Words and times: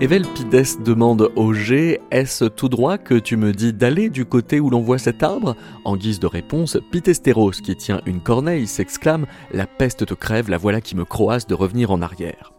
Evel 0.00 0.22
Pides 0.22 0.80
demande 0.84 1.32
au 1.34 1.52
G 1.52 2.00
Est-ce 2.12 2.44
tout 2.44 2.68
droit 2.68 2.98
que 2.98 3.14
tu 3.14 3.36
me 3.36 3.50
dis 3.50 3.72
d'aller 3.72 4.10
du 4.10 4.24
côté 4.24 4.60
où 4.60 4.70
l'on 4.70 4.80
voit 4.80 4.98
cet 4.98 5.24
arbre? 5.24 5.56
En 5.84 5.96
guise 5.96 6.20
de 6.20 6.28
réponse, 6.28 6.78
Pitesteros, 6.92 7.50
qui 7.50 7.74
tient 7.74 8.00
une 8.06 8.20
corneille, 8.20 8.68
s'exclame 8.68 9.26
La 9.50 9.66
peste 9.66 10.06
te 10.06 10.14
crève, 10.14 10.50
la 10.50 10.56
voilà 10.56 10.80
qui 10.80 10.94
me 10.94 11.04
croasse 11.04 11.48
de 11.48 11.54
revenir 11.54 11.90
en 11.90 12.00
arrière. 12.00 12.52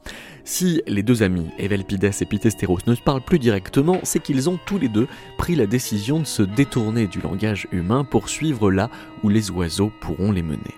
Si 0.43 0.81
les 0.85 1.01
deux 1.01 1.23
amis, 1.23 1.47
Evelpides 1.57 2.11
et 2.19 2.25
Pitesteros, 2.25 2.79
ne 2.87 2.95
se 2.95 3.01
parlent 3.01 3.23
plus 3.23 3.39
directement, 3.39 4.01
c'est 4.03 4.21
qu'ils 4.21 4.49
ont 4.49 4.59
tous 4.65 4.77
les 4.77 4.89
deux 4.89 5.07
pris 5.37 5.55
la 5.55 5.65
décision 5.65 6.19
de 6.19 6.25
se 6.25 6.43
détourner 6.43 7.07
du 7.07 7.21
langage 7.21 7.69
humain 7.71 8.03
pour 8.03 8.27
suivre 8.27 8.69
là 8.69 8.89
où 9.23 9.29
les 9.29 9.49
oiseaux 9.49 9.93
pourront 10.01 10.33
les 10.33 10.43
mener. 10.43 10.75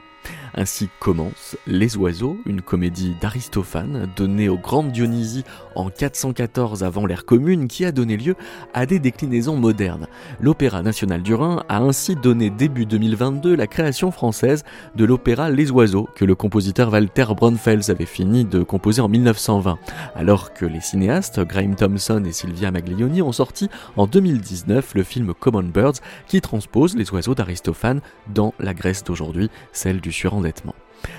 Ainsi 0.54 0.90
commence 1.00 1.55
Les 1.66 1.96
Oiseaux, 1.96 2.38
une 2.46 2.62
comédie 2.62 3.16
d'Aristophane 3.22 4.10
donnée 4.18 4.50
au 4.50 4.58
Grand 4.58 4.84
Dionysie 4.84 5.46
en 5.76 5.90
414 5.90 6.84
avant 6.84 7.05
l'ère 7.05 7.26
commune 7.26 7.68
qui 7.68 7.86
a 7.86 7.91
donné 7.94 8.18
lieu 8.18 8.36
à 8.74 8.86
des 8.86 9.00
déclinaisons 9.00 9.55
modernes. 9.55 10.08
L'Opéra 10.41 10.82
national 10.82 11.22
du 11.22 11.34
Rhin 11.34 11.64
a 11.70 11.77
ainsi 11.77 12.16
donné 12.16 12.50
début 12.50 12.86
2022 12.86 13.55
la 13.55 13.68
création 13.68 14.12
française 14.12 14.64
de 14.96 15.05
l'opéra 15.05 15.50
Les 15.50 15.72
Oiseaux 15.72 16.10
que 16.16 16.26
le 16.26 16.36
compositeur 16.36 16.91
Walter 16.91 17.27
Braunfels 17.36 17.90
avait 17.90 18.05
fini 18.05 18.44
de 18.44 18.63
composer 18.63 19.02
en 19.02 19.08
1920, 19.08 19.80
alors 20.16 20.54
que 20.54 20.66
les 20.66 20.82
cinéastes 20.82 21.40
Graham 21.40 21.76
Thompson 21.76 22.24
et 22.26 22.34
Sylvia 22.34 22.72
Maglioni 22.72 23.22
ont 23.22 23.32
sorti 23.32 23.70
en 23.96 24.05
2019 24.05 24.96
le 24.96 25.04
film 25.04 25.34
Common 25.34 25.63
Birds 25.63 26.02
qui 26.27 26.41
transpose 26.41 26.96
les 26.96 27.10
oiseaux 27.12 27.36
d'Aristophane 27.36 28.02
dans 28.34 28.54
la 28.60 28.74
Grèce 28.74 29.04
d'aujourd'hui, 29.04 29.49
celle 29.71 30.02
du 30.02 30.12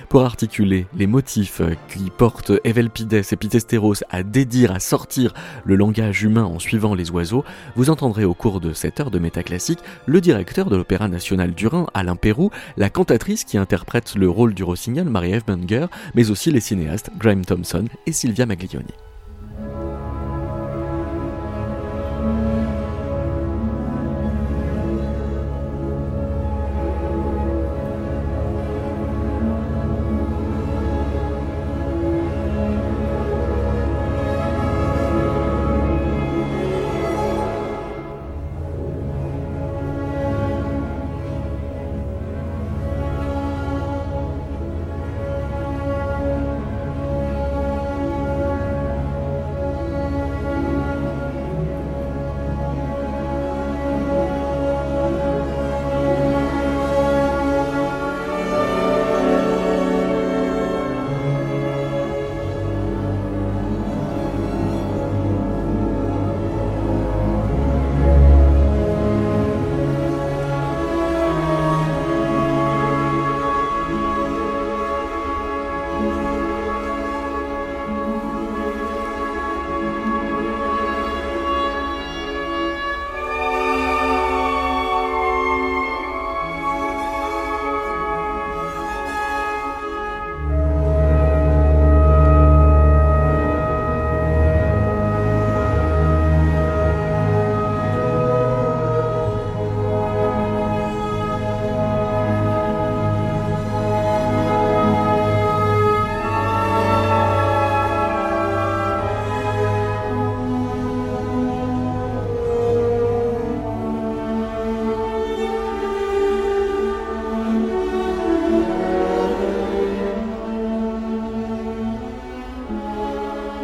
Pour 0.08 0.24
articuler 0.24 0.86
les 0.94 1.06
motifs 1.06 1.62
qui 1.88 2.10
portent 2.10 2.52
Evelpides 2.64 3.14
et 3.32 3.36
Pitesteros 3.36 4.04
à 4.10 4.22
dédire, 4.22 4.72
à 4.72 4.80
sortir 4.80 5.32
le 5.64 5.74
langage 5.74 6.22
humain 6.22 6.44
en 6.44 6.58
suivant 6.58 6.94
les 6.94 7.10
oiseaux, 7.10 7.44
vous 7.76 7.90
entendrez 7.90 8.24
au 8.24 8.34
cours 8.34 8.60
de 8.60 8.72
cette 8.72 9.00
heure 9.00 9.10
de 9.10 9.18
métaclassique 9.18 9.80
le 10.06 10.20
directeur 10.20 10.70
de 10.70 10.76
l'Opéra 10.76 11.08
national 11.08 11.52
du 11.52 11.66
Rhin, 11.66 11.86
Alain 11.94 12.16
Pérou, 12.16 12.50
la 12.76 12.90
cantatrice 12.90 13.44
qui 13.44 13.58
interprète 13.58 14.14
le 14.14 14.28
rôle 14.28 14.54
du 14.54 14.64
rossignol, 14.64 15.08
Marie-Ève 15.08 15.44
Munger, 15.48 15.86
mais 16.14 16.30
aussi 16.30 16.50
les 16.50 16.60
cinéastes 16.60 17.10
Graham 17.18 17.44
Thompson 17.44 17.86
et 18.06 18.12
Sylvia 18.12 18.46
Maglioni. 18.46 18.94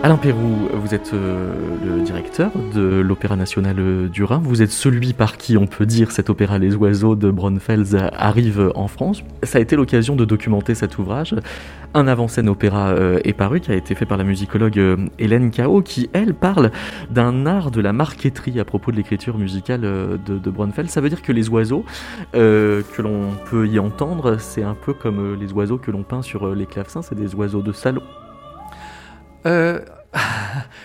Alain 0.09 0.17
Pérou, 0.17 0.71
vous 0.73 0.95
êtes 0.95 1.13
euh, 1.13 1.53
le 1.85 2.01
directeur 2.01 2.51
de 2.75 2.81
l'Opéra 2.81 3.37
national 3.37 4.09
du 4.09 4.25
Rhin. 4.25 4.41
Vous 4.43 4.63
êtes 4.63 4.71
celui 4.71 5.13
par 5.13 5.37
qui 5.37 5.59
on 5.59 5.67
peut 5.67 5.85
dire 5.85 6.13
cet 6.13 6.31
opéra 6.31 6.59
Les 6.59 6.75
Oiseaux 6.75 7.15
de 7.15 7.31
Braunfels 7.31 8.11
arrive 8.17 8.73
en 8.75 8.89
France. 8.89 9.23
Ça 9.43 9.59
a 9.59 9.61
été 9.61 9.77
l'occasion 9.77 10.17
de 10.17 10.25
documenter 10.25 10.75
cet 10.75 10.97
ouvrage. 10.97 11.35
Un 11.93 12.07
avant-scène 12.07 12.49
opéra 12.49 12.89
euh, 12.89 13.21
est 13.25 13.35
paru, 13.35 13.61
qui 13.61 13.71
a 13.71 13.75
été 13.75 13.95
fait 13.95 14.07
par 14.07 14.17
la 14.17 14.25
musicologue 14.25 14.79
euh, 14.79 14.97
Hélène 15.19 15.51
Cao, 15.51 15.83
qui, 15.83 16.09
elle, 16.15 16.33
parle 16.33 16.71
d'un 17.11 17.45
art 17.45 17.71
de 17.71 17.83
la 17.83 17.93
marqueterie 17.93 18.59
à 18.61 18.65
propos 18.65 18.93
de 18.93 18.97
l'écriture 18.97 19.37
musicale 19.37 19.83
de, 19.83 20.19
de. 20.27 20.53
Ça 20.87 21.03
veut 21.03 21.11
dire 21.11 21.21
que 21.21 21.33
les 21.33 21.51
oiseaux 21.51 21.85
que 22.33 23.03
l'on 23.03 23.33
peut 23.51 23.69
y 23.69 23.79
entendre, 23.79 24.39
c'est 24.39 24.63
un 24.63 24.75
peu 24.75 24.95
comme 24.95 25.39
les 25.39 25.53
oiseaux 25.53 25.77
que 25.77 25.91
l'on 25.91 26.03
peint 26.03 26.23
sur 26.23 26.55
les 26.55 26.65
clavecins, 26.65 27.03
c'est 27.03 27.15
des 27.15 27.35
oiseaux 27.35 27.61
de 27.61 27.73
salon. 27.73 28.01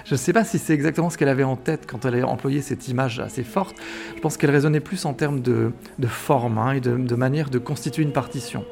je 0.06 0.14
ne 0.14 0.18
sais 0.18 0.34
pas 0.34 0.44
si 0.44 0.60
c'est 0.60 0.74
exactement 0.74 1.10
ce 1.10 1.18
qu'elle 1.18 1.30
avait 1.30 1.44
en 1.44 1.56
tête 1.56 1.86
quand 1.88 2.06
elle 2.06 2.22
a 2.22 2.28
employé 2.28 2.62
cette 2.62 2.88
image 2.88 3.20
assez 3.20 3.44
forte. 3.44 3.76
Je 4.16 4.22
pense 4.22 4.38
qu'elle 4.38 4.52
résonnait 4.52 4.80
plus 4.80 5.06
en 5.06 5.14
termes 5.14 5.42
de, 5.42 5.72
forme 6.08 6.58
hein, 6.58 6.74
et 6.74 6.82
de, 6.82 7.16
manière 7.16 7.50
de 7.50 7.60
constituer 7.60 8.04
une 8.04 8.12
partition. 8.12 8.66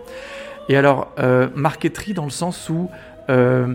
Et 0.69 0.77
alors, 0.77 1.11
euh, 1.19 1.49
marqueterie 1.55 2.13
dans 2.13 2.25
le 2.25 2.31
sens 2.31 2.69
où 2.69 2.89
euh, 3.29 3.73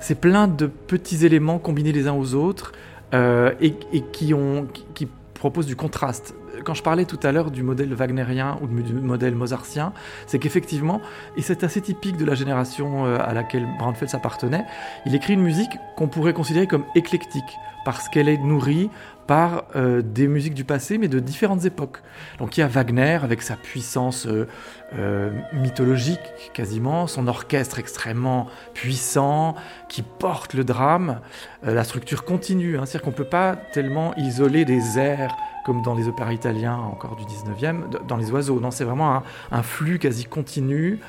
c'est 0.00 0.20
plein 0.20 0.48
de 0.48 0.66
petits 0.66 1.24
éléments 1.24 1.58
combinés 1.58 1.92
les 1.92 2.08
uns 2.08 2.14
aux 2.14 2.34
autres 2.34 2.72
euh, 3.14 3.52
et, 3.60 3.74
qui, 4.12 4.34
ont, 4.34 4.66
qui 4.94 5.08
proposent 5.34 5.66
du 5.66 5.76
contraste 5.76 6.34
quand 6.64 6.74
je 6.74 6.82
parlais 6.82 7.04
tout 7.04 7.18
à 7.22 7.32
l'heure 7.32 7.50
du 7.50 7.62
modèle 7.62 7.92
wagnérien 7.94 8.58
ou 8.60 8.66
du 8.66 8.94
modèle 8.94 9.34
mozartien, 9.34 9.92
c'est 10.26 10.38
qu'effectivement, 10.38 11.00
et 11.36 11.42
c'est 11.42 11.64
assez 11.64 11.80
typique 11.80 12.16
de 12.16 12.24
la 12.24 12.34
génération 12.34 13.06
euh, 13.06 13.18
à 13.20 13.32
laquelle 13.34 13.66
Braunfels 13.78 14.14
appartenait, 14.14 14.64
il 15.04 15.14
écrit 15.14 15.34
une 15.34 15.42
musique 15.42 15.78
qu'on 15.96 16.08
pourrait 16.08 16.32
considérer 16.32 16.66
comme 16.66 16.84
éclectique, 16.94 17.58
parce 17.86 18.08
qu'elle 18.08 18.28
est 18.28 18.36
nourrie 18.36 18.90
par 19.28 19.64
euh, 19.76 20.02
des 20.02 20.26
musiques 20.26 20.54
du 20.54 20.64
passé, 20.64 20.98
mais 20.98 21.06
de 21.06 21.20
différentes 21.20 21.64
époques. 21.64 22.02
Donc 22.40 22.56
il 22.56 22.60
y 22.60 22.62
a 22.64 22.66
Wagner 22.66 23.20
avec 23.22 23.42
sa 23.42 23.54
puissance 23.54 24.26
euh, 24.26 25.30
mythologique 25.52 26.18
quasiment, 26.52 27.06
son 27.06 27.28
orchestre 27.28 27.78
extrêmement 27.78 28.48
puissant 28.74 29.54
qui 29.88 30.02
porte 30.02 30.54
le 30.54 30.64
drame, 30.64 31.20
la 31.62 31.84
structure 31.84 32.24
continue, 32.24 32.76
hein, 32.76 32.86
c'est-à-dire 32.86 33.02
qu'on 33.02 33.10
ne 33.10 33.16
peut 33.16 33.24
pas 33.24 33.54
tellement 33.54 34.16
isoler 34.16 34.64
des 34.64 34.98
airs 34.98 35.36
comme 35.66 35.82
dans 35.82 35.96
les 35.96 36.06
opéras 36.06 36.32
italiens 36.32 36.76
encore 36.76 37.16
du 37.16 37.24
19e, 37.24 38.06
dans 38.06 38.16
les 38.16 38.30
oiseaux. 38.30 38.60
Non, 38.60 38.70
c'est 38.70 38.84
vraiment 38.84 39.24
un, 39.50 39.62
flux 39.64 39.98
quasi 39.98 40.24
continu. 40.24 41.00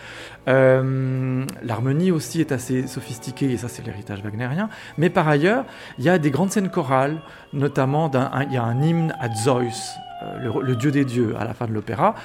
Euh, 0.47 1.45
l'harmonie 1.61 2.11
aussi 2.11 2.39
est 2.39 2.51
assez 2.51 2.88
sophistiquée, 2.88 3.51
et 3.51 3.57
ça 3.57 3.67
c'est 3.67 3.85
l'héritage 3.85 4.21
wagnérien. 4.23 4.69
Mais 4.97 5.09
par 5.09 5.27
ailleurs, 5.27 5.65
il 5.97 6.05
y 6.05 6.09
a 6.09 6.17
des 6.17 6.31
grandes 6.31 6.51
scènes 6.51 6.69
chorales, 6.69 7.21
notamment 7.53 8.09
il 8.47 8.53
y 8.53 8.57
a 8.57 8.63
un 8.63 8.81
hymne 8.81 9.13
à 9.19 9.33
Zeus, 9.33 9.94
euh, 10.23 10.61
le, 10.61 10.75
dieu 10.75 10.91
des 10.91 11.05
dieux, 11.05 11.35
à 11.38 11.44
la 11.44 11.53
fin 11.53 11.67
de 11.67 11.73
l'opéra. 11.73 12.15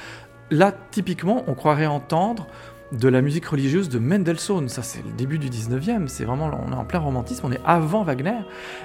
Là, 0.50 0.72
typiquement, 0.90 1.44
on 1.46 1.54
croirait 1.54 1.86
entendre 1.86 2.46
de 2.92 3.08
la 3.08 3.22
musique 3.22 3.46
religieuse 3.46 3.88
de 3.88 3.98
Mendelssohn. 3.98 4.68
Ça, 4.68 4.82
c'est 4.82 5.02
le 5.02 5.12
début 5.12 5.38
du 5.38 5.48
19e. 5.48 6.08
C'est 6.08 6.24
vraiment, 6.24 6.50
on 6.66 6.72
est 6.72 6.76
en 6.76 6.84
plein 6.84 6.98
romantisme. 6.98 7.46
On 7.46 7.52
est 7.52 7.60
avant 7.64 8.02
Wagner. 8.02 8.40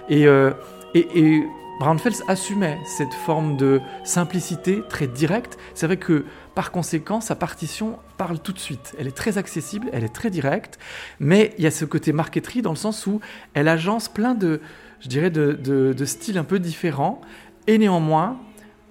Et, 0.08 0.28
euh, 0.28 0.52
et, 0.94 1.08
et 1.16 1.44
Braunfels 1.80 2.24
assumait 2.28 2.80
cette 2.86 3.14
forme 3.14 3.58
de 3.58 3.82
simplicité 4.04 4.82
très 4.90 5.08
directe. 5.08 5.58
C'est 5.74 5.88
vrai 5.88 5.98
que 5.98 6.26
par 6.58 6.72
conséquent, 6.72 7.22
sa 7.22 7.36
partition 7.36 8.00
parle 8.18 8.40
tout 8.40 8.52
de 8.52 8.58
suite. 8.58 8.96
Elle 8.98 9.06
est 9.06 9.16
très 9.16 9.38
accessible, 9.38 9.90
elle 9.94 10.04
est 10.04 10.16
très 10.16 10.32
directe, 10.32 10.80
mais 11.20 11.54
il 11.60 11.64
y 11.64 11.68
a 11.68 11.72
ce 11.72 11.86
côté 11.86 12.14
marqueterie 12.14 12.64
dans 12.64 12.72
le 12.72 12.78
sens 12.78 13.06
où 13.06 13.22
elle 13.54 13.68
agence 13.68 14.10
plein 14.10 14.34
de, 14.34 14.60
je 15.00 15.08
dirais, 15.08 15.30
de, 15.30 16.06
styles 16.06 16.40
un 16.40 16.44
peu 16.44 16.58
différents, 16.58 17.22
et 17.68 17.78
néanmoins, 17.78 18.40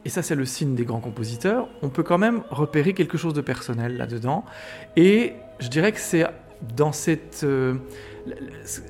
et 0.04 0.10
ça 0.10 0.22
c'est 0.22 0.36
le 0.36 0.44
signe 0.44 0.76
des 0.76 0.84
grands 0.84 1.00
compositeurs, 1.00 1.68
on 1.82 1.88
peut 1.88 2.04
quand 2.04 2.18
même 2.18 2.44
repérer 2.50 2.94
quelque 2.94 3.18
chose 3.18 3.34
de 3.34 3.40
personnel 3.40 3.96
là-dedans. 3.96 4.44
Et 4.94 5.32
je 5.58 5.66
dirais 5.66 5.90
que 5.90 5.98
c'est 5.98 6.24
dans 6.76 6.92
cette... 6.92 7.40
Euh, 7.42 7.74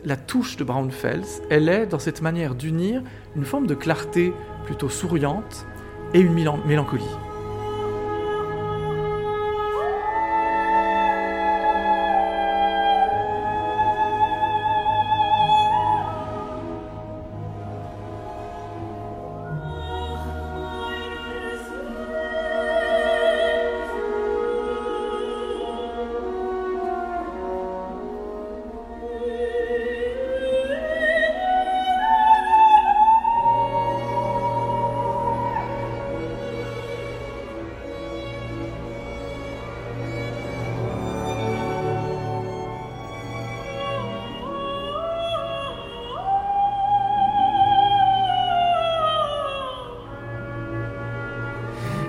la, 0.04 0.18
touche 0.18 0.58
de 0.58 0.64
Braunfels, 0.64 1.24
elle 1.48 1.70
est 1.70 1.86
dans 1.86 1.98
cette 1.98 2.20
manière 2.20 2.54
d'unir 2.54 3.02
une 3.36 3.46
forme 3.46 3.66
de 3.66 3.74
clarté 3.74 4.34
plutôt 4.66 4.90
souriante 4.90 5.64
et 6.12 6.20
une 6.20 6.34
mélancolie. 6.34 7.08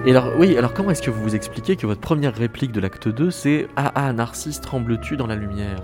Et 0.07 0.11
alors, 0.11 0.31
oui, 0.37 0.57
alors 0.57 0.73
comment 0.73 0.91
est-ce 0.91 1.01
que 1.01 1.11
vous 1.11 1.21
vous 1.21 1.35
expliquez 1.35 1.75
que 1.75 1.85
votre 1.85 1.99
première 1.99 2.33
réplique 2.33 2.71
de 2.71 2.79
l'acte 2.79 3.09
2, 3.09 3.29
c'est 3.29 3.67
Ah 3.75 3.91
ah, 3.93 4.13
Narcisse, 4.13 4.61
trembles-tu 4.61 5.17
dans 5.17 5.27
la 5.27 5.35
lumière 5.35 5.79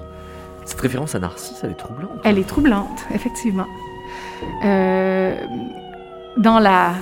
Cette 0.63 0.79
référence 0.79 1.13
à 1.13 1.19
Narcisse, 1.19 1.59
elle 1.61 1.71
est 1.71 1.75
troublante. 1.77 2.21
Elle 2.23 2.39
est 2.39 2.47
troublante, 2.47 3.03
effectivement. 3.13 3.65
Euh, 4.63 5.35
dans 6.37 6.59
la, 6.59 6.93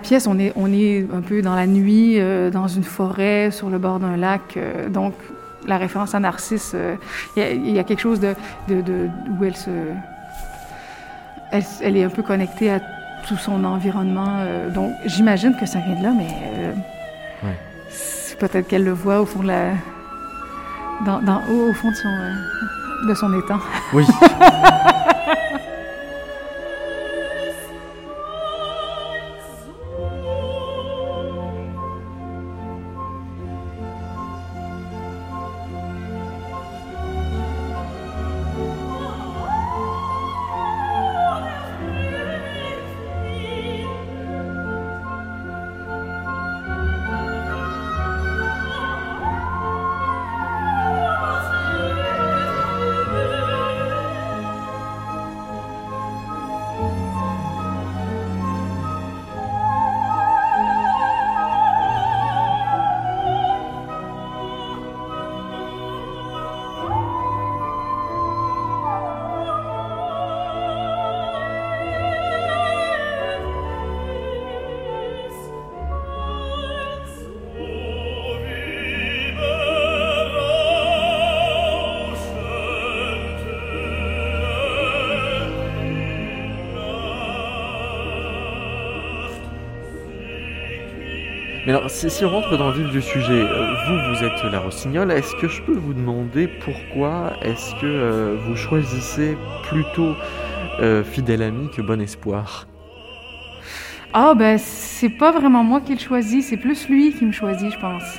pièce, 0.00 0.26
on 0.26 0.36
est, 0.36 1.06
un 1.14 1.20
peu 1.20 1.42
dans 1.42 1.54
la 1.54 1.68
nuit, 1.68 2.18
euh, 2.18 2.50
dans 2.50 2.66
une 2.66 2.82
forêt, 2.82 3.52
sur 3.52 3.70
le 3.70 3.78
bord 3.78 4.00
d'un 4.00 4.16
lac. 4.16 4.56
Euh, 4.56 4.88
donc, 4.88 5.14
la 5.64 5.78
référence 5.78 6.12
à 6.16 6.18
Narcisse, 6.18 6.74
il 7.36 7.70
y, 7.70 7.78
a 7.78 7.84
quelque 7.84 8.00
chose 8.00 8.18
où. 8.18 9.44
Elle, 11.52 11.64
elle, 11.82 11.96
est 11.96 12.02
un 12.02 12.10
peu 12.10 12.22
connectée 12.24 12.70
à 12.72 12.80
tout 13.30 13.36
son 13.36 13.62
environnement. 13.62 14.38
Euh, 14.40 14.70
donc, 14.70 14.92
j'imagine 15.06 15.54
que 15.54 15.64
ça 15.64 15.78
vient 15.78 15.94
de 15.94 16.02
là, 16.02 16.12
mais 16.16 16.26
euh, 16.56 16.72
peut-être 18.40 18.66
qu'elle 18.66 18.82
le 18.82 18.92
voit 18.92 19.20
au 19.20 19.26
fond 19.26 19.40
de 19.40 19.46
la, 19.46 19.70
dans, 21.06 21.20
dans 21.20 21.40
au, 21.48 21.72
fond 21.72 21.90
de 21.90 21.94
son, 21.94 22.08
euh, 22.08 23.08
de 23.08 23.14
son 23.14 23.32
étang. 23.38 23.60
Oui. 23.92 24.04
Mais 91.70 91.76
alors, 91.76 91.88
si, 91.88 92.24
on 92.24 92.30
rentre 92.30 92.58
dans 92.58 92.70
le 92.70 92.82
vif 92.82 92.90
du 92.90 93.00
sujet, 93.00 93.44
euh, 93.44 93.74
vous, 93.86 94.12
vous 94.12 94.24
êtes 94.24 94.42
la 94.50 94.58
rossignol, 94.58 95.12
est-ce 95.12 95.36
que 95.36 95.46
je 95.46 95.62
peux 95.62 95.76
vous 95.76 95.94
demander 95.94 96.48
pourquoi 96.48 97.34
est-ce 97.42 97.76
que 97.76 97.86
euh, 97.86 98.36
vous 98.44 98.56
choisissez 98.56 99.38
plutôt 99.68 100.16
euh, 100.80 101.04
Fidèle 101.04 101.42
Ami 101.42 101.70
que 101.70 101.80
Bon 101.80 102.00
Espoir? 102.00 102.66
Ah, 104.12 104.34
ben, 104.34 104.58
c'est 104.58 105.10
pas 105.10 105.30
vraiment 105.30 105.62
moi 105.62 105.80
qui 105.80 105.94
le 105.94 106.00
choisis, 106.00 106.48
c'est 106.48 106.56
plus 106.56 106.88
lui 106.88 107.12
qui 107.12 107.24
me 107.24 107.30
choisit, 107.30 107.72
je 107.72 107.78
pense. 107.78 108.18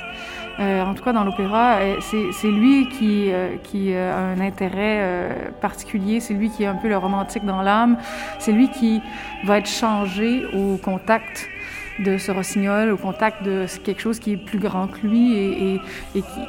en 0.58 0.94
tout 0.94 1.04
cas, 1.04 1.12
dans 1.12 1.24
l'opéra, 1.24 1.76
c'est 2.00 2.50
lui 2.50 2.88
qui 2.88 3.94
a 3.94 4.16
un 4.16 4.40
intérêt 4.40 5.52
particulier, 5.60 6.20
c'est 6.20 6.32
lui 6.32 6.48
qui 6.48 6.62
est 6.62 6.68
un 6.68 6.76
peu 6.76 6.88
le 6.88 6.96
romantique 6.96 7.44
dans 7.44 7.60
l'âme, 7.60 7.98
c'est 8.38 8.52
lui 8.52 8.70
qui 8.70 9.02
va 9.44 9.58
être 9.58 9.68
changé 9.68 10.46
au 10.54 10.78
contact 10.78 11.50
de 11.98 12.16
ce 12.18 12.32
rossignol 12.32 12.90
au 12.90 12.96
contact 12.96 13.42
de 13.42 13.66
quelque 13.84 14.00
chose 14.00 14.18
qui 14.18 14.32
est 14.32 14.36
plus 14.36 14.58
grand 14.58 14.86
que 14.86 15.06
lui 15.06 15.34
et, 15.34 15.74
et, 16.14 16.22
qui, 16.22 16.40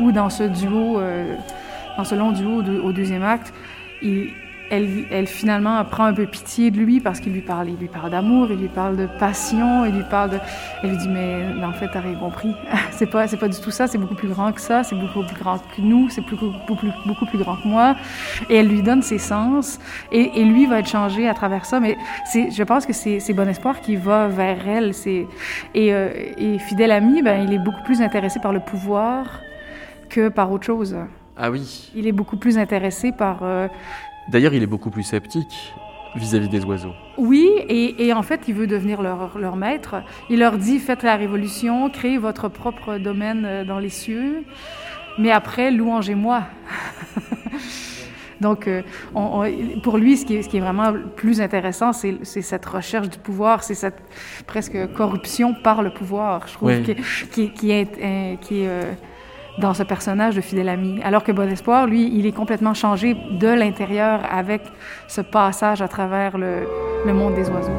ou, 0.00 0.12
dans 0.12 0.30
ce 0.30 0.44
duo, 0.44 0.98
euh, 0.98 1.34
dans 1.96 2.04
ce 2.04 2.14
long 2.14 2.32
duo 2.32 2.62
au 2.82 2.92
deuxième 2.92 3.22
acte, 3.22 3.52
il, 4.02 4.30
elle, 4.70 5.26
finalement 5.26 5.84
prend 5.84 6.04
un 6.04 6.12
peu 6.12 6.26
pitié 6.26 6.70
de 6.70 6.78
lui 6.78 7.00
parce 7.00 7.20
qu'il 7.20 7.32
lui 7.32 7.40
parle, 7.40 7.68
il 7.68 7.76
lui 7.76 7.88
parle 7.88 8.10
d'amour, 8.10 8.48
il 8.50 8.58
lui 8.58 8.68
parle 8.68 8.96
de 8.96 9.06
passion, 9.18 9.84
il 9.84 9.94
lui 9.94 10.04
parle 10.10 10.30
de, 10.30 10.38
elle 10.82 10.90
lui 10.90 10.96
dit 10.96 11.08
mais 11.08 11.64
en 11.64 11.72
fait 11.72 11.88
t'as 11.92 12.00
rien 12.00 12.14
compris, 12.14 12.54
c'est 12.90 13.06
pas 13.06 13.26
c'est 13.26 13.36
pas 13.36 13.48
du 13.48 13.60
tout 13.60 13.70
ça, 13.70 13.86
c'est 13.86 13.98
beaucoup 13.98 14.14
plus 14.14 14.28
grand 14.28 14.52
que 14.52 14.60
ça, 14.60 14.82
c'est 14.82 14.96
beaucoup 14.96 15.22
plus 15.22 15.36
grand 15.36 15.58
que 15.58 15.80
nous, 15.80 16.08
c'est 16.10 16.22
beaucoup, 16.22 16.52
beaucoup, 16.66 16.86
beaucoup 17.06 17.26
plus 17.26 17.38
grand 17.38 17.56
que 17.56 17.68
moi, 17.68 17.96
et 18.48 18.56
elle 18.56 18.68
lui 18.68 18.82
donne 18.82 19.02
ses 19.02 19.18
sens 19.18 19.78
et, 20.12 20.40
et 20.40 20.44
lui 20.44 20.66
va 20.66 20.80
être 20.80 20.88
changé 20.88 21.28
à 21.28 21.34
travers 21.34 21.64
ça, 21.64 21.80
mais 21.80 21.96
c'est 22.24 22.50
je 22.50 22.62
pense 22.62 22.86
que 22.86 22.92
c'est 22.92 23.32
Bon 23.32 23.48
Espoir 23.48 23.80
qui 23.80 23.96
va 23.96 24.28
vers 24.28 24.66
elle, 24.68 24.94
c'est 24.94 25.26
et, 25.74 25.92
euh, 25.92 26.10
et 26.38 26.58
fidèle 26.58 26.92
ami, 26.92 27.22
ben 27.22 27.42
il 27.46 27.52
est 27.52 27.58
beaucoup 27.58 27.82
plus 27.84 28.00
intéressé 28.00 28.40
par 28.40 28.52
le 28.52 28.60
pouvoir 28.60 29.40
que 30.08 30.28
par 30.28 30.50
autre 30.52 30.64
chose. 30.64 30.96
Ah 31.36 31.50
oui. 31.50 31.90
Il 31.94 32.06
est 32.06 32.12
beaucoup 32.12 32.38
plus 32.38 32.56
intéressé 32.56 33.12
par 33.12 33.40
euh, 33.42 33.68
D'ailleurs, 34.28 34.54
il 34.54 34.62
est 34.62 34.66
beaucoup 34.66 34.90
plus 34.90 35.02
sceptique 35.02 35.74
vis-à-vis 36.16 36.48
des 36.48 36.64
oiseaux. 36.64 36.94
Oui, 37.16 37.48
et, 37.68 38.12
en 38.12 38.22
fait, 38.22 38.42
il 38.48 38.54
veut 38.54 38.66
devenir 38.66 39.02
leur, 39.02 39.38
leur, 39.38 39.56
maître. 39.56 39.96
Il 40.30 40.38
leur 40.38 40.56
dit, 40.56 40.78
faites 40.78 41.02
la 41.02 41.16
révolution, 41.16 41.90
créez 41.90 42.18
votre 42.18 42.48
propre 42.48 42.98
domaine 42.98 43.44
euh, 43.44 43.64
dans 43.64 43.78
les 43.78 43.90
cieux, 43.90 44.44
mais 45.18 45.30
après, 45.30 45.70
louangez-moi. 45.70 46.44
Donc, 48.40 48.68
euh, 48.68 48.82
pour 49.82 49.96
lui, 49.96 50.16
ce 50.16 50.26
qui, 50.26 50.36
est, 50.36 50.42
ce 50.42 50.48
qui, 50.48 50.58
est, 50.58 50.60
vraiment 50.60 50.92
plus 51.16 51.40
intéressant, 51.40 51.92
c'est 51.92 52.22
cette 52.22 52.66
recherche 52.66 53.08
du 53.08 53.18
pouvoir, 53.18 53.62
c'est 53.62 53.74
cette 53.74 53.98
presque 54.46 54.92
corruption 54.92 55.54
par 55.54 55.82
le 55.82 55.90
pouvoir, 55.90 56.46
je 56.46 56.52
trouve, 56.54 56.82
qui, 57.32 57.50
qui, 57.50 57.70
est... 57.70 58.38
Qui 58.40 58.60
est 58.60 58.68
euh, 58.68 58.92
dans 59.58 59.74
ce 59.74 59.82
personnage 59.82 60.36
de 60.36 60.40
fidèle 60.40 60.68
ami. 60.68 61.00
Alors 61.02 61.24
que 61.24 61.32
Bon 61.32 61.48
Espoir, 61.50 61.86
lui, 61.86 62.10
il 62.14 62.26
est 62.26 62.32
complètement 62.32 62.74
changé 62.74 63.14
de 63.14 63.48
l'intérieur 63.48 64.20
avec 64.30 64.62
ce 65.08 65.20
passage 65.20 65.80
à 65.82 65.88
travers 65.88 66.36
le, 66.38 66.66
le 67.06 67.12
monde 67.14 67.34
des 67.34 67.48
oiseaux. 67.48 67.72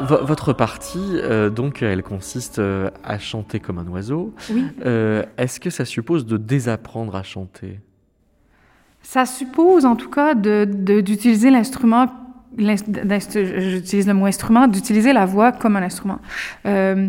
votre 0.00 0.52
partie, 0.52 1.12
euh, 1.14 1.50
donc, 1.50 1.82
elle 1.82 2.02
consiste 2.02 2.58
euh, 2.58 2.90
à 3.04 3.18
chanter 3.18 3.60
comme 3.60 3.78
un 3.78 3.86
oiseau. 3.86 4.34
Oui. 4.50 4.66
Euh, 4.84 5.22
Est-ce 5.38 5.60
que 5.60 5.70
ça 5.70 5.84
suppose 5.84 6.26
de 6.26 6.36
désapprendre 6.36 7.14
à 7.16 7.22
chanter? 7.22 7.80
Ça 9.02 9.24
suppose 9.26 9.84
en 9.84 9.96
tout 9.96 10.08
cas 10.10 10.34
de- 10.34 10.66
de- 10.70 11.00
d'utiliser 11.00 11.50
l'instrument, 11.50 12.06
j'utilise 12.58 14.06
le 14.06 14.14
mot 14.14 14.26
instrument, 14.26 14.66
d'utiliser 14.66 15.12
la 15.12 15.26
voix 15.26 15.52
comme 15.52 15.76
un 15.76 15.82
instrument. 15.82 16.18
Euh, 16.66 17.08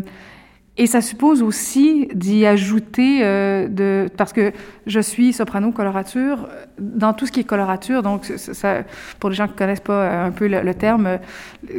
et 0.78 0.86
ça 0.86 1.00
suppose 1.00 1.42
aussi 1.42 2.08
d'y 2.12 2.44
ajouter, 2.44 3.20
euh, 3.22 3.66
de, 3.66 4.08
parce 4.14 4.34
que 4.34 4.52
je 4.86 5.00
suis 5.00 5.32
soprano 5.32 5.72
colorature, 5.72 6.48
dans 6.78 7.14
tout 7.14 7.24
ce 7.26 7.32
qui 7.32 7.40
est 7.40 7.44
colorature, 7.44 8.02
donc 8.02 8.24
ça- 8.24 8.84
pour 9.18 9.30
les 9.30 9.36
gens 9.36 9.46
qui 9.46 9.54
ne 9.54 9.58
connaissent 9.58 9.80
pas 9.80 10.02
euh, 10.04 10.26
un 10.26 10.30
peu 10.32 10.48
le, 10.48 10.74
terme, 10.74 11.18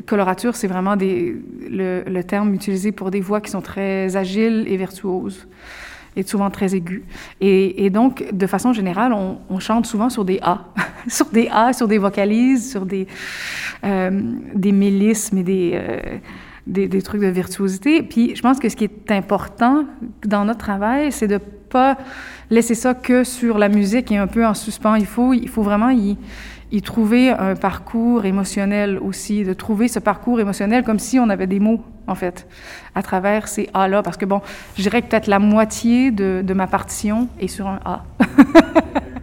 colorature, 0.07 0.55
c'est 0.55 0.67
vraiment 0.67 0.95
des, 0.95 1.35
le 1.69 2.21
terme 2.23 2.55
utilisé 2.55 2.91
pour 2.91 3.11
des 3.11 3.21
voix 3.21 3.39
qui 3.39 3.51
sont 3.51 3.61
très 3.61 4.15
agiles 4.15 4.65
et 4.67 4.77
virtuoses 4.77 5.47
et 6.17 6.23
souvent 6.23 6.49
très 6.49 6.75
aigus. 6.75 7.03
Et, 7.39 7.85
et 7.85 7.89
donc, 7.89 8.25
de 8.33 8.47
façon 8.47 8.73
générale, 8.73 9.13
on, 9.13 9.37
on 9.49 9.59
chante 9.59 9.85
souvent 9.85 10.09
sur 10.09 10.25
des 10.25 10.39
A, 10.41 10.65
sur 11.07 11.27
des 11.27 11.47
A, 11.51 11.71
sur 11.71 11.87
des 11.87 11.99
vocalises, 11.99 12.69
sur 12.71 12.85
des, 12.85 13.07
euh, 13.85 14.09
des 14.53 14.71
mélismes 14.71 15.37
et 15.37 15.43
des, 15.43 15.71
euh, 15.75 15.99
des, 16.65 16.87
des 16.87 17.01
trucs 17.01 17.21
de 17.21 17.27
virtuosité. 17.27 18.01
Puis, 18.01 18.35
je 18.35 18.41
pense 18.41 18.59
que 18.59 18.67
ce 18.67 18.75
qui 18.75 18.85
est 18.85 19.11
important 19.11 19.85
dans 20.25 20.43
notre 20.43 20.59
travail, 20.59 21.11
c'est 21.11 21.27
de 21.27 21.37
pas 21.37 21.97
laisser 22.49 22.75
ça 22.75 22.93
que 22.93 23.23
sur 23.23 23.57
la 23.57 23.69
musique 23.69 24.11
et 24.11 24.17
un 24.17 24.27
peu 24.27 24.45
en 24.45 24.53
suspens. 24.53 24.95
Il 24.95 25.05
faut, 25.05 25.33
il 25.33 25.49
faut 25.49 25.63
vraiment 25.63 25.91
y, 25.91 26.17
y 26.71 26.81
trouver 26.81 27.29
un 27.29 27.55
parcours 27.55 28.25
émotionnel 28.25 28.97
aussi, 28.99 29.43
de 29.43 29.53
trouver 29.53 29.87
ce 29.87 29.99
parcours 29.99 30.39
émotionnel 30.39 30.83
comme 30.83 30.99
si 30.99 31.19
on 31.19 31.29
avait 31.29 31.47
des 31.47 31.59
mots, 31.59 31.83
en 32.07 32.15
fait, 32.15 32.47
à 32.95 33.03
travers 33.03 33.47
ces 33.47 33.69
A-là. 33.73 34.01
Parce 34.03 34.17
que, 34.17 34.25
bon, 34.25 34.41
je 34.77 34.81
dirais 34.81 35.01
que 35.01 35.07
peut-être 35.07 35.27
la 35.27 35.39
moitié 35.39 36.11
de, 36.11 36.41
de 36.43 36.53
ma 36.53 36.67
partition 36.67 37.27
est 37.39 37.47
sur 37.47 37.67
un 37.67 37.79
A. 37.85 38.03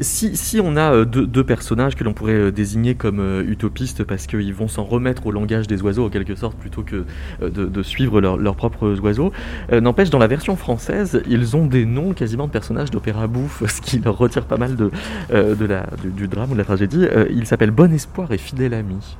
Si, 0.00 0.60
on 0.62 0.76
a 0.76 0.92
euh, 0.92 1.04
deux, 1.04 1.44
personnages 1.44 1.94
que 1.94 2.04
l'on 2.04 2.12
pourrait 2.12 2.32
euh, 2.32 2.52
désigner 2.52 2.94
comme 2.94 3.20
euh, 3.20 3.42
utopistes 3.46 4.04
parce 4.04 4.26
qu'ils 4.26 4.54
vont 4.54 4.68
s'en 4.68 4.84
remettre 4.84 5.26
au 5.26 5.32
langage 5.32 5.66
des 5.66 5.82
oiseaux 5.82 6.06
en 6.06 6.10
quelque 6.10 6.34
sorte 6.34 6.56
plutôt 6.58 6.82
que 6.82 7.04
de, 7.40 7.82
suivre 7.82 8.20
leur- 8.20 8.36
leurs 8.36 8.56
propres 8.56 8.98
oiseaux, 9.00 9.32
n'empêche 9.72 10.10
dans 10.10 10.18
la 10.18 10.26
version 10.26 10.56
française 10.56 11.22
ils 11.28 11.56
ont 11.56 11.66
des 11.66 11.84
noms 11.84 12.12
quasiment 12.12 12.46
de 12.46 12.52
personnages 12.52 12.90
d'opéra 12.90 13.26
bouffe, 13.26 13.62
ce 13.68 13.80
qui 13.80 13.98
leur 13.98 14.18
retire 14.18 14.44
pas 14.44 14.56
mal 14.56 14.76
de, 14.76 14.90
du, 15.30 16.10
du 16.10 16.28
drame 16.28 16.50
ou 16.50 16.54
de 16.54 16.58
la 16.58 16.64
tragédie. 16.64 17.06
Ils 17.30 17.46
s'appellent 17.46 17.70
Bon 17.70 17.92
Espoir 17.92 18.32
et 18.32 18.38
Fidèle 18.38 18.74
Ami. 18.74 19.16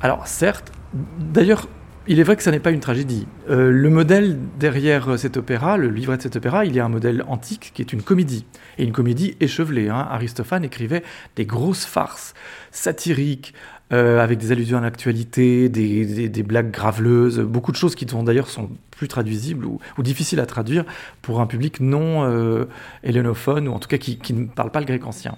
Alors 0.00 0.26
certes, 0.26 0.72
d'ailleurs, 1.18 1.66
il 2.08 2.18
est 2.18 2.22
vrai 2.22 2.36
que 2.36 2.42
ça 2.42 2.50
n'est 2.50 2.58
pas 2.58 2.70
une 2.70 2.80
tragédie. 2.80 3.26
Euh, 3.50 3.70
le 3.70 3.90
modèle 3.90 4.38
derrière 4.58 5.10
euh, 5.10 5.16
cet 5.18 5.36
opéra, 5.36 5.76
le 5.76 5.88
livret 5.88 6.16
de 6.16 6.22
cet 6.22 6.36
opéra, 6.36 6.64
il 6.64 6.74
y 6.74 6.80
a 6.80 6.84
un 6.84 6.88
modèle 6.88 7.22
antique 7.28 7.70
qui 7.74 7.82
est 7.82 7.92
une 7.92 8.02
comédie. 8.02 8.46
Et 8.78 8.84
une 8.84 8.92
comédie 8.92 9.36
échevelée. 9.40 9.90
hein. 9.90 10.06
Aristophane 10.10 10.64
écrivait 10.64 11.02
des 11.36 11.44
grosses 11.44 11.84
farces 11.84 12.34
satiriques, 12.70 13.52
euh, 13.92 14.20
avec 14.20 14.38
des 14.38 14.52
allusions 14.52 14.78
à 14.78 14.80
l'actualité, 14.80 15.68
des, 15.68 16.42
blagues 16.42 16.70
graveleuses, 16.70 17.40
beaucoup 17.40 17.72
de 17.72 17.76
choses 17.76 17.94
qui 17.94 18.04
d'ailleurs 18.04 18.48
sont 18.48 18.70
plus 18.90 19.08
traduisibles 19.08 19.64
ou, 19.64 19.80
difficiles 19.98 20.40
à 20.40 20.46
traduire 20.46 20.84
pour 21.22 21.40
un 21.40 21.46
public 21.46 21.80
non 21.80 22.24
euh, 22.24 22.66
hellénophone, 23.02 23.68
ou 23.68 23.72
en 23.72 23.78
tout 23.78 23.88
cas 23.88 23.98
qui, 23.98 24.18
qui 24.18 24.32
ne 24.32 24.46
parle 24.46 24.70
pas 24.70 24.80
le 24.80 24.86
grec 24.86 25.06
ancien. 25.06 25.36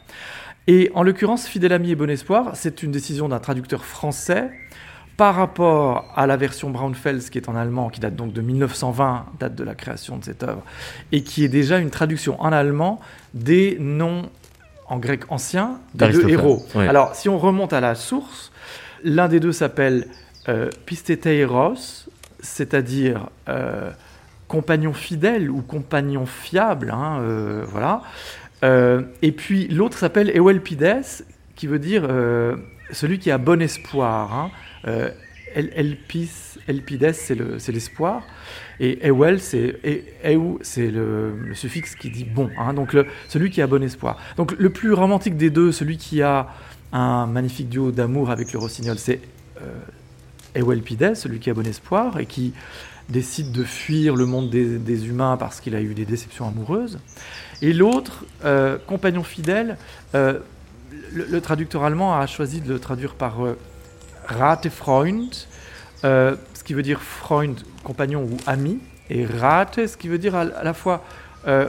Et 0.67 0.91
en 0.95 1.03
l'occurrence, 1.03 1.47
Fidèle 1.47 1.73
Ami 1.73 1.91
et 1.91 1.95
Bon 1.97 2.11
Espoir, 2.11 2.53
c'est 2.55 2.83
une 2.83 2.91
décision 2.91 3.29
d'un 3.29 3.39
traducteur 3.39 3.85
français 3.85 4.51
par 5.17 5.35
rapport 5.35 6.11
à 6.17 6.27
la 6.27 6.37
version 6.37 6.71
Braunfels 6.71 7.31
qui 7.31 7.39
est 7.39 7.49
en 7.49 7.57
allemand, 7.57 7.91
qui 7.91 8.01
date 8.01 8.17
donc 8.17 8.33
de 8.33 8.41
1920, 8.41 9.27
date 9.39 9.55
de 9.55 9.65
la 9.65 9.75
création 9.75 10.17
de 10.17 10.25
cette 10.25 10.43
œuvre, 10.43 10.63
et 11.13 11.23
qui 11.23 11.45
est 11.45 11.49
déjà 11.49 11.79
une 11.79 11.91
traduction 11.91 12.41
en 12.41 12.53
allemand 12.53 13.01
des 13.35 13.77
noms 13.81 14.31
en 14.87 14.99
grec 14.99 15.23
ancien 15.29 15.79
des 15.95 16.09
deux 16.09 16.29
héros. 16.29 16.67
Alors, 16.75 17.15
si 17.15 17.29
on 17.29 17.39
remonte 17.39 17.73
à 17.73 17.81
la 17.81 17.95
source, 17.95 18.51
l'un 19.05 19.29
des 19.29 19.41
deux 19.41 19.53
s'appelle 19.53 20.09
euh, 20.49 20.69
Pisteteiros, 20.85 22.09
c'est-à-dire 22.41 23.29
euh, 23.49 23.91
compagnon 24.49 24.93
fidèle 24.93 25.51
ou 25.51 25.63
compagnon 25.63 26.27
fiable, 26.27 26.91
hein, 26.91 27.21
euh, 27.21 27.65
voilà. 27.69 28.03
Et 29.23 29.33
puis 29.33 29.69
l'autre 29.69 29.97
s'appelle 29.97 30.31
Ewelpides, 30.37 31.25
qui 31.57 31.67
veut 31.67 31.79
dire 31.79 32.07
celui 32.93 33.19
qui 33.19 33.31
a 33.31 33.39
bon 33.39 33.63
espoir. 33.63 34.35
Hein. 34.35 34.51
Euh, 34.87 35.11
El- 35.55 35.73
Elpis, 35.75 36.59
Elpides, 36.69 37.13
c'est 37.13 37.35
le- 37.35 37.59
c'est 37.59 37.73
l'espoir. 37.73 38.23
Et 38.79 39.07
Ewel, 39.07 39.41
c'est 39.41 39.75
le, 39.83 41.35
le 41.37 41.55
suffixe 41.55 41.97
qui 41.97 42.11
dit 42.11 42.25
bon. 42.25 42.51
hein. 42.57 42.73
donc 42.73 42.97
celui 43.29 43.51
qui 43.51 43.61
a 43.61 43.67
bon 43.67 43.83
espoir. 43.83 44.17
Donc 44.37 44.53
le 44.59 44.71
plus 44.71 44.93
romantique 44.93 45.37
des 45.37 45.51
deux, 45.51 45.73
celui 45.73 45.97
qui 45.97 46.23
a 46.23 46.49
un 46.93 47.27
magnifique 47.27 47.69
duo 47.69 47.91
d'amour 47.91 48.31
avec 48.31 48.53
le 48.53 48.59
rossignol, 48.59 48.99
c'est 48.99 49.21
euh, 49.61 49.75
Ewelpides, 50.55 51.15
celui 51.15 51.39
qui 51.41 51.51
a 51.51 51.55
bon 51.55 51.67
espoir 51.67 52.19
et 52.19 52.27
qui 52.27 52.53
décide 53.09 53.51
de 53.53 53.65
fuir 53.65 54.15
le 54.17 54.25
monde 54.27 54.51
des, 54.51 55.07
humains 55.07 55.37
parce 55.37 55.61
qu'il 55.61 55.75
a 55.75 55.81
eu 55.81 55.95
des 55.95 56.05
déceptions 56.05 56.47
amoureuses. 56.47 57.01
Et 57.61 57.73
l'autre, 57.73 58.25
euh, 58.45 58.79
compagnon 58.87 59.25
fidèle, 59.25 59.77
euh, 60.15 60.39
le, 61.13 61.41
traducteur 61.41 61.83
allemand 61.85 62.17
a 62.17 62.27
choisi 62.27 62.61
de 62.61 62.73
le 62.73 62.79
traduire 62.79 63.15
par 63.15 63.41
Ratefreund, 64.31 65.35
euh, 66.05 66.37
ce 66.55 66.65
qui 66.65 66.75
veut 66.75 66.83
dire 66.83 67.01
Freund, 67.03 67.59
compagnon 67.83 68.23
ou 68.23 68.37
ami, 68.47 68.79
et 69.11 69.27
Rate, 69.27 69.87
ce 69.87 69.97
qui 69.97 70.09
veut 70.09 70.19
dire 70.19 70.35
à, 70.35 70.45
la 70.45 70.73
fois, 70.73 71.05
euh, 71.47 71.69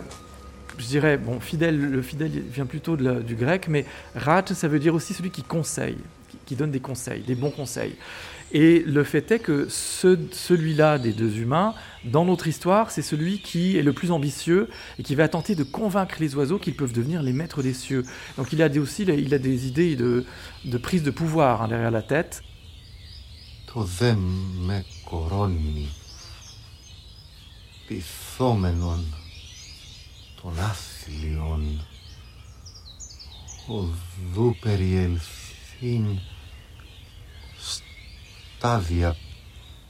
je 0.77 0.85
dirais, 0.85 1.17
bon, 1.17 1.39
fidèle, 1.39 1.79
le 1.79 2.01
fidèle 2.01 2.31
vient 2.53 2.65
plutôt 2.65 2.95
du 2.95 3.35
grec, 3.35 3.67
mais 3.67 3.85
Rate, 4.15 4.53
ça 4.53 4.67
veut 4.67 4.79
dire 4.79 4.93
aussi 4.93 5.13
celui 5.13 5.31
qui 5.31 5.41
conseille, 5.43 5.97
qui, 6.45 6.55
donne 6.55 6.71
des 6.71 6.79
conseils, 6.79 7.21
des 7.21 7.35
bons 7.35 7.51
conseils. 7.51 7.95
Et 8.53 8.79
le 8.85 9.03
fait 9.05 9.31
est 9.31 9.39
que 9.39 9.67
ce- 9.69 10.19
celui-là 10.31 10.97
des 10.99 11.13
deux 11.13 11.37
humains, 11.39 11.73
dans 12.03 12.25
notre 12.25 12.47
histoire, 12.47 12.91
c'est 12.91 13.01
celui 13.01 13.39
qui 13.39 13.77
est 13.77 13.81
le 13.81 13.93
plus 13.93 14.11
ambitieux 14.11 14.67
et 14.99 15.03
qui 15.03 15.15
va 15.15 15.29
tenter 15.29 15.55
de 15.55 15.63
convaincre 15.63 16.15
les 16.19 16.35
oiseaux 16.35 16.59
qu'ils 16.59 16.75
peuvent 16.75 16.91
devenir 16.91 17.23
les 17.23 17.31
maîtres 17.31 17.63
des 17.63 17.73
cieux. 17.73 18.03
Donc 18.37 18.51
il 18.51 18.61
a 18.61 18.67
des, 18.67 18.79
aussi 18.79 19.03
il 19.03 19.33
a 19.33 19.39
des 19.39 19.67
idées 19.67 19.95
de, 19.95 20.25
de 20.65 20.77
prise 20.77 21.01
de 21.03 21.11
pouvoir 21.11 21.61
hein, 21.61 21.69
derrière 21.69 21.91
la 21.91 22.01
tête. 22.01 22.43
Το 23.73 23.83
δε 23.83 24.15
με 24.55 24.85
κορώνει 25.03 25.89
πυθόμενον 27.87 29.13
των 30.41 30.59
άθλιων 30.59 31.85
οδού 33.67 34.55
περιελθύν 34.61 36.19
στάδια 38.57 39.17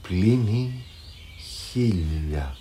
πλήνη 0.02 0.86
χίλια. 1.72 2.56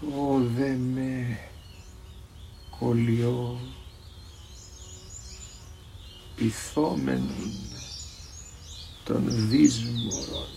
Το 0.00 0.40
δε 0.56 0.74
με 0.76 1.38
κολλιό 2.78 3.58
πυθόμενον 6.36 7.52
των 9.04 9.48
δύσμορων 9.48 10.48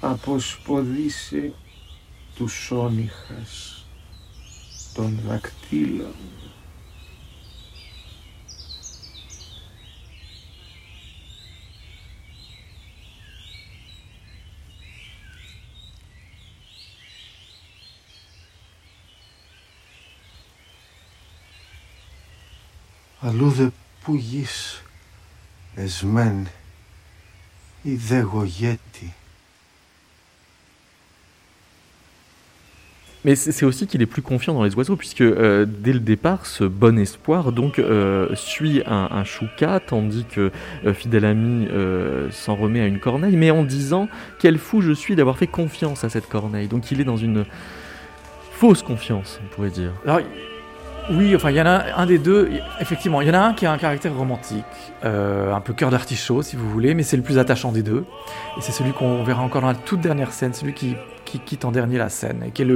αποσποδίσε 0.00 1.52
τους 2.34 2.52
σόνιχας 2.52 3.84
των 4.94 5.20
δακτύλων. 5.26 6.14
Αλλού 23.27 23.49
δε 23.49 23.67
που 24.03 24.15
γης 24.15 24.83
εσμέν 25.75 26.47
ή 27.81 27.95
δε 27.95 28.19
γογέτη. 28.19 29.13
Mais 33.25 33.35
c'est 33.35 33.65
aussi 33.65 33.87
qu'il 33.87 34.01
est 34.01 34.05
plus 34.05 34.21
confiant 34.21 34.53
dans 34.53 34.63
les 34.63 34.75
oiseaux, 34.75 34.97
puisque 34.97 35.21
euh, 35.21 35.65
dès 35.65 35.93
le 35.93 36.01
départ, 36.01 36.45
ce 36.45 36.65
bon 36.65 36.99
espoir 36.99 37.53
donc 37.53 37.79
euh, 37.79 38.27
suit 38.35 38.83
un, 38.85 39.07
un, 39.11 39.23
chouka, 39.23 39.79
tandis 39.79 40.25
que 40.25 40.51
euh, 40.85 40.93
fidèle 40.93 41.23
ami 41.23 41.67
euh, 41.71 42.29
s'en 42.31 42.55
remet 42.55 42.81
à 42.81 42.85
une 42.85 42.99
corneille, 42.99 43.37
mais 43.37 43.49
en 43.49 43.63
disant 43.63 44.09
quel 44.39 44.57
fou 44.57 44.81
je 44.81 44.91
suis 44.91 45.15
d'avoir 45.15 45.37
fait 45.37 45.47
confiance 45.47 46.03
à 46.03 46.09
cette 46.09 46.27
corneille. 46.27 46.67
Donc 46.67 46.91
il 46.91 46.99
est 46.99 47.05
dans 47.05 47.15
une 47.15 47.45
fausse 48.51 48.83
confiance, 48.83 49.39
on 49.41 49.55
pourrait 49.55 49.69
dire. 49.69 49.93
Alors, 50.05 50.19
oui, 51.10 51.34
enfin, 51.34 51.50
il 51.50 51.56
y 51.56 51.60
en 51.60 51.66
a 51.66 51.84
un, 51.96 52.06
des 52.06 52.18
deux. 52.18 52.50
Effectivement, 52.80 53.20
il 53.20 53.28
y 53.28 53.30
en 53.30 53.34
a 53.34 53.38
un 53.38 53.54
qui 53.54 53.66
a 53.66 53.72
un 53.72 53.78
caractère 53.78 54.14
romantique, 54.14 54.64
euh, 55.04 55.52
un 55.54 55.60
peu 55.60 55.72
cœur 55.72 55.90
d'artichaut, 55.90 56.42
si 56.42 56.56
vous 56.56 56.68
voulez, 56.70 56.94
mais 56.94 57.02
c'est 57.02 57.16
le 57.16 57.22
plus 57.22 57.38
attachant 57.38 57.72
des 57.72 57.82
deux. 57.82 58.04
Et 58.56 58.60
c'est 58.60 58.72
celui 58.72 58.92
qu'on 58.92 59.22
verra 59.24 59.42
encore 59.42 59.62
dans 59.62 59.68
la 59.68 59.74
toute 59.74 60.00
dernière 60.00 60.32
scène, 60.32 60.52
celui 60.54 60.74
qui, 60.74 60.96
qui 61.24 61.38
quitte 61.38 61.64
en 61.64 61.72
dernier 61.72 61.98
la 61.98 62.08
scène, 62.08 62.42
et 62.46 62.50
qui 62.50 62.62
est, 62.62 62.68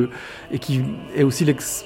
et 0.50 0.58
qui 0.58 0.82
est 1.16 1.22
aussi 1.24 1.44
l'ex- 1.44 1.84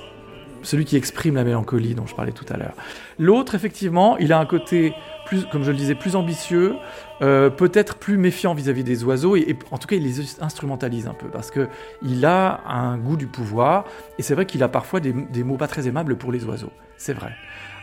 celui 0.67 0.85
qui 0.85 0.97
exprime 0.97 1.37
la 1.37 1.45
mélancolie 1.45 1.95
dont 1.95 2.07
je 2.07 2.15
parlais 2.15 2.33
tout 2.33 2.45
à 2.51 2.57
l'heure. 2.57 2.75
L'autre, 3.19 3.55
effectivement, 3.55 4.19
il 4.19 4.33
a 4.33 4.39
un 4.39 4.47
côté, 4.47 4.93
plus, 5.25 5.47
comme 5.47 5.63
je 5.63 5.71
le 5.71 5.77
disais, 5.77 5.95
plus 5.95 6.17
ambitieux, 6.17 6.75
euh, 7.23 7.51
peut-être 7.51 7.97
plus 7.97 8.17
méfiant 8.17 8.53
vis-à-vis 8.53 8.85
des 8.85 9.05
oiseaux, 9.05 9.37
et, 9.37 9.57
en 9.71 9.79
tout 9.79 9.87
cas, 9.87 9.97
il 9.97 10.03
les 10.03 10.43
instrumentalise 10.43 11.07
un 11.07 11.15
peu, 11.15 11.29
parce 11.29 11.51
que 11.51 11.69
il 12.03 12.27
a 12.27 12.61
un 12.67 12.99
goût 12.99 13.17
du 13.17 13.29
pouvoir, 13.29 13.85
et 14.19 14.23
c'est 14.23 14.35
vrai 14.35 14.45
qu'il 14.45 14.63
a 14.63 14.69
parfois 14.69 15.01
des, 15.01 15.13
mots 15.45 15.57
pas 15.57 15.69
très 15.69 15.87
aimables 15.87 16.17
pour 16.17 16.33
les 16.33 16.45
oiseaux. 16.45 16.73
C'est 16.97 17.15
vrai. 17.15 17.33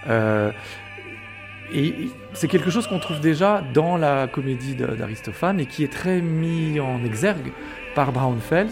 Euh, 0.07 0.51
et 1.73 2.09
c'est 2.33 2.47
quelque 2.47 2.69
chose 2.69 2.87
qu'on 2.87 2.99
trouve 2.99 3.19
déjà 3.19 3.63
dans 3.73 3.97
la 3.97 4.27
comédie 4.27 4.75
d'Aristophane 4.75 5.59
et 5.59 5.65
qui 5.65 5.83
est 5.83 5.91
très 5.91 6.21
mis 6.21 6.79
en 6.79 7.03
exergue 7.03 7.51
par 7.95 8.11
Braunfels. 8.11 8.69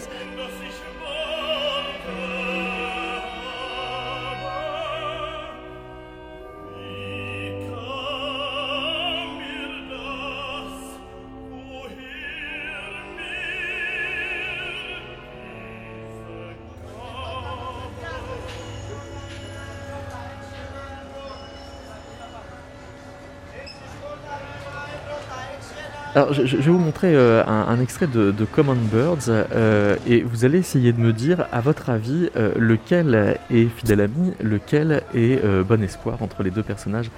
Alors, 26.14 26.34
je, 26.34 26.56
vais 26.56 26.70
vous 26.70 26.78
montrer 26.78 27.16
euh, 27.16 27.42
un, 27.46 27.80
extrait 27.80 28.06
de, 28.06 28.44
Common 28.44 28.76
Birds 28.76 29.30
euh, 29.30 29.96
et 30.06 30.20
vous 30.20 30.44
allez 30.44 30.58
essayer 30.58 30.92
de 30.92 31.00
me 31.00 31.10
dire, 31.10 31.46
à 31.52 31.62
votre 31.62 31.88
avis, 31.88 32.28
euh, 32.36 32.52
lequel 32.58 33.38
est 33.50 33.64
fidèle 33.64 34.02
ami, 34.02 34.34
lequel 34.42 35.04
est 35.14 35.42
bon 35.64 35.82
espoir 35.82 36.22
entre 36.22 36.42
les 36.42 36.50
deux 36.50 36.62
personnages 36.62 37.10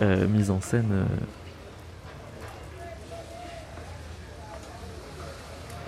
mis 0.00 0.48
en 0.48 0.62
scène. 0.62 0.90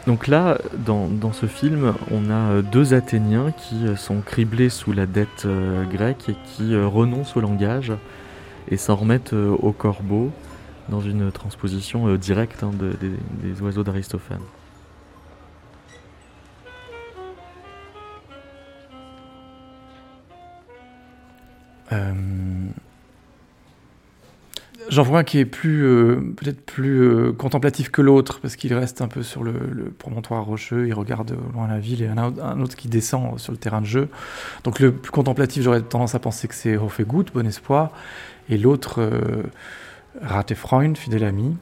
Donc 0.06 0.26
là, 0.26 0.58
dans, 0.76 1.08
dans 1.08 1.32
ce 1.32 1.46
film, 1.46 1.94
on 2.10 2.30
a 2.30 2.60
deux 2.60 2.92
Athéniens 2.92 3.52
qui 3.52 3.86
sont 3.96 4.20
criblés 4.20 4.68
sous 4.68 4.92
la 4.92 5.06
dette 5.06 5.46
grecque 5.90 6.28
et 6.28 6.36
qui 6.44 6.76
renoncent 6.76 7.34
au 7.34 7.40
langage 7.40 7.92
et 8.70 8.76
s'en 8.76 8.96
remettent 8.96 9.32
au 9.32 9.72
corbeau 9.72 10.30
dans 10.92 11.00
une 11.00 11.32
transposition 11.32 12.06
euh, 12.06 12.18
directe 12.18 12.62
hein, 12.62 12.70
de- 12.78 12.92
des, 13.42 13.60
oiseaux 13.62 13.82
d'Aristophane. 13.82 14.42
Euh, 21.92 22.12
J'en 24.88 25.04
vois 25.04 25.20
un 25.20 25.24
qui 25.24 25.38
est 25.38 25.44
plus, 25.46 25.84
euh, 25.84 26.16
peut-être 26.36 26.60
plus 26.66 27.32
contemplatif 27.38 27.90
que 27.90 28.02
l'autre, 28.02 28.40
parce 28.40 28.56
qu'il 28.56 28.74
reste 28.74 29.00
un 29.00 29.08
peu 29.08 29.22
sur 29.22 29.42
le, 29.44 29.52
promontoire 29.96 30.44
rocheux, 30.44 30.86
il 30.88 30.92
regarde 30.92 31.34
loin 31.54 31.68
la 31.68 31.78
ville, 31.78 32.02
et 32.02 32.08
un, 32.08 32.18
autre- 32.18 32.44
un 32.44 32.60
autre 32.60 32.76
qui 32.76 32.88
descend 32.88 33.38
sur 33.38 33.52
le 33.52 33.58
terrain 33.58 33.80
de 33.80 33.86
jeu. 33.86 34.08
Donc 34.64 34.80
le 34.80 34.92
plus 34.92 35.12
contemplatif, 35.12 35.62
j'aurais 35.62 35.80
tendance 35.80 36.14
à 36.14 36.18
penser 36.18 36.48
que 36.48 36.54
c'est 36.54 36.76
Hofegut, 36.76 37.24
Bon 37.32 37.46
Espoir, 37.46 37.92
et 38.50 38.58
l'autre, 38.58 39.00
euh, 40.20 40.26
Ratefreund, 40.26 40.96
fidèle 40.96 41.24
ami. 41.24 41.56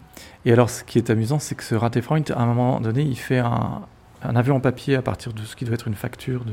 Et 0.44 0.52
alors, 0.52 0.70
ce 0.70 0.84
qui 0.84 0.98
est 0.98 1.10
amusant, 1.10 1.38
c'est 1.38 1.54
que 1.54 1.64
ce 1.64 1.74
Ratefreund, 1.74 2.30
à 2.34 2.40
un 2.40 2.46
moment 2.46 2.80
donné, 2.80 3.02
il 3.02 3.16
fait 3.16 3.38
un, 3.38 3.82
un 4.22 4.36
avion 4.36 4.56
en 4.56 4.60
papier 4.60 4.96
à 4.96 5.02
partir 5.02 5.32
de 5.32 5.42
ce 5.42 5.56
qui 5.56 5.64
doit 5.64 5.74
être 5.74 5.88
une 5.88 5.94
facture 5.94 6.44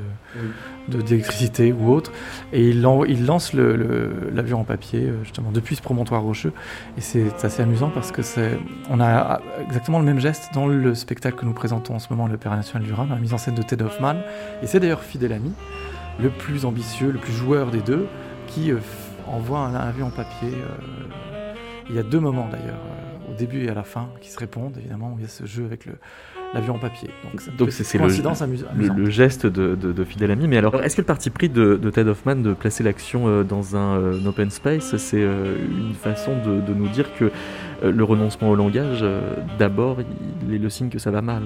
de, 0.88 1.02
d'électricité 1.02 1.74
ou 1.74 1.92
autre, 1.92 2.12
et 2.54 2.70
il, 2.70 2.86
il 3.08 3.26
lance 3.26 3.54
l'avion 3.54 4.62
en 4.62 4.64
papier 4.64 5.08
euh, 5.08 5.24
justement 5.24 5.52
depuis 5.52 5.76
ce 5.76 5.82
promontoire 5.82 6.22
rocheux, 6.22 6.54
et 6.98 7.02
c'est 7.02 7.44
assez 7.44 7.62
amusant 7.62 7.90
parce 7.90 8.12
que 8.12 8.22
c'est, 8.22 8.58
on 8.90 9.00
a 9.00 9.42
exactement 9.66 10.00
le 10.00 10.06
même 10.06 10.20
geste 10.20 10.54
dans 10.54 10.68
le 10.68 10.96
spectacle 10.96 11.38
que 11.38 11.46
nous 11.46 11.54
présentons 11.54 11.96
en 11.96 12.00
ce 12.00 12.08
moment, 12.10 12.28
l'Opéra 12.28 12.56
National 12.56 12.88
du 12.88 12.94
Rhin, 12.94 13.08
la 13.10 13.18
mise 13.18 13.34
en 13.34 13.38
scène 13.38 13.56
de 13.56 13.64
Ted 13.64 13.84
Hoffman, 13.84 14.16
et 14.62 14.68
c'est 14.68 14.80
d'ailleurs 14.80 15.02
Fidèle 15.02 15.34
Ami, 15.34 15.52
le 16.20 16.30
plus 16.30 16.66
ambitieux, 16.66 17.12
le 17.12 17.20
plus 17.20 17.34
joueur 17.34 17.70
des 17.70 17.82
deux, 17.82 18.08
qui 18.48 18.72
euh, 18.72 18.80
envoie 19.28 19.60
un, 19.60 19.76
avion 19.76 20.08
en 20.08 20.12
papier. 20.12 20.50
euh, 20.54 21.07
il 21.90 21.96
y 21.96 22.00
a 22.00 22.04
deux 22.04 22.20
moments 22.20 22.48
d'ailleurs, 22.52 22.76
euh, 22.76 23.32
au 23.32 23.36
début 23.38 23.64
et 23.66 23.70
à 23.70 23.74
la 23.74 23.84
fin, 23.84 24.10
qui 24.22 24.30
se 24.30 24.40
répondent 24.40 24.76
évidemment, 24.78 25.14
où 25.14 25.20
il 25.20 25.24
y 25.24 25.26
a 25.26 25.30
ce 25.30 25.46
jeu 25.46 25.66
avec 25.66 25.86
le, 25.86 25.94
l'avion 26.54 26.76
en 26.76 26.80
papier. 26.80 27.10
Donc, 27.24 27.42
c'est- 27.42 27.52
le- 28.08 28.14
Le, 28.76 28.86
amusante. 28.86 28.98
le 28.98 29.10
geste 29.10 29.46
de, 29.46 29.76
de, 29.76 29.92
de 29.92 30.04
fidèle 30.04 30.32
ami. 30.32 30.48
Mais 30.48 30.58
alors, 30.58 30.82
est-ce 30.84 30.96
que 30.96 31.02
le 31.02 31.06
parti 31.06 31.30
pris 31.30 31.50
de, 31.50 31.76
de 31.76 31.90
Ted 31.90 32.10
Hoffman 32.10 32.36
de 32.38 32.54
placer 32.54 32.84
l'action 32.84 33.28
euh, 33.28 33.44
dans 33.44 33.76
un 33.76 33.98
euh, 34.00 34.26
open 34.26 34.50
space, 34.50 34.96
c'est 34.98 35.22
une 35.22 35.94
façon 35.94 36.32
de, 36.46 36.74
nous 36.74 36.88
dire 36.90 37.14
que 37.18 37.32
le 37.84 38.04
renoncement 38.04 38.50
au 38.50 38.56
langage, 38.56 39.06
d'abord, 39.60 39.98
il 40.48 40.54
est 40.54 40.58
le 40.58 40.70
signe 40.70 40.90
que 40.90 41.00
ça 41.00 41.12
va 41.12 41.22
mal? 41.22 41.44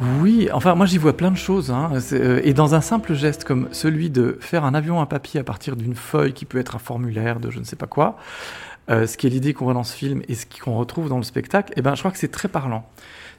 Oui, 0.00 0.48
enfin 0.52 0.74
moi 0.74 0.86
j'y 0.86 0.96
vois 0.96 1.14
plein 1.16 1.30
de 1.30 1.36
choses. 1.36 1.70
hein. 1.70 1.90
Euh, 2.12 2.40
et 2.42 2.54
dans 2.54 2.74
un 2.74 2.80
simple 2.80 3.12
geste 3.14 3.44
comme 3.44 3.68
celui 3.72 4.08
de 4.08 4.38
faire 4.40 4.64
un 4.64 4.72
avion 4.74 5.00
à 5.00 5.06
papier 5.06 5.40
à 5.40 5.44
partir 5.44 5.76
d'une 5.76 5.94
feuille 5.94 6.32
qui 6.32 6.46
peut 6.46 6.58
être 6.58 6.74
un 6.74 6.78
formulaire 6.78 7.38
de 7.38 7.50
je 7.50 7.58
ne 7.58 7.64
sais 7.64 7.76
pas 7.76 7.86
quoi, 7.86 8.16
euh, 8.90 9.06
ce 9.06 9.18
qui 9.18 9.26
est 9.26 9.30
l'idée 9.30 9.52
qu'on 9.52 9.66
voit 9.66 9.74
dans 9.74 9.84
ce 9.84 9.94
film 9.94 10.22
et 10.28 10.34
ce 10.34 10.46
qu'on 10.46 10.74
retrouve 10.74 11.08
dans 11.10 11.18
le 11.18 11.22
spectacle, 11.22 11.74
eh 11.76 11.82
ben, 11.82 11.94
je 11.94 12.00
crois 12.00 12.10
que 12.10 12.18
c'est 12.18 12.30
très 12.30 12.48
parlant. 12.48 12.88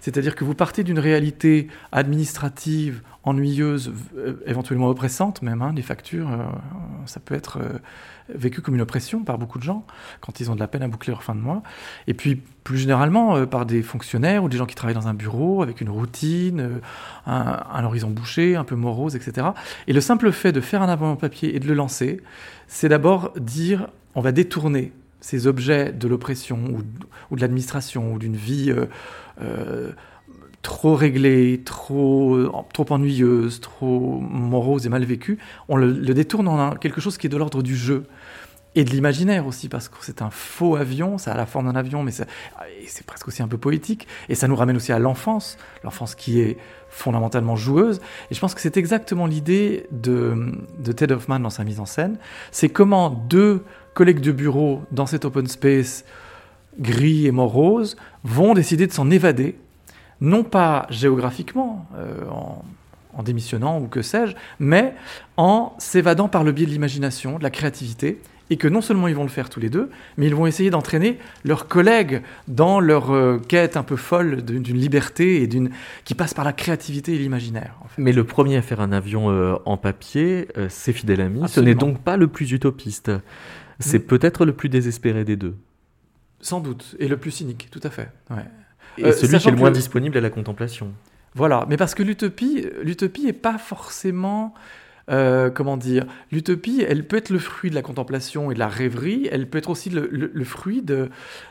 C'est-à-dire 0.01 0.35
que 0.35 0.43
vous 0.43 0.55
partez 0.55 0.83
d'une 0.83 0.99
réalité 0.99 1.67
administrative, 1.91 3.03
ennuyeuse, 3.23 3.93
euh, 4.17 4.33
éventuellement 4.47 4.89
oppressante 4.89 5.43
même, 5.43 5.61
hein, 5.61 5.73
des 5.73 5.83
factures, 5.83 6.27
euh, 6.31 6.37
ça 7.05 7.19
peut 7.19 7.35
être 7.35 7.59
euh, 7.59 7.77
vécu 8.33 8.61
comme 8.61 8.73
une 8.73 8.81
oppression 8.81 9.23
par 9.23 9.37
beaucoup 9.37 9.59
de 9.59 9.63
gens 9.63 9.85
quand 10.19 10.39
ils 10.39 10.49
ont 10.49 10.55
de 10.55 10.59
la 10.59 10.67
peine 10.67 10.81
à 10.81 10.87
boucler 10.87 11.11
leur 11.11 11.21
fin 11.21 11.35
de 11.35 11.39
mois. 11.39 11.61
Et 12.07 12.15
puis 12.15 12.41
plus 12.63 12.79
généralement 12.79 13.45
par 13.45 13.67
des 13.67 13.83
fonctionnaires 13.83 14.43
ou 14.43 14.49
des 14.49 14.57
gens 14.57 14.65
qui 14.65 14.73
travaillent 14.73 14.95
dans 14.95 15.07
un 15.07 15.13
bureau 15.13 15.61
avec 15.61 15.81
une 15.81 15.89
routine, 15.89 16.81
un, 17.25 17.83
horizon 17.83 18.09
bouché, 18.09 18.55
un 18.55 18.63
peu 18.63 18.75
morose, 18.75 19.15
etc. 19.15 19.47
Et 19.87 19.93
le 19.93 20.01
simple 20.01 20.31
fait 20.31 20.51
de 20.51 20.61
faire 20.61 20.81
un 20.83 20.91
en 21.01 21.15
papier 21.15 21.55
et 21.55 21.59
de 21.59 21.67
le 21.67 21.73
lancer, 21.73 22.21
c'est 22.67 22.87
d'abord 22.87 23.33
dire 23.35 23.87
on 24.13 24.21
va 24.21 24.31
détourner 24.31 24.93
ces 25.21 25.47
objets 25.47 25.91
de 25.91 26.07
l'oppression 26.07 26.59
ou 27.29 27.35
de 27.35 27.41
l'administration 27.41 28.13
ou 28.13 28.19
d'une 28.19 28.35
vie 28.35 28.71
euh, 29.41 29.91
euh, 29.91 29.91
trop 30.61 30.95
réglée, 30.95 31.61
trop, 31.65 32.37
trop 32.71 32.85
ennuyeuse, 32.91 33.61
trop 33.61 34.19
morose 34.19 34.85
et 34.85 34.89
mal 34.89 35.03
vécue, 35.03 35.39
on 35.67 35.75
le, 35.75 35.91
détourne 36.13 36.47
en 36.47 36.75
quelque 36.75 37.01
chose 37.01 37.17
qui 37.17 37.25
est 37.25 37.31
de 37.31 37.37
l'ordre 37.37 37.63
du 37.63 37.75
jeu. 37.75 38.05
Et 38.73 38.85
de 38.85 38.91
l'imaginaire 38.91 39.47
aussi, 39.47 39.67
parce 39.67 39.89
que 39.89 39.97
c'est 40.01 40.21
un 40.21 40.29
faux 40.29 40.77
avion, 40.77 41.17
ça 41.17 41.33
a 41.33 41.35
la 41.35 41.45
forme 41.45 41.65
d'un 41.65 41.77
avion, 41.77 42.03
mais 42.03 42.11
c'est 42.11 43.05
presque 43.05 43.27
aussi 43.27 43.41
un 43.41 43.47
peu 43.49 43.57
poétique. 43.57 44.07
Et 44.29 44.35
ça 44.35 44.47
nous 44.47 44.55
ramène 44.55 44.77
aussi 44.77 44.93
à 44.93 44.99
l'enfance, 44.99 45.57
l'enfance 45.83 46.15
qui 46.15 46.39
est 46.39 46.57
fondamentalement 46.87 47.57
joueuse. 47.57 47.99
Et 48.29 48.35
je 48.35 48.39
pense 48.39 48.53
que 48.53 48.61
c'est 48.61 48.77
exactement 48.77 49.25
l'idée 49.25 49.87
de, 49.91 50.53
de 50.77 50.91
Ted 50.93 51.13
Hoffman 51.13 51.39
dans 51.39 51.49
sa 51.49 51.65
mise 51.65 51.81
en 51.81 51.85
scène. 51.85 52.17
C'est 52.51 52.69
comment 52.69 53.09
deux 53.09 53.63
collègues 53.93 54.21
de 54.21 54.31
bureau 54.31 54.83
dans 54.91 55.05
cet 55.05 55.25
open 55.25 55.47
space 55.47 56.05
gris 56.79 57.27
et 57.27 57.31
morose 57.31 57.95
vont 58.23 58.53
décider 58.53 58.87
de 58.87 58.91
s'en 58.93 59.09
évader, 59.09 59.55
non 60.21 60.43
pas 60.43 60.87
géographiquement, 60.89 61.85
euh, 61.97 62.25
en, 62.29 62.63
en 63.13 63.23
démissionnant 63.23 63.79
ou 63.79 63.87
que 63.87 64.01
sais-je, 64.01 64.35
mais 64.59 64.93
en 65.37 65.73
s'évadant 65.79 66.27
par 66.29 66.43
le 66.43 66.51
biais 66.51 66.65
de 66.65 66.71
l'imagination, 66.71 67.37
de 67.37 67.43
la 67.43 67.49
créativité, 67.49 68.21
et 68.49 68.57
que 68.57 68.67
non 68.67 68.81
seulement 68.81 69.07
ils 69.07 69.15
vont 69.15 69.23
le 69.23 69.29
faire 69.29 69.49
tous 69.49 69.61
les 69.61 69.69
deux, 69.69 69.89
mais 70.17 70.27
ils 70.27 70.35
vont 70.35 70.45
essayer 70.45 70.69
d'entraîner 70.69 71.17
leurs 71.45 71.69
collègues 71.69 72.21
dans 72.49 72.81
leur 72.81 73.11
euh, 73.11 73.39
quête 73.47 73.77
un 73.77 73.83
peu 73.83 73.95
folle 73.95 74.41
d'une 74.43 74.77
liberté 74.77 75.41
et 75.41 75.47
d'une 75.47 75.69
qui 76.03 76.15
passe 76.15 76.33
par 76.33 76.43
la 76.43 76.51
créativité 76.51 77.13
et 77.15 77.17
l'imaginaire. 77.17 77.75
en 77.83 77.87
fait. 77.87 78.01
Mais 78.01 78.11
le 78.11 78.25
premier 78.25 78.57
à 78.57 78.61
faire 78.61 78.81
un 78.81 78.91
avion 78.91 79.31
euh, 79.31 79.55
en 79.65 79.77
papier, 79.77 80.49
c'est 80.67 80.91
Fidèle 80.91 81.21
Ami. 81.21 81.41
Ce 81.47 81.61
n'est 81.61 81.75
donc 81.75 81.99
pas 82.01 82.17
le 82.17 82.27
plus 82.27 82.51
utopiste. 82.51 83.09
C'est 83.79 83.99
Mm. 83.99 84.07
peut-être 84.07 84.45
le 84.45 84.51
plus 84.53 84.67
désespéré 84.69 85.23
des 85.23 85.37
deux. 85.37 85.55
Sans 86.41 86.59
doute, 86.59 86.95
et 86.99 87.07
le 87.07 87.17
plus 87.17 87.31
cynique, 87.31 87.69
tout 87.71 87.81
à 87.83 87.89
fait. 87.89 88.09
ouais. 88.29 88.45
Et 88.97 89.05
Euh, 89.05 89.11
celui 89.13 89.37
qui 89.39 89.47
est 89.47 89.51
le 89.51 89.57
moins 89.57 89.69
que- 89.69 89.75
disponible 89.75 90.17
à 90.17 90.21
la 90.21 90.29
contemplation. 90.29 90.91
Voilà, 91.33 91.65
mais 91.69 91.77
parce 91.77 91.95
que 91.95 92.03
l'utopie, 92.03 92.67
l'utopie 92.83 93.23
n'est 93.25 93.31
pas 93.33 93.57
forcément 93.57 94.53
euh, 95.09 95.49
comment 95.49 95.77
dire, 95.77 96.05
l'utopie, 96.31 96.85
elle 96.87 97.05
peut 97.05 97.17
être 97.17 97.31
le 97.31 97.39
fruit 97.39 97.69
de 97.69 97.75
la 97.75 97.81
contemplation 97.81 98.51
et 98.51 98.53
de 98.53 98.59
la 98.59 98.67
rêverie, 98.67 99.27
elle 99.31 99.47
peut 99.49 99.57
être 99.57 99.69
aussi 99.69 99.89
le, 99.89 100.43
fruit 100.43 100.81
de, 100.83 101.09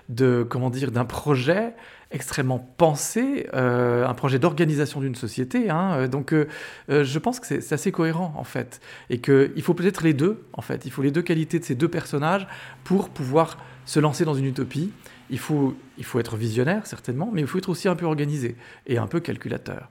de, 0.09 0.47
comment 0.49 0.71
dire, 0.71 0.93
d'un 0.93 1.05
projet 1.05 1.75
extrêmement 2.13 2.59
pensé, 2.79 3.49
euh, 3.53 4.07
un 4.07 4.15
projet 4.15 4.39
d'organisation 4.39 5.01
d'une 5.01 5.15
société. 5.17 5.69
Hein. 5.69 6.07
donc, 6.09 6.33
euh, 6.33 6.47
je 6.89 7.19
pense 7.19 7.39
que 7.41 7.47
c'est 7.61 7.73
assez 7.73 7.91
cohérent 7.93 8.33
en 8.37 8.45
fait, 8.45 8.81
et 9.11 9.19
qu'il 9.21 9.63
faut 9.63 9.75
peut-être 9.75 10.05
les 10.05 10.15
deux 10.15 10.43
en 10.53 10.63
fait. 10.63 10.87
Il 10.87 10.93
faut 10.93 11.03
les 11.03 11.11
deux 11.11 11.23
qualités 11.23 11.59
de 11.59 11.65
ces 11.65 11.75
deux 11.75 11.89
personnages 11.89 12.47
pour 12.85 13.11
pouvoir 13.11 13.59
se 13.87 14.01
lancer 14.01 14.25
dans 14.25 14.35
une 14.35 14.47
utopie. 14.47 14.91
Il 15.31 15.39
faut, 15.39 15.77
il 15.99 16.05
faut 16.05 16.21
être 16.21 16.37
visionnaire 16.37 16.87
certainement, 16.87 17.31
mais 17.33 17.41
il 17.41 17.47
faut 17.47 17.59
être 17.59 17.69
aussi 17.69 17.89
un 17.89 17.97
peu 17.97 18.07
organisé 18.07 18.57
et 18.87 18.99
un 18.99 19.07
peu 19.07 19.21
calculateur. 19.21 19.89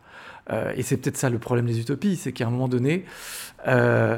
Euh, 0.52 0.73
et 0.75 0.84
c'est 0.84 0.97
peut-être 0.97 1.17
ça 1.17 1.30
le 1.30 1.39
problème 1.39 1.65
des 1.65 1.80
utopies, 1.80 2.15
c'est 2.15 2.32
qu'à 2.32 2.47
un 2.47 2.49
moment 2.49 2.67
donné, 2.67 3.06
euh, 3.67 4.17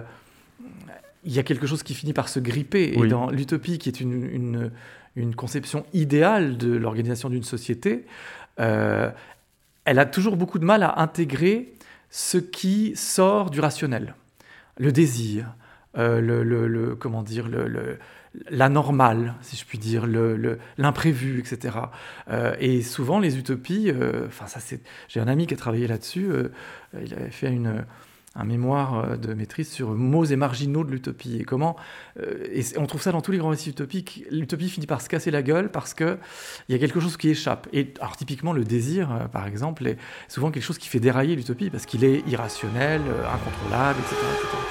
il 1.23 1.33
y 1.33 1.39
a 1.39 1.43
quelque 1.43 1.67
chose 1.67 1.83
qui 1.83 1.93
finit 1.93 2.13
par 2.13 2.29
se 2.29 2.39
gripper. 2.39 2.93
Et 2.95 3.07
dans 3.07 3.29
l'utopie, 3.29 3.77
qui 3.77 3.89
est 3.89 3.99
une, 3.99 4.71
une, 5.15 5.35
conception 5.35 5.85
idéale 5.93 6.57
de 6.57 6.71
l'organisation 6.71 7.29
d'une 7.29 7.43
société, 7.43 8.05
euh, 8.59 9.09
elle 9.85 9.99
a 9.99 10.05
toujours 10.05 10.37
beaucoup 10.37 10.59
de 10.59 10.65
mal 10.65 10.83
à 10.83 10.99
intégrer 11.01 11.73
ce 12.09 12.37
qui 12.37 12.93
sort 12.95 13.49
du 13.49 13.59
rationnel, 13.59 14.15
le 14.77 14.91
désir, 14.91 15.53
le, 15.95 16.43
le, 16.43 16.95
comment 16.95 17.23
dire, 17.23 17.47
le, 17.47 17.99
la 18.49 18.69
normale, 18.69 19.35
si 19.41 19.57
je 19.57 19.65
puis 19.65 19.77
dire, 19.77 20.05
l'imprévu, 20.77 21.39
etc. 21.39 21.77
Euh, 22.29 22.55
et 22.59 22.81
souvent, 22.81 23.19
les 23.19 23.37
utopies, 23.37 23.91
euh, 23.91 24.27
j'ai 25.09 25.19
un 25.19 25.27
ami 25.27 25.47
qui 25.47 25.53
a 25.53 25.57
travaillé 25.57 25.87
là-dessus, 25.87 26.29
euh, 26.31 26.49
il 27.03 27.13
avait 27.13 27.29
fait 27.29 27.51
une, 27.51 27.85
un 28.35 28.43
mémoire 28.45 29.17
de 29.17 29.33
maîtrise 29.33 29.69
sur 29.69 29.89
mots 29.89 30.23
et 30.23 30.37
marginaux 30.37 30.85
de 30.85 30.91
l'utopie 30.91 31.37
et 31.37 31.43
comment, 31.43 31.75
et 32.17 32.63
on 32.77 32.85
trouve 32.85 33.01
ça 33.01 33.11
dans 33.11 33.21
tous 33.21 33.33
les 33.33 33.37
grands 33.37 33.49
récits 33.49 33.71
utopiques, 33.71 34.23
l'utopie 34.31 34.69
finit 34.69 34.87
par 34.87 35.01
se 35.01 35.09
casser 35.09 35.31
la 35.31 35.41
gueule 35.41 35.69
parce 35.69 35.93
qu'il 35.93 36.17
y 36.69 36.73
a 36.73 36.77
quelque 36.77 37.01
chose 37.01 37.17
qui 37.17 37.29
échappe. 37.29 37.67
Et 37.73 37.93
alors 37.99 38.15
typiquement, 38.15 38.53
le 38.53 38.63
désir, 38.63 39.29
par 39.33 39.47
exemple, 39.47 39.85
est 39.85 39.97
souvent 40.29 40.51
quelque 40.51 40.63
chose 40.63 40.77
qui 40.77 40.87
fait 40.87 41.01
dérailler 41.01 41.35
l'utopie 41.35 41.69
parce 41.69 41.85
qu'il 41.85 42.05
est 42.05 42.25
irrationnel, 42.27 43.01
incontrôlable, 43.33 43.99
etc. 43.99 44.70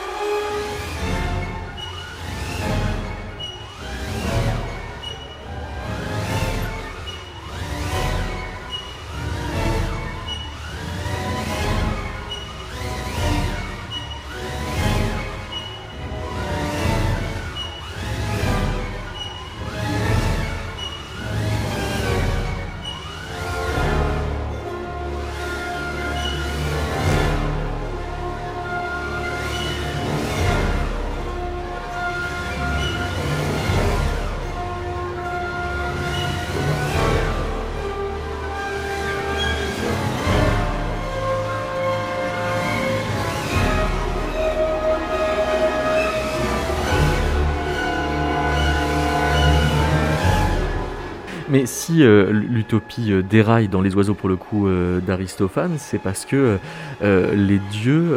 Mais 51.51 51.67
si 51.67 52.05
euh, 52.05 52.31
l'utopie 52.31 53.11
euh, 53.11 53.23
déraille 53.23 53.67
dans 53.67 53.83
les 53.83 53.97
oiseaux 53.97 54.15
pour 54.15 54.29
le 54.29 54.37
coup 54.37 54.69
euh, 54.69 55.01
d'Aristophane, 55.01 55.75
c'est 55.79 55.99
parce 55.99 56.25
que 56.25 56.59
les 57.03 57.59
dieux 57.73 58.17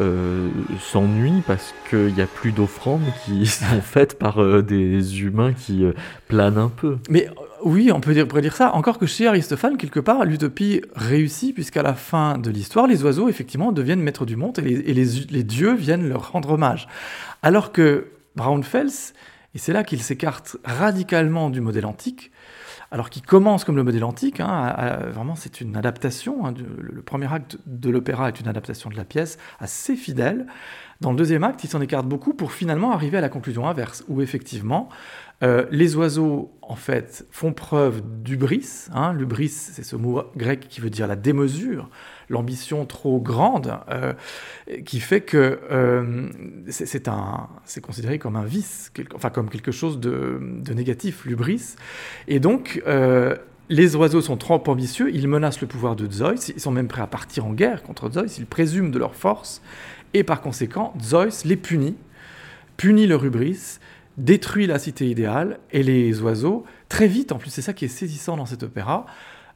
s'ennuient 0.79 1.41
parce 1.47 1.73
qu'il 1.89 2.13
n'y 2.13 2.21
a 2.21 2.27
plus 2.27 2.51
d'offrandes 2.51 3.01
qui 3.25 3.45
sont 3.47 3.81
faites 3.81 4.19
par 4.19 4.61
des 4.61 5.21
humains 5.21 5.53
qui 5.53 5.85
planent 6.27 6.57
un 6.57 6.69
peu. 6.69 6.97
Mais 7.09 7.29
oui, 7.63 7.91
on 7.91 8.01
peut 8.01 8.13
dire, 8.13 8.55
ça. 8.55 8.73
Encore 8.73 8.99
que 8.99 9.05
chez 9.05 9.27
Aristophane, 9.27 9.77
quelque 9.77 9.99
part, 9.99 10.25
l'utopie 10.25 10.81
réussit, 10.95 11.53
puisqu'à 11.53 11.81
la 11.81 11.93
fin 11.93 12.37
de 12.37 12.49
l'histoire, 12.49 12.87
les 12.87 13.03
oiseaux, 13.03 13.29
effectivement, 13.29 13.71
deviennent 13.71 14.01
maîtres 14.01 14.25
du 14.25 14.35
monde 14.35 14.59
et, 14.59 14.93
les, 14.93 15.05
les, 15.29 15.43
dieux 15.43 15.73
viennent 15.73 16.09
leur 16.09 16.31
rendre 16.31 16.51
hommage. 16.51 16.87
Alors 17.41 17.71
que 17.71 18.07
Braunfels, 18.35 19.13
et 19.55 19.59
c'est 19.59 19.73
là 19.73 19.83
qu'il 19.83 20.01
s'écarte 20.01 20.57
radicalement 20.65 21.49
du 21.49 21.61
modèle 21.61 21.85
antique, 21.85 22.31
alors 22.93 23.09
qui 23.09 23.23
commence 23.23 23.63
comme 23.63 23.75
le 23.75 23.83
modèle 23.83 24.03
antique, 24.03 24.39
hein, 24.39 24.99
vraiment 25.09 25.33
c'est 25.33 25.61
une 25.61 25.75
adaptation, 25.75 26.45
hein, 26.45 26.53
le, 26.77 27.01
premier 27.01 27.33
acte 27.33 27.57
de 27.65 27.89
l'opéra 27.89 28.27
est 28.27 28.39
une 28.39 28.47
adaptation 28.47 28.91
de 28.91 28.95
la 28.95 29.03
pièce 29.03 29.39
assez 29.59 29.95
fidèle. 29.95 30.45
Dans 31.03 31.11
le 31.11 31.17
deuxième 31.17 31.43
acte, 31.43 31.65
il 31.65 31.69
s'en 31.69 31.81
écarte 31.81 32.07
beaucoup 32.07 32.33
pour 32.33 32.53
finalement 32.53 32.93
arriver 32.93 33.17
à 33.17 33.21
la 33.21 33.27
conclusion 33.27 33.67
inverse, 33.67 34.05
où 34.07 34.21
effectivement 34.21 34.87
euh, 35.43 35.65
les 35.69 35.97
oiseaux 35.97 36.53
en 36.61 36.77
fait 36.77 37.25
font 37.29 37.51
preuve 37.51 38.01
d'ubris. 38.23 38.85
Hein, 38.93 39.11
L'ubris, 39.11 39.49
c'est 39.49 39.83
ce 39.83 39.97
mot 39.97 40.23
grec 40.37 40.69
qui 40.69 40.79
veut 40.79 40.89
dire 40.89 41.05
la 41.05 41.17
démesure, 41.17 41.89
l'ambition 42.29 42.85
trop 42.85 43.19
grande, 43.19 43.77
euh, 43.89 44.13
qui 44.85 45.01
fait 45.01 45.19
que 45.19 45.59
euh, 45.69 46.29
c'est 46.69 47.81
considéré 47.81 48.17
comme 48.17 48.37
un 48.37 48.45
vice, 48.45 48.89
enfin 49.13 49.29
comme 49.29 49.49
quelque 49.49 49.73
chose 49.73 49.99
de, 49.99 50.39
négatif, 50.73 51.25
l'ubris. 51.25 51.75
Et 52.29 52.39
donc, 52.39 52.81
les 53.69 53.95
oiseaux 53.97 54.21
sont 54.21 54.37
trop 54.37 54.63
ambitieux, 54.67 55.13
ils 55.13 55.27
menacent 55.27 55.59
le 55.59 55.67
pouvoir 55.67 55.97
de 55.97 56.09
Zeus, 56.09 56.47
ils 56.47 56.61
sont 56.61 56.71
même 56.71 56.87
prêts 56.87 57.01
à 57.01 57.07
partir 57.07 57.45
en 57.45 57.51
guerre 57.51 57.83
contre 57.83 58.09
Zeus, 58.09 58.37
ils 58.37 58.45
présument 58.45 58.89
de 58.89 58.99
leur 58.99 59.15
force, 59.15 59.61
et 60.13 60.23
par 60.23 60.41
conséquent, 60.41 60.93
Zeus 61.01 61.45
les 61.45 61.57
punit, 61.57 61.95
punit 62.77 63.07
leur 63.07 63.23
hubris, 63.25 63.79
détruit 64.17 64.67
la 64.67 64.79
cité 64.79 65.09
idéale, 65.09 65.59
et 65.71 65.83
les 65.83 66.21
oiseaux, 66.21 66.65
très 66.89 67.07
vite, 67.07 67.31
en 67.31 67.37
plus 67.37 67.49
c'est 67.49 67.61
ça 67.61 67.73
qui 67.73 67.85
est 67.85 67.89
saisissant 67.89 68.37
dans 68.37 68.45
cet 68.45 68.63
opéra, 68.63 69.05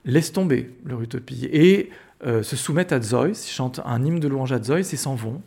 laissent 0.06 0.34
tomber 0.34 0.76
leur 0.86 1.02
utopie. 1.02 1.48
Et 1.52 1.92
euh, 2.26 2.42
se 2.42 2.56
soumettent 2.56 2.94
à 2.94 3.00
Zeus, 3.00 3.48
chantent 3.48 3.80
un 3.86 4.04
hymne 4.04 4.20
de 4.20 4.28
louange 4.28 4.52
à 4.52 4.62
Zeus 4.62 4.92
et 4.92 4.98
s'en 4.98 5.14
vont. 5.14 5.44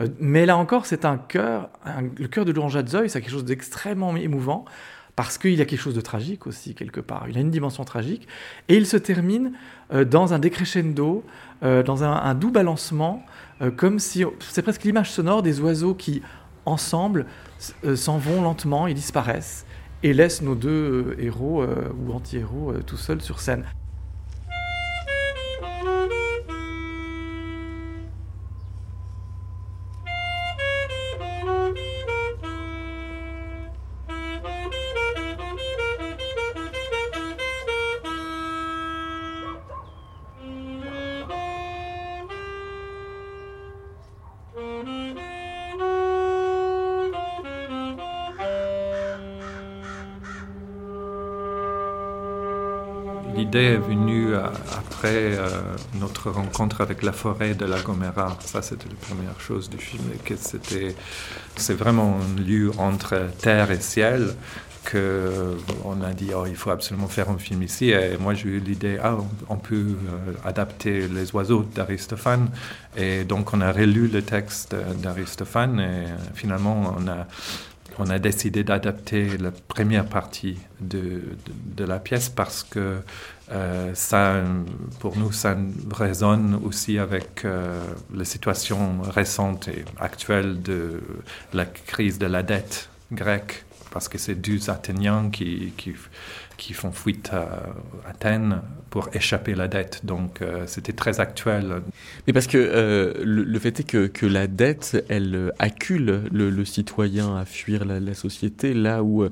Euh, 0.00 0.08
mais 0.18 0.46
là 0.46 0.56
encore, 0.56 0.86
c'est 0.86 1.04
un 1.04 1.18
cœur, 1.18 1.68
le 2.18 2.26
cœur 2.26 2.46
de 2.46 2.52
louange 2.52 2.74
à 2.76 2.86
Zeus, 2.86 3.12
c'est 3.12 3.20
quelque 3.20 3.30
chose 3.30 3.44
d'extrêmement 3.44 4.16
émouvant 4.16 4.64
parce 5.14 5.36
qu'il 5.36 5.54
y 5.54 5.60
a 5.60 5.66
quelque 5.66 5.80
chose 5.80 5.94
de 5.94 6.00
tragique 6.00 6.46
aussi 6.46 6.74
quelque 6.74 7.00
part. 7.00 7.26
Il 7.28 7.36
a 7.36 7.40
une 7.40 7.50
dimension 7.50 7.84
tragique 7.84 8.26
et 8.68 8.76
il 8.76 8.86
se 8.86 8.96
termine 8.96 9.52
euh, 9.92 10.06
dans 10.06 10.32
un 10.32 10.38
décrescendo, 10.38 11.22
dans 11.62 12.04
un, 12.04 12.34
doux 12.34 12.50
balancement, 12.50 13.24
comme 13.76 13.98
si 13.98 14.24
c'est 14.40 14.62
presque 14.62 14.84
l'image 14.84 15.10
sonore 15.10 15.42
des 15.42 15.60
oiseaux 15.60 15.94
qui 15.94 16.22
ensemble 16.64 17.26
s'en 17.94 18.18
vont 18.18 18.42
lentement, 18.42 18.86
ils 18.86 18.94
disparaissent 18.94 19.66
et 20.02 20.12
laissent 20.12 20.42
nos 20.42 20.54
deux 20.54 21.16
héros 21.18 21.64
ou 21.64 22.12
anti-héros 22.12 22.74
tout 22.86 22.96
seuls 22.96 23.22
sur 23.22 23.40
scène. 23.40 23.64
L'idée 53.56 53.74
est 53.74 53.76
venue 53.76 54.34
euh, 54.34 54.46
après 54.76 55.36
euh, 55.36 55.48
notre 55.94 56.30
rencontre 56.30 56.80
avec 56.80 57.02
la 57.02 57.12
forêt 57.12 57.54
de 57.54 57.64
la 57.64 57.80
Gomera. 57.80 58.36
Ça, 58.40 58.60
c'était 58.62 58.88
la 58.88 58.94
première 59.06 59.40
chose 59.40 59.70
du 59.70 59.78
film, 59.78 60.02
c'est 61.56 61.74
vraiment 61.74 62.18
un 62.20 62.40
lieu 62.40 62.70
entre 62.78 63.28
terre 63.40 63.70
et 63.70 63.80
ciel 63.80 64.34
que 64.84 65.56
on 65.84 66.00
a 66.02 66.12
dit 66.12 66.30
oh, 66.36 66.44
il 66.46 66.54
faut 66.54 66.70
absolument 66.70 67.08
faire 67.08 67.28
un 67.28 67.38
film 67.38 67.62
ici 67.62 67.90
et 67.90 68.16
moi 68.20 68.34
j'ai 68.34 68.48
eu 68.48 68.60
l'idée 68.60 68.98
ah 69.02 69.16
on, 69.48 69.56
peut 69.56 69.74
euh, 69.74 70.32
adapter 70.44 71.08
les 71.08 71.34
oiseaux 71.34 71.66
d'Aristophane 71.74 72.50
et 72.96 73.24
donc 73.24 73.52
on 73.52 73.62
a 73.62 73.72
relu 73.72 74.06
le 74.06 74.22
texte 74.22 74.76
d'Aristophane 75.02 75.80
et 75.80 76.04
finalement 76.34 76.94
on 76.96 77.08
a 77.08 77.26
on 77.98 78.10
a 78.10 78.18
décidé 78.18 78.64
d'adapter 78.64 79.38
la 79.38 79.50
première 79.50 80.06
partie 80.06 80.58
de, 80.80 81.22
de, 81.76 81.84
la 81.84 81.98
pièce 81.98 82.28
parce 82.28 82.62
que 82.62 82.98
euh, 83.52 83.90
ça, 83.94 84.42
pour 85.00 85.16
nous, 85.16 85.32
ça 85.32 85.56
résonne 85.92 86.60
aussi 86.64 86.98
avec 86.98 87.44
euh, 87.44 87.82
la 88.14 88.24
situation 88.24 89.00
récente 89.02 89.68
et 89.68 89.84
actuelle 89.98 90.62
de 90.62 91.00
la 91.52 91.64
crise 91.64 92.18
de 92.18 92.26
la 92.26 92.42
dette 92.42 92.88
grecque, 93.12 93.64
parce 93.90 94.08
que 94.08 94.18
c'est 94.18 94.34
deux 94.34 94.68
Athéniens 94.68 95.30
qui, 95.30 95.72
qui 95.76 95.94
qui 96.56 96.72
font 96.72 96.92
fuite 96.92 97.30
à 97.32 97.74
Athènes 98.08 98.62
pour 98.90 99.10
échapper 99.14 99.52
à 99.52 99.56
la 99.56 99.68
dette. 99.68 100.04
Donc 100.04 100.40
euh, 100.40 100.64
c'était 100.66 100.92
très 100.92 101.20
actuel. 101.20 101.82
Mais 102.26 102.32
parce 102.32 102.46
que 102.46 102.56
euh, 102.58 103.12
le, 103.22 103.58
fait 103.58 103.80
est 103.80 103.84
que, 103.84 104.26
la 104.26 104.46
dette, 104.46 105.04
elle 105.08 105.52
accule 105.58 106.22
le, 106.32 106.64
citoyen 106.64 107.36
à 107.36 107.44
fuir 107.44 107.84
la, 107.84 108.14
société, 108.14 108.74
là 108.74 109.02
où 109.02 109.24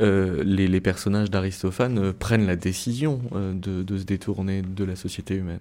euh, 0.00 0.42
les, 0.44 0.80
personnages 0.80 1.30
d'Aristophane 1.30 2.12
prennent 2.12 2.46
la 2.46 2.56
décision 2.56 3.20
de 3.32 3.98
se 3.98 4.04
détourner 4.04 4.62
de 4.62 4.84
la 4.84 4.96
société 4.96 5.34
humaine. 5.34 5.60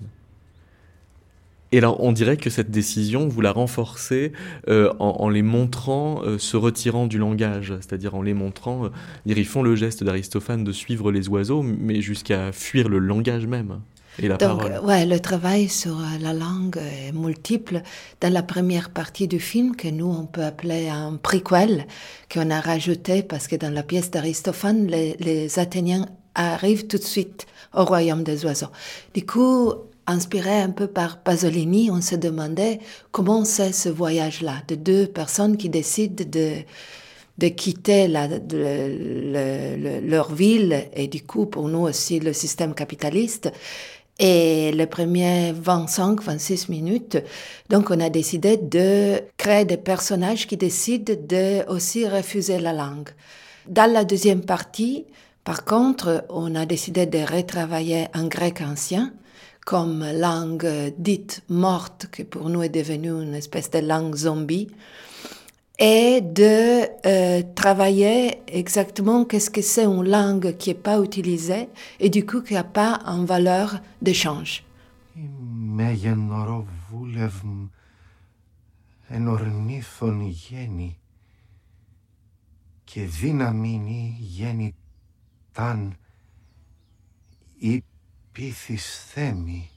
Et 1.72 1.78
alors, 1.78 2.02
on 2.04 2.12
dirait 2.12 2.38
que 2.38 2.50
cette 2.50 2.72
décision, 2.72 3.28
vous 3.28 3.42
la 3.42 3.52
renforcez 3.52 4.34
euh, 4.70 4.92
en, 5.00 5.30
les 5.30 5.44
montrant 5.44 6.24
euh, 6.24 6.40
se 6.40 6.58
retirant 6.58 7.06
du 7.06 7.20
langage, 7.20 7.74
c'est-à-dire 7.80 8.16
en 8.16 8.24
les 8.24 8.34
montrant, 8.34 8.86
euh, 8.86 8.90
ils 9.26 9.46
font 9.46 9.62
le 9.62 9.76
geste 9.76 10.04
d'Aristophane 10.04 10.64
de 10.64 10.72
suivre 10.72 11.12
les 11.12 11.30
oiseaux, 11.30 11.62
mais 11.62 12.02
jusqu'à 12.02 12.52
fuir 12.52 12.90
le 12.90 12.98
langage 12.98 13.46
même. 13.46 13.82
Et 14.18 14.28
la 14.28 14.38
Donc, 14.38 14.62
parole. 14.62 14.86
ouais, 14.86 15.06
le 15.06 15.20
travail 15.20 15.70
sur 15.70 15.98
la 16.20 16.34
langue 16.34 16.78
est 16.78 17.12
multiple. 17.14 17.84
Dans 18.20 18.34
la 18.34 18.44
première 18.44 18.90
partie 18.90 19.28
du 19.28 19.40
film, 19.40 19.76
que 19.76 19.88
nous, 19.88 20.10
on 20.10 20.26
peut 20.26 20.44
appeler 20.44 20.90
un 20.90 21.16
prequel, 21.16 21.86
qu'on 22.34 22.50
a 22.50 22.60
rajouté 22.60 23.22
parce 23.22 23.48
que 23.48 23.56
dans 23.56 23.74
la 23.74 23.84
pièce 23.84 24.12
d'Aristophane, 24.12 24.88
les, 24.88 25.16
les 25.20 25.60
Athéniens 25.60 26.08
arrivent 26.36 26.88
tout 26.88 26.98
de 26.98 27.04
suite 27.04 27.46
au 27.74 27.86
royaume 27.86 28.24
des 28.24 28.44
oiseaux. 28.46 28.72
Du 29.14 29.26
coup, 29.26 29.74
inspiré 30.10 30.62
un 30.62 30.72
peu 30.72 30.88
par 30.88 31.22
Pasolini, 31.22 31.90
on 31.92 32.02
se 32.02 32.16
demandait 32.16 32.80
comment 33.12 33.46
c'est 33.46 33.72
ce 33.72 33.90
voyage-là 33.90 34.56
de 34.68 34.76
deux 34.76 35.08
personnes 35.08 35.58
qui 35.58 35.70
décident 35.70 36.24
de, 36.28 36.54
de 37.38 37.48
quitter 37.48 38.08
leur 40.08 40.34
ville 40.34 40.86
et 40.94 41.08
du 41.08 41.24
coup 41.24 41.46
pour 41.46 41.68
nous 41.68 41.82
aussi 41.82 42.20
le 42.20 42.34
système 42.34 42.74
capitaliste. 42.74 43.52
Et 44.22 44.74
les 44.74 44.86
premiers 44.86 45.54
25-26 45.54 46.70
minutes, 46.70 47.18
donc 47.70 47.90
on 47.90 48.02
a 48.02 48.10
décidé 48.10 48.58
de 48.58 49.22
créer 49.38 49.64
des 49.64 49.78
personnages 49.78 50.46
qui 50.46 50.58
décident 50.58 51.14
de 51.18 51.66
aussi 51.70 52.06
refuser 52.06 52.60
la 52.60 52.74
langue. 52.74 53.08
Dans 53.66 53.90
la 53.90 54.04
deuxième 54.04 54.42
partie, 54.42 55.06
par 55.46 55.64
contre, 55.64 56.26
on 56.28 56.54
a 56.56 56.66
décidé 56.66 57.06
de 57.06 57.20
retravailler 57.20 58.08
un 58.14 58.28
grec 58.28 58.60
ancien 58.60 59.14
comme 59.69 60.05
langue 60.13 60.93
dite 60.99 61.43
morte, 61.49 62.07
qui 62.13 62.25
pour 62.25 62.49
nous 62.51 62.63
est 62.63 62.69
devenue 62.69 63.23
une 63.23 63.35
espèce 63.35 63.71
de 63.71 63.79
langue 63.79 64.15
zombie, 64.15 64.69
et 65.79 66.21
de 66.21 66.87
euh, 67.07 67.43
travailler 67.55 68.39
exactement 68.47 69.25
qu'est-ce 69.25 69.51
que 69.51 69.63
c'est 69.63 69.85
une 69.85 70.09
langue 70.09 70.57
qui 70.57 70.71
n'est 70.71 70.75
pas 70.75 71.01
utilisée 71.01 71.69
et 71.99 72.11
du 72.11 72.25
coup 72.25 72.43
qui 72.43 72.55
n'a 72.55 72.65
pas 72.65 73.01
une 73.07 73.27
valeur 73.27 73.81
d'échange. 74.01 74.63
και 82.85 83.05
δύναμη 83.05 84.17
γέννη 84.19 84.75
ταν 85.53 85.97
πείθεις 88.40 89.04
θέμη; 89.06 89.72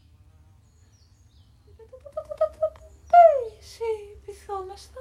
Εσύ 3.60 3.84
πειθόμαστε. 4.26 4.98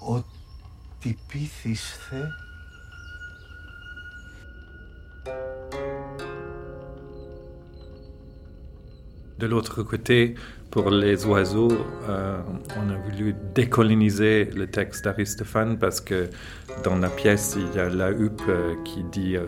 Ότι 0.00 1.18
πείθεις 1.26 1.96
θε; 1.96 2.22
De 9.38 9.46
l'autre 9.48 9.82
côté, 9.90 10.34
pour 10.74 10.90
les 10.90 11.24
oiseaux, 11.24 11.70
euh, 12.08 12.40
on 12.76 12.90
a 12.90 12.96
voulu 12.96 13.32
décoloniser 13.54 14.46
le 14.46 14.66
texte 14.66 15.04
d'Aristophane 15.04 15.78
parce 15.78 16.00
que 16.00 16.28
dans 16.82 16.96
la 16.96 17.10
pièce, 17.10 17.56
il 17.56 17.76
y 17.76 17.78
a 17.78 17.88
la 17.88 18.10
huppe 18.10 18.42
euh, 18.48 18.74
qui 18.84 19.04
dit 19.04 19.36
euh, 19.36 19.46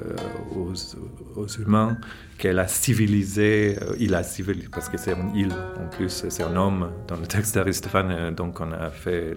aux, 0.54 1.46
humains 1.58 1.98
qu'elle 2.38 2.60
a 2.60 2.68
civilisé, 2.68 3.76
il 3.98 4.14
a 4.14 4.22
civilisé, 4.22 4.68
parce 4.70 4.88
que 4.88 4.98
c'est 4.98 5.14
une 5.14 5.34
île 5.34 5.52
en 5.52 5.88
plus, 5.88 6.26
c'est 6.28 6.44
un 6.44 6.54
homme 6.54 6.92
dans 7.08 7.16
le 7.16 7.26
texte 7.26 7.56
d'Aristophane, 7.56 8.32
donc 8.32 8.60
on 8.60 8.70
a 8.70 8.90
fait 8.90 9.34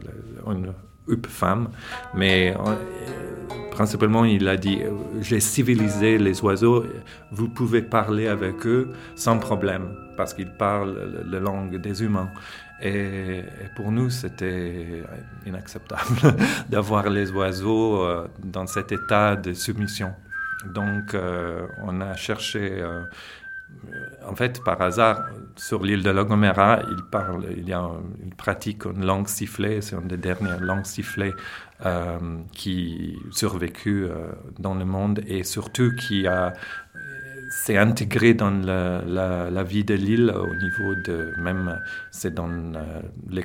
huppe 1.09 1.27
femme, 1.27 1.69
mais 2.13 2.55
principalement, 3.71 4.25
il 4.25 4.47
a 4.47 4.57
dit 4.57 4.79
J'ai 5.21 5.39
civilisé 5.39 6.17
les 6.17 6.41
oiseaux, 6.43 6.85
vous 7.31 7.47
pouvez 7.47 7.81
parler 7.81 8.27
avec 8.27 8.65
eux 8.65 8.89
sans 9.15 9.39
problème, 9.39 9.95
parce 10.17 10.33
qu'ils 10.33 10.51
parlent 10.51 11.23
la 11.31 11.39
langue 11.39 11.77
des 11.77 12.03
humains. 12.03 12.29
Et, 12.81 13.41
pour 13.75 13.91
nous, 13.91 14.09
c'était 14.09 15.03
inacceptable 15.45 16.33
d'avoir 16.69 17.09
les 17.09 17.31
oiseaux 17.31 18.03
euh, 18.03 18.27
dans 18.43 18.67
cet 18.67 18.91
état 18.91 19.35
de 19.35 19.53
soumission. 19.53 20.13
Donc, 20.73 21.13
euh, 21.13 21.67
on 21.83 22.01
a 22.01 22.15
cherché. 22.15 22.81
Euh, 23.91 24.29
en 24.29 24.35
fait, 24.35 24.63
par 24.63 24.81
hasard, 24.81 25.25
sur 25.55 25.83
l'île 25.83 26.03
de 26.03 26.09
La 26.09 26.23
Gomera, 26.23 26.81
il 26.89 27.03
parle, 27.11 27.45
il 27.57 27.67
y 27.67 27.73
a 27.73 27.89
une 28.23 28.33
pratique 28.33 28.85
une 28.85 29.05
langue 29.05 29.27
sifflée, 29.27 29.81
c'est 29.81 29.95
une 29.95 30.07
des 30.07 30.17
dernières 30.17 30.59
langues 30.61 30.85
sifflées 30.85 31.33
euh, 31.85 32.17
qui 32.51 33.17
survécu 33.31 34.03
euh, 34.03 34.31
dans 34.59 34.75
le 34.75 34.85
monde 34.85 35.21
et 35.27 35.43
surtout 35.43 35.95
qui 35.95 36.27
a 36.27 36.53
s'est 37.49 37.77
intégré 37.77 38.33
dans 38.33 38.51
la, 38.51 39.63
vie 39.63 39.83
de 39.83 39.95
l'île 39.95 40.29
au 40.29 40.55
niveau 40.55 40.93
de 40.95 41.33
même 41.41 41.79
c'est 42.11 42.33
dans 42.33 42.49
euh, 42.49 43.41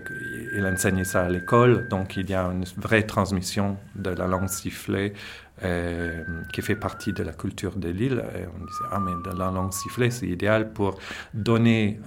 il 0.57 0.67
enseigne 0.67 1.05
ça 1.05 1.23
à 1.23 1.29
l'école 1.29 1.89
donc 1.89 2.17
il 2.17 2.29
y 2.29 2.35
a 2.35 2.45
une 2.45 2.65
vraie 2.77 3.05
transmission 3.05 3.79
de 3.95 4.11
la 4.11 4.27
langue 4.27 4.49
sifflée 4.49 5.15
euh, 5.63 6.25
qui 6.53 6.63
fait 6.63 6.77
partie 6.77 7.13
de 7.13 7.23
la 7.23 7.33
culture 7.33 7.77
de 7.77 7.89
l'île. 7.89 8.25
On 8.25 8.65
disait, 8.65 8.85
ah 8.91 9.01
mais 9.01 9.13
la 9.37 9.51
langue 9.51 9.73
sifflée, 9.73 10.11
c'est 10.11 10.27
idéal 10.27 10.73
pour 10.73 10.99
donner 11.33 12.01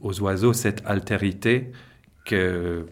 aux 0.00 0.20
oiseaux 0.20 0.52
cette 0.52 0.82
altérité 0.86 1.72
que 2.24 2.86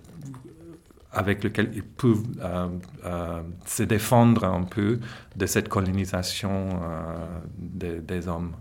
avec 1.12 1.44
lequel 1.44 1.70
ils 1.74 1.82
peuvent 1.82 2.24
euh, 2.40 2.68
euh, 3.04 3.42
se 3.66 3.82
défendre 3.82 4.44
un 4.44 4.62
peu 4.62 4.98
de 5.36 5.46
cette 5.46 5.68
colonisation 5.68 6.80
euh, 6.82 8.00
des 8.00 8.28
hommes. 8.28 8.52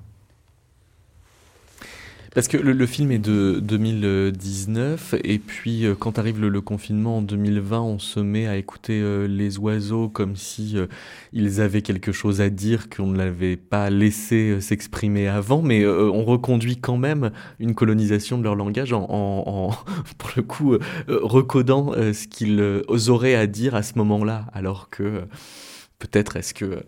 Parce 2.33 2.47
que 2.47 2.55
le, 2.55 2.85
film 2.85 3.11
est 3.11 3.19
de 3.19 3.59
2019, 3.61 5.15
et 5.25 5.37
puis 5.37 5.85
euh, 5.85 5.95
quand 5.95 6.17
arrive 6.17 6.39
le, 6.39 6.61
confinement 6.61 7.17
en 7.17 7.21
2020, 7.21 7.81
on 7.81 7.99
se 7.99 8.21
met 8.21 8.47
à 8.47 8.55
écouter 8.55 9.01
euh, 9.01 9.27
les 9.27 9.57
oiseaux 9.57 10.07
comme 10.07 10.37
si 10.37 10.77
euh, 10.77 10.85
ils 11.33 11.59
avaient 11.59 11.81
quelque 11.81 12.13
chose 12.13 12.39
à 12.39 12.49
dire 12.49 12.89
qu'on 12.89 13.07
ne 13.07 13.17
l'avait 13.17 13.57
pas 13.57 13.89
laissé 13.89 14.61
s'exprimer 14.61 15.27
avant, 15.27 15.61
mais 15.61 15.85
on 15.85 16.23
reconduit 16.23 16.77
quand 16.77 16.95
même 16.95 17.31
une 17.59 17.75
colonisation 17.75 18.37
de 18.37 18.43
leur 18.43 18.55
langage 18.55 18.93
en, 18.93 19.05
en 19.09 19.71
pour 20.17 20.29
le 20.37 20.41
coup, 20.41 20.77
recodant 21.09 21.91
ce 21.91 22.27
qu'ils 22.27 22.63
auraient 23.09 23.35
à 23.35 23.45
dire 23.45 23.75
à 23.75 23.83
ce 23.83 23.97
moment-là, 23.97 24.45
alors 24.53 24.89
que 24.89 25.23
peut-être 26.01 26.35
est-ce 26.35 26.53
que 26.53 26.65
euh, 26.65 26.81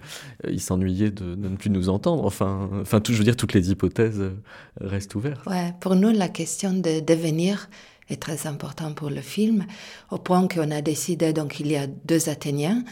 il 0.49 0.60
s'ennuyait 0.60 1.12
de, 1.12 1.36
ne 1.36 1.56
plus 1.56 1.69
nous 1.69 1.89
entendre. 1.89 2.26
Enfin, 2.26 2.69
enfin, 2.82 2.99
tout, 2.99 3.13
je 3.13 3.17
veux 3.17 3.23
dire, 3.23 3.38
toutes 3.38 3.54
les 3.54 3.71
hypothèses 3.71 4.19
euh, 4.19 4.36
restent 4.82 5.15
ouvertes. 5.15 5.45
Ouais, 5.45 5.73
pour 5.80 5.95
nous, 5.95 6.12
la 6.12 6.30
question 6.30 6.73
de 6.73 6.99
devenir 6.99 7.69
est 8.10 8.21
très 8.21 8.47
importante 8.47 8.95
pour 8.95 9.10
le 9.10 9.21
film, 9.21 9.65
au 10.12 10.17
point 10.17 10.47
qu'on 10.47 10.71
a 10.71 10.82
décidé, 10.82 11.32
donc 11.32 11.60
il 11.60 11.67
y 11.67 11.78
a 11.78 11.88
deux 11.88 12.28
Athéniens, 12.28 12.84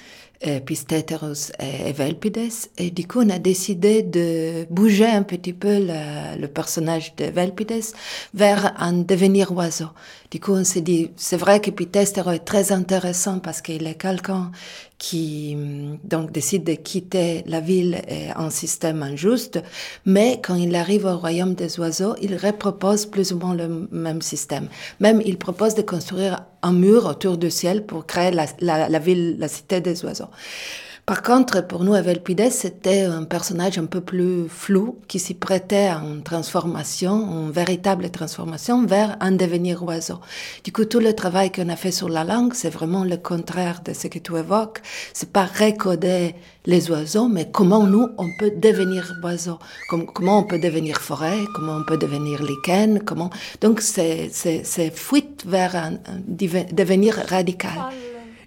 euh, 0.47 0.59
Pistéteros 0.59 1.51
et 1.59 1.89
Evelpides, 1.89 2.69
et 2.77 2.89
du 2.89 3.07
coup 3.07 3.21
on 3.21 3.29
a 3.29 3.39
décidé 3.39 4.01
de 4.01 4.65
bouger 4.69 5.05
un 5.05 5.23
petit 5.23 5.53
peu 5.53 5.77
le, 5.79 6.47
personnage 6.47 7.15
de 7.15 7.25
Evelpides 7.25 7.93
vers 8.33 8.73
un 8.77 8.93
devenir 8.93 9.51
oiseau. 9.51 9.89
Du 10.31 10.39
coup 10.39 10.53
on 10.53 10.63
s'est 10.63 10.81
dit, 10.81 11.11
c'est 11.15 11.37
vrai 11.37 11.59
que 11.59 11.69
Pistéteros 11.69 12.31
est 12.31 12.39
très 12.45 12.71
intéressant 12.71 13.39
parce 13.39 13.61
qu'il 13.61 13.85
est 13.85 13.95
quelqu'un 13.95 14.51
qui 14.97 15.53
hum, 15.55 15.99
donc 16.03 16.31
décide 16.31 16.63
de 16.63 16.73
quitter 16.73 17.43
la 17.45 17.59
ville 17.59 18.01
et 18.07 18.29
un 18.35 18.49
système 18.49 19.03
injuste, 19.03 19.61
mais 20.05 20.39
quand 20.43 20.55
il 20.55 20.75
arrive 20.75 21.05
au 21.05 21.17
royaume 21.17 21.53
des 21.53 21.79
oiseaux, 21.79 22.15
il 22.21 22.35
repropose 22.35 23.05
plus 23.05 23.31
ou 23.31 23.37
moins 23.37 23.55
le 23.55 23.87
même 23.91 24.21
système. 24.21 24.67
Même 24.99 25.21
il 25.23 25.37
propose 25.37 25.75
de 25.75 25.81
construire 25.81 26.45
un 26.63 26.73
mur 26.73 27.05
autour 27.05 27.37
du 27.37 27.49
ciel 27.49 27.85
pour 27.85 28.05
créer 28.05 28.31
la, 28.31 28.99
ville, 28.99 29.37
la 29.39 29.47
cité 29.47 29.81
des 29.81 30.03
oiseaux. 30.05 30.29
Par 31.05 31.23
contre, 31.23 31.65
pour 31.65 31.83
nous, 31.83 31.95
Evelpides, 31.95 32.51
c'était 32.51 33.01
un 33.01 33.23
personnage 33.23 33.77
un 33.77 33.85
peu 33.85 34.01
plus 34.01 34.47
flou 34.47 34.99
qui 35.07 35.19
s'y 35.19 35.33
prêtait 35.33 35.87
à 35.87 35.97
une 35.97 36.21
transformation, 36.21 37.45
une 37.45 37.51
véritable 37.51 38.11
transformation 38.11 38.85
vers 38.85 39.17
un 39.19 39.31
devenir 39.31 39.83
oiseau. 39.83 40.19
Du 40.63 40.71
coup, 40.71 40.85
tout 40.85 40.99
le 40.99 41.13
travail 41.13 41.51
qu'on 41.51 41.69
a 41.69 41.75
fait 41.75 41.91
sur 41.91 42.07
la 42.07 42.23
langue, 42.23 42.53
c'est 42.53 42.69
vraiment 42.69 43.03
le 43.03 43.17
contraire 43.17 43.81
de 43.83 43.93
ce 43.93 44.07
que 44.07 44.19
tu 44.19 44.37
évoques. 44.37 44.81
C'est 45.13 45.31
pas 45.31 45.45
recoder 45.45 46.35
les 46.65 46.91
oiseaux, 46.91 47.27
mais 47.27 47.49
comment 47.51 47.87
nous, 47.87 48.07
on 48.19 48.29
peut 48.37 48.51
devenir 48.55 49.13
oiseau. 49.23 49.57
comment 49.89 50.39
on 50.39 50.43
peut 50.43 50.59
devenir 50.59 51.01
forêt, 51.01 51.39
comment 51.55 51.77
on 51.77 51.83
peut 51.83 51.97
devenir 51.97 52.43
lichen, 52.43 52.99
comment. 53.03 53.31
Donc, 53.59 53.81
c'est, 53.81 54.29
c'est, 54.31 54.61
c'est 54.63 54.91
fuite 54.91 55.43
vers 55.47 55.75
un, 55.75 55.93
un 55.93 56.21
devenir 56.27 57.15
radical. 57.27 57.91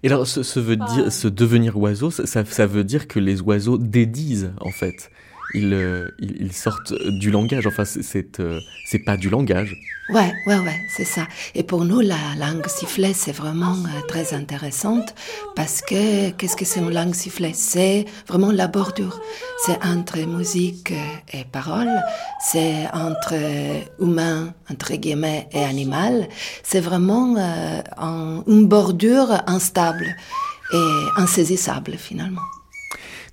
Et 0.05 0.09
alors, 0.09 0.27
ce, 0.27 0.61
veut 0.61 0.77
dire, 0.77 1.11
ce 1.11 1.29
devenir 1.29 1.79
oiseau, 1.79 2.11
ça, 2.11 2.45
ça, 2.45 2.67
veut 2.67 2.85
dire 2.85 3.09
que 3.09 3.19
les 3.19 3.40
oiseaux 3.40 3.79
dédisent, 3.79 4.53
en 4.61 4.71
fait. 4.71 5.11
Ils, 5.55 5.73
euh, 5.73 6.09
sortent 6.51 6.93
du 6.93 7.31
langage. 7.31 7.67
Enfin, 7.67 7.85
c'est 7.85 8.40
euh, 8.40 8.61
pas 9.07 9.17
du 9.17 9.31
langage. 9.31 9.77
Ouais, 10.11 10.33
ouais, 10.47 10.59
ouais, 10.59 10.81
c'est 10.88 11.05
ça. 11.05 11.27
Et 11.55 11.62
pour 11.62 11.85
nous, 11.85 12.01
la 12.01 12.19
langue 12.38 12.67
sifflée, 12.67 13.14
c'est 13.14 13.33
vraiment 13.33 13.75
euh, 13.75 14.07
très 14.07 14.35
intéressante 14.35 15.14
parce 15.57 15.81
que 15.81 16.31
qu'est-ce 16.31 16.57
que 16.57 16.64
c'est 16.64 16.81
une 16.81 16.93
langue 16.93 17.14
sifflée? 17.14 17.53
C'est 17.55 18.05
vraiment 18.27 18.53
la 18.53 18.67
bordure. 18.67 19.21
C'est 19.64 19.83
entre 19.85 20.19
musique 20.27 20.93
et 21.33 21.45
parole, 21.45 21.90
c'est 22.40 22.87
entre 22.93 23.35
humain, 23.99 24.53
entre 24.71 24.95
guillemets, 24.95 25.49
et 25.53 25.64
animal. 25.64 26.29
C'est 26.62 26.81
vraiment 26.81 27.37
euh, 27.38 28.43
une 28.47 28.67
bordure 28.67 29.43
instable 29.47 30.17
et 30.73 31.07
insaisissable 31.17 31.93
finalement. 31.97 32.43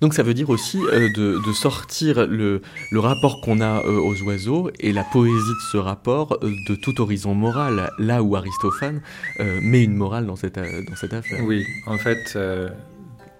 Donc 0.02 0.14
ça 0.14 0.24
veut 0.24 0.34
dire 0.34 0.50
aussi 0.50 0.80
euh, 0.82 1.08
de, 1.14 1.52
sortir 1.52 2.26
le, 2.26 2.60
rapport 2.92 3.40
qu'on 3.40 3.60
a 3.60 3.84
euh, 3.84 4.00
aux 4.00 4.20
oiseaux 4.22 4.68
et 4.80 4.92
la 4.92 5.04
poésie 5.04 5.32
de 5.36 5.70
ce 5.70 5.76
rapport 5.76 6.38
euh, 6.42 6.50
de 6.68 6.74
tout 6.74 7.00
horizon 7.00 7.36
moral, 7.36 7.92
là 8.00 8.20
où 8.20 8.34
Aristophane 8.34 9.00
met 9.38 9.84
une 9.84 9.94
morale 9.94 10.26
dans 10.26 10.34
cette, 10.34 10.58
dans 10.58 10.96
cette 10.96 11.14
affaire. 11.14 11.44
Oui, 11.44 11.64
en 11.86 11.98
fait, 11.98 12.36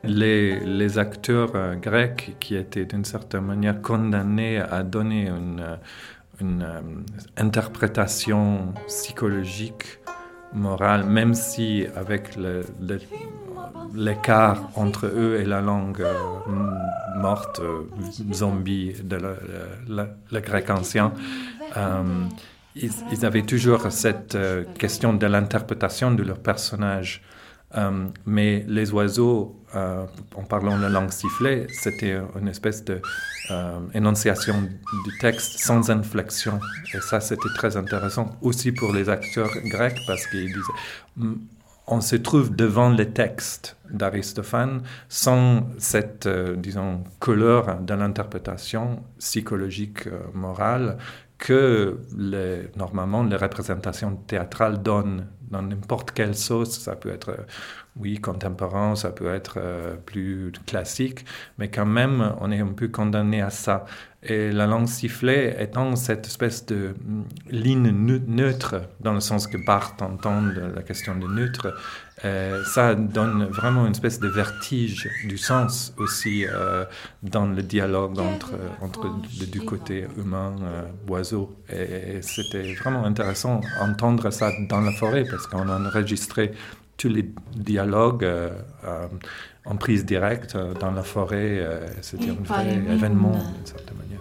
les, 0.04 0.98
acteurs 0.98 1.76
grecs 1.80 2.36
qui 2.38 2.54
étaient 2.54 2.84
d'une 2.84 3.04
certaine 3.04 3.44
manière 3.44 3.82
condamnés 3.82 4.58
à 4.58 4.84
donner 4.84 5.28
une, 5.30 5.78
une 6.40 6.64
interprétation 7.36 8.72
psychologique 8.86 9.98
morale, 10.54 11.06
même 11.06 11.34
si 11.34 11.86
avec 11.96 12.36
le, 12.36 12.64
le, 12.80 13.00
l'écart 13.94 14.70
entre 14.76 15.06
eux 15.06 15.38
et 15.40 15.44
la 15.44 15.60
langue 15.60 16.00
euh, 16.00 16.14
morte, 17.16 17.60
euh, 17.60 17.82
zombie 18.32 18.94
de 19.02 19.16
le, 19.16 20.40
grec 20.40 20.70
ancien. 20.70 21.12
Euh, 21.76 22.02
ils, 22.74 23.26
avaient 23.26 23.42
toujours 23.42 23.92
cette 23.92 24.36
question 24.78 25.12
de 25.12 25.26
l'interprétation 25.26 26.10
de 26.12 26.22
leur 26.22 26.38
personnage. 26.38 27.22
mais 28.24 28.64
les 28.66 28.92
oiseaux, 28.92 29.60
en 29.74 30.44
parlant 30.48 30.78
la 30.78 30.88
langue 30.88 31.10
sifflée, 31.10 31.66
c'était 31.68 32.18
une 32.40 32.48
espèce 32.48 32.82
de 32.82 33.02
énonciation 33.92 34.62
du 34.62 35.18
texte 35.20 35.58
sans 35.58 35.90
inflexion. 35.90 36.60
Et 36.94 37.00
ça, 37.00 37.20
c'était 37.20 37.52
très 37.54 37.76
intéressant 37.76 38.36
aussi 38.40 38.72
pour 38.72 38.90
les 38.94 39.10
acteurs 39.10 39.52
grecs 39.66 40.00
parce 40.06 40.26
qu'ils 40.28 40.52
disaient 40.54 41.36
on 41.86 42.00
se 42.00 42.16
trouve 42.16 42.54
devant 42.54 42.90
les 42.90 43.10
textes 43.10 43.76
d'Aristophane 43.90 44.82
sans 45.08 45.68
cette, 45.78 46.26
euh, 46.26 46.56
disons, 46.56 47.04
couleur 47.20 47.80
de 47.80 47.94
l'interprétation 47.94 49.02
psychologique 49.18 50.06
euh, 50.06 50.20
morale 50.32 50.98
que 51.38 51.98
les, 52.16 52.70
normalement 52.76 53.24
les 53.24 53.36
représentations 53.36 54.14
théâtrales 54.16 54.80
donnent 54.82 55.26
dans 55.50 55.62
n'importe 55.62 56.12
quelle 56.12 56.36
sauce. 56.36 56.78
Ça 56.78 56.94
peut 56.96 57.10
être, 57.10 57.30
euh, 57.30 57.42
oui, 57.96 58.18
contemporain, 58.18 58.96
ça 58.96 59.10
peut 59.10 59.32
être 59.32 59.60
plus 60.06 60.52
classique, 60.66 61.24
mais 61.58 61.68
quand 61.68 61.86
même, 61.86 62.34
on 62.40 62.50
est 62.50 62.60
un 62.60 62.72
peu 62.72 62.88
condamné 62.88 63.42
à 63.42 63.50
ça. 63.50 63.84
Et 64.24 64.52
la 64.52 64.68
langue 64.68 64.86
sifflée 64.86 65.52
étant 65.58 65.96
cette 65.96 66.26
espèce 66.26 66.64
de 66.66 66.94
mm, 67.04 67.22
ligne 67.50 67.90
neutre, 68.28 68.82
dans 69.00 69.14
le 69.14 69.20
sens 69.20 69.48
que 69.48 69.56
Barthes 69.66 70.00
entend 70.00 70.40
la 70.40 70.82
question 70.82 71.16
de 71.16 71.26
neutre, 71.26 71.74
euh, 72.24 72.62
ça 72.64 72.94
donne 72.94 73.46
vraiment 73.46 73.84
une 73.84 73.90
espèce 73.90 74.20
de 74.20 74.28
vertige 74.28 75.10
du 75.24 75.38
sens 75.38 75.92
aussi 75.96 76.46
euh, 76.46 76.84
dans 77.24 77.46
le 77.46 77.62
dialogue 77.62 78.20
entre, 78.20 78.52
entre 78.80 79.10
du 79.50 79.60
côté 79.60 80.06
humain, 80.16 80.54
euh, 80.62 80.82
oiseau. 81.08 81.56
Et, 81.68 82.22
c'était 82.22 82.74
vraiment 82.74 83.04
intéressant 83.04 83.60
d'entendre 83.80 84.30
ça 84.30 84.52
dans 84.68 84.82
la 84.82 84.92
forêt 84.92 85.24
parce 85.28 85.48
qu'on 85.48 85.68
a 85.68 85.80
enregistré 85.80 86.52
tous 86.96 87.08
les 87.08 87.30
dialogues 87.54 88.28
en 89.64 89.76
prise 89.76 90.04
directe 90.04 90.56
dans 90.80 90.90
la 90.90 91.02
forêt. 91.02 91.66
c'était 92.00 92.30
un 92.30 92.44
vrai 92.44 92.74
événement 92.74 93.32
d'une 93.32 93.66
certaine 93.66 93.96
manière. 93.96 94.12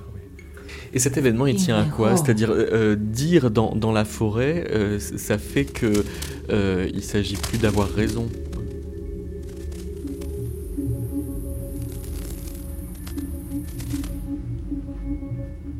Et 0.94 1.00
cet 1.00 1.18
événement, 1.18 1.48
il 1.48 1.56
tient 1.56 1.80
à 1.80 1.86
quoi 1.86 2.18
C'est-à-dire 2.18 2.52
euh, 2.52 2.70
euh, 2.74 2.96
dire 2.96 3.50
dans, 3.50 3.76
dans, 3.76 3.92
la 3.92 4.04
forêt, 4.04 4.68
euh, 4.72 5.00
ça 5.00 5.38
fait 5.38 5.66
que 5.66 6.04
euh, 6.50 6.90
il 6.94 7.04
s'agit 7.04 7.38
plus 7.38 7.58
d'avoir 7.58 7.90
raison. 7.90 8.28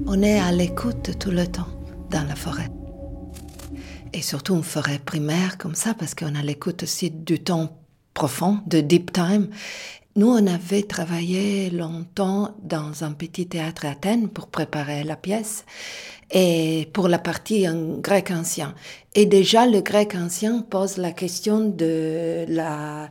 On 0.08 0.22
est 0.22 0.40
à 0.40 0.52
l'écoute 0.52 1.18
tout 1.20 1.32
le 1.32 1.46
temps 1.46 1.68
dans 2.10 2.24
la 2.28 2.36
forêt. 2.36 2.70
Et 4.14 4.22
surtout 4.22 4.56
une 4.56 4.64
forêt 4.64 5.00
primaire 5.00 5.58
comme 5.58 5.76
ça, 5.76 5.94
parce 5.94 6.16
qu'on 6.16 6.36
a 6.36 6.42
l'écoute 6.42 6.84
aussi 6.84 7.12
du 7.12 7.40
temps 7.40 7.78
profond, 8.14 8.60
de 8.68 8.82
deep 8.82 9.14
time. 9.14 9.48
Nous, 10.18 10.28
on 10.28 10.46
avait 10.48 10.84
travaillé 10.84 11.70
longtemps 11.70 12.54
dans 12.62 13.06
un 13.06 13.14
petit 13.14 13.48
théâtre 13.48 13.86
à 13.86 13.92
Athènes 13.92 14.28
pour 14.28 14.48
préparer 14.48 15.06
la 15.06 15.16
pièce 15.16 15.64
et 16.30 16.90
pour 16.92 17.08
la 17.08 17.20
partie 17.20 17.68
en 17.70 17.98
grec 18.00 18.32
ancien. 18.32 18.76
Et 19.16 19.26
déjà, 19.26 19.66
le 19.66 19.80
grec 19.80 20.14
ancien 20.16 20.62
pose 20.62 20.98
la 20.98 21.12
question 21.12 21.62
de 21.62 22.44
la, 22.50 23.10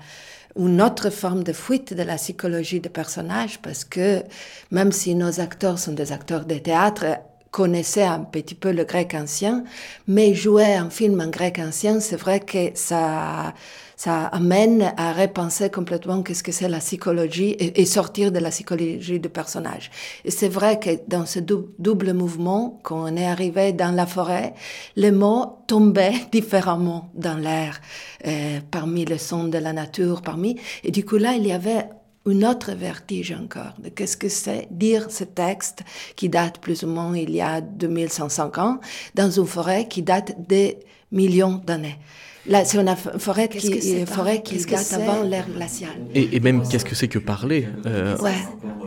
une 0.59 0.83
autre 0.83 1.09
forme 1.09 1.43
de 1.43 1.55
fuite 1.55 1.95
de 1.95 2.03
la 2.03 2.17
psychologie 2.17 2.81
des 2.81 2.91
personnages 2.91 3.59
parce 3.63 3.85
que 3.85 4.23
même 4.71 4.93
si 4.93 5.15
nos 5.15 5.41
acteurs 5.41 5.79
sont 5.79 5.93
des 5.93 6.13
acteurs 6.13 6.45
de 6.45 6.57
théâtre, 6.57 7.07
connaissaient 7.51 8.05
un 8.05 8.21
petit 8.21 8.55
peu 8.55 8.71
le 8.73 8.85
grec 8.85 9.15
ancien, 9.15 9.65
mais 10.07 10.35
jouer 10.35 10.75
un 10.75 10.91
film 10.91 11.21
en 11.21 11.29
grec 11.29 11.59
ancien, 11.59 12.01
c'est 12.01 12.17
vrai 12.17 12.41
que 12.41 12.71
ça, 12.75 13.55
ça 13.97 14.27
amène 14.27 14.95
à 14.97 15.13
repenser 15.13 15.69
complètement 15.69 16.23
qu'est-ce 16.23 16.43
que 16.43 16.53
c'est 16.53 16.69
la 16.69 16.79
psychologie 16.79 17.57
et, 17.59 17.85
sortir 17.85 18.31
de 18.31 18.39
la 18.39 18.51
psychologie 18.51 19.19
du 19.19 19.29
personnage. 19.29 19.91
Et 20.25 20.31
c'est 20.31 20.49
vrai 20.49 20.79
que 20.79 20.91
dans 21.09 21.27
ce 21.27 21.41
double 21.41 22.13
mouvement, 22.13 22.79
quand 22.83 23.03
on 23.03 23.17
est 23.17 23.27
arrivé 23.27 23.73
dans 23.73 23.95
la 23.95 24.07
forêt, 24.07 24.55
les 24.97 25.11
mots 25.11 25.59
tombaient 25.67 26.15
différemment 26.33 27.11
dans 27.15 27.37
l'air, 27.37 27.81
euh, 28.27 28.61
parmi 28.71 29.05
le 29.05 29.19
son 29.19 29.45
de 29.49 29.59
la 29.59 29.73
nature, 29.73 30.23
parmi, 30.23 30.57
et 30.85 30.93
du 30.93 31.05
coup 31.05 31.17
là, 31.17 31.35
il 31.35 31.47
y 31.47 31.53
avait 31.53 31.87
une 32.27 32.45
autre 32.45 32.73
vertige 32.73 33.33
encore 33.33 33.75
de 33.83 33.89
qu'est-ce 33.89 34.17
que 34.17 34.29
c'est 34.29 34.69
dire 34.71 35.11
ce 35.11 35.25
texte 35.25 35.83
qui 36.17 36.29
date 36.29 36.59
plus 36.59 36.83
ou 36.83 36.87
moins 36.87 37.17
il 37.17 37.31
y 37.31 37.41
a 37.41 37.61
2500 37.61 38.51
ans 38.59 38.81
dans 39.15 39.31
une 39.31 39.47
forêt 39.47 39.89
qui 39.89 40.03
date 40.03 40.35
des 40.47 40.79
millions 41.11 41.61
d'années. 41.67 41.99
Là, 42.47 42.65
c'est 42.65 42.79
une 42.79 42.97
forêt 42.97 43.49
qui, 43.49 44.07
forêt 44.07 44.43
qui 44.43 44.65
date 44.65 44.93
avant 44.95 45.23
l'ère 45.23 45.47
glaciale. 45.49 45.91
Et, 46.15 46.41
même, 46.41 46.67
qu'est-ce 46.67 46.87
que 46.87 46.95
c'est 46.95 47.09
que 47.09 47.19
parler 47.19 47.69
euh... 47.85 48.17
Ouais. 48.19 48.33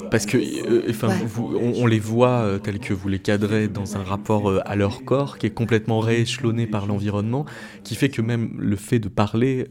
parce 0.09 0.25
que, 0.25 0.37
euh, 0.37 0.91
on, 1.75 1.85
les 1.85 1.99
voit 1.99 2.41
euh, 2.41 2.57
tels 2.57 2.79
que 2.79 2.93
vous 2.93 3.09
les 3.09 3.19
cadrez 3.19 3.67
dans 3.67 3.95
un 3.95 4.03
rapport 4.03 4.49
euh, 4.49 4.59
à 4.65 4.75
leur 4.75 5.05
corps 5.05 5.37
qui 5.37 5.45
est 5.45 5.53
complètement 5.53 5.99
rééchelonné 5.99 6.65
par 6.65 6.87
l'environnement, 6.87 7.45
qui 7.83 7.93
fait 7.93 8.09
que 8.09 8.23
même 8.23 8.55
le 8.57 8.75
fait 8.75 8.99
de 8.99 9.07
parler 9.07 9.67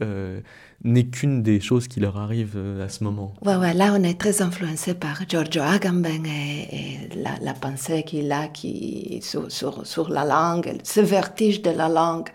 n'est 0.83 1.05
qu'une 1.05 1.43
des 1.43 1.59
choses 1.61 1.87
qui 1.87 1.99
leur 1.99 2.17
arrivent 2.17 2.59
à 2.83 2.89
ce 2.89 3.03
moment. 3.03 3.33
Ouais, 3.45 3.55
ouais, 3.55 3.73
là, 3.73 3.93
on 3.97 4.03
est 4.03 4.19
très 4.19 4.41
influencé 4.41 4.93
par 4.93 5.21
Giorgio 5.27 5.61
Agamben 5.61 6.25
et, 6.25 7.09
la, 7.15 7.53
pensée 7.53 8.03
qu'il 8.03 8.31
a 8.31 8.47
qui, 8.47 9.19
sur, 9.21 9.49
sur, 9.51 9.85
sur, 9.87 10.09
la 10.09 10.25
langue, 10.25 10.77
ce 10.83 10.99
vertige 10.99 11.61
de 11.61 11.69
la 11.69 11.87
langue, 11.87 12.27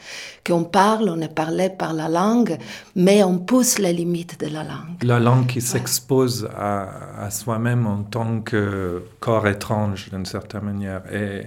qu'on 0.47 0.65
parle, 0.65 1.11
on 1.11 1.21
est 1.21 1.35
parlé 1.35 1.69
par 1.69 1.93
la 1.93 2.09
langue, 2.09 2.57
mais 2.97 3.23
on 3.23 3.39
pousse 3.39 3.79
les 3.79 3.93
limites 3.93 4.41
de 4.41 4.47
la 4.47 4.65
langue. 4.65 5.03
La 5.03 5.21
langue 5.21 5.47
qui 5.47 5.61
s'expose 5.61 6.49
à, 6.57 7.25
à 7.25 7.31
soi-même 7.31 7.87
en 7.87 8.03
tant 8.03 8.41
que 8.41 9.03
corps 9.21 9.47
étrange, 9.47 10.09
d'une 10.11 10.25
certaine 10.25 10.63
manière. 10.63 11.03
Et, 11.13 11.43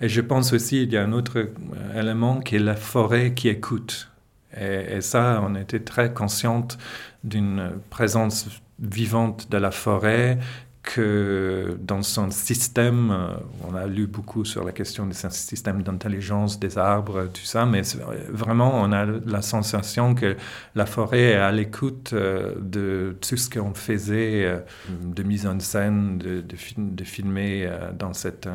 et 0.00 0.08
je 0.08 0.20
pense 0.20 0.52
aussi, 0.52 0.82
il 0.82 0.92
y 0.92 0.96
a 0.96 1.02
un 1.02 1.12
autre 1.12 1.50
élément 1.96 2.40
qui 2.40 2.56
est 2.56 2.60
la 2.60 2.76
forêt 2.76 3.34
qui 3.34 3.48
écoute. 3.48 4.11
Et, 4.58 5.00
ça, 5.00 5.42
on 5.46 5.54
était 5.54 5.80
très 5.80 6.12
consciente 6.12 6.78
d'une 7.24 7.72
présence 7.90 8.48
vivante 8.78 9.50
de 9.50 9.58
la 9.58 9.70
forêt 9.70 10.38
que 10.82 11.78
dans 11.80 12.02
son 12.02 12.30
système, 12.30 13.10
euh, 13.12 13.34
on 13.68 13.74
a 13.76 13.86
lu 13.86 14.08
beaucoup 14.08 14.44
sur 14.44 14.64
la 14.64 14.72
question 14.72 15.06
des 15.06 15.14
systèmes 15.14 15.82
d'intelligence 15.82 16.58
des 16.58 16.76
arbres, 16.76 17.28
tout 17.32 17.44
ça, 17.44 17.64
mais 17.66 17.82
vraiment 18.28 18.72
on 18.74 18.90
a 18.90 19.04
la 19.04 19.42
sensation 19.42 20.14
que 20.14 20.36
la 20.74 20.86
forêt 20.86 21.20
est 21.20 21.34
à 21.36 21.52
l'écoute 21.52 22.10
euh, 22.12 22.54
de 22.60 23.16
tout 23.20 23.36
ce 23.36 23.48
qu'on 23.48 23.74
faisait 23.74 24.44
euh, 24.44 24.58
de 24.88 25.22
mise 25.22 25.46
en 25.46 25.60
scène, 25.60 26.18
de, 26.18 26.42
de 26.76 27.04
filmer 27.04 27.70
dans 27.96 28.12
cet 28.12 28.48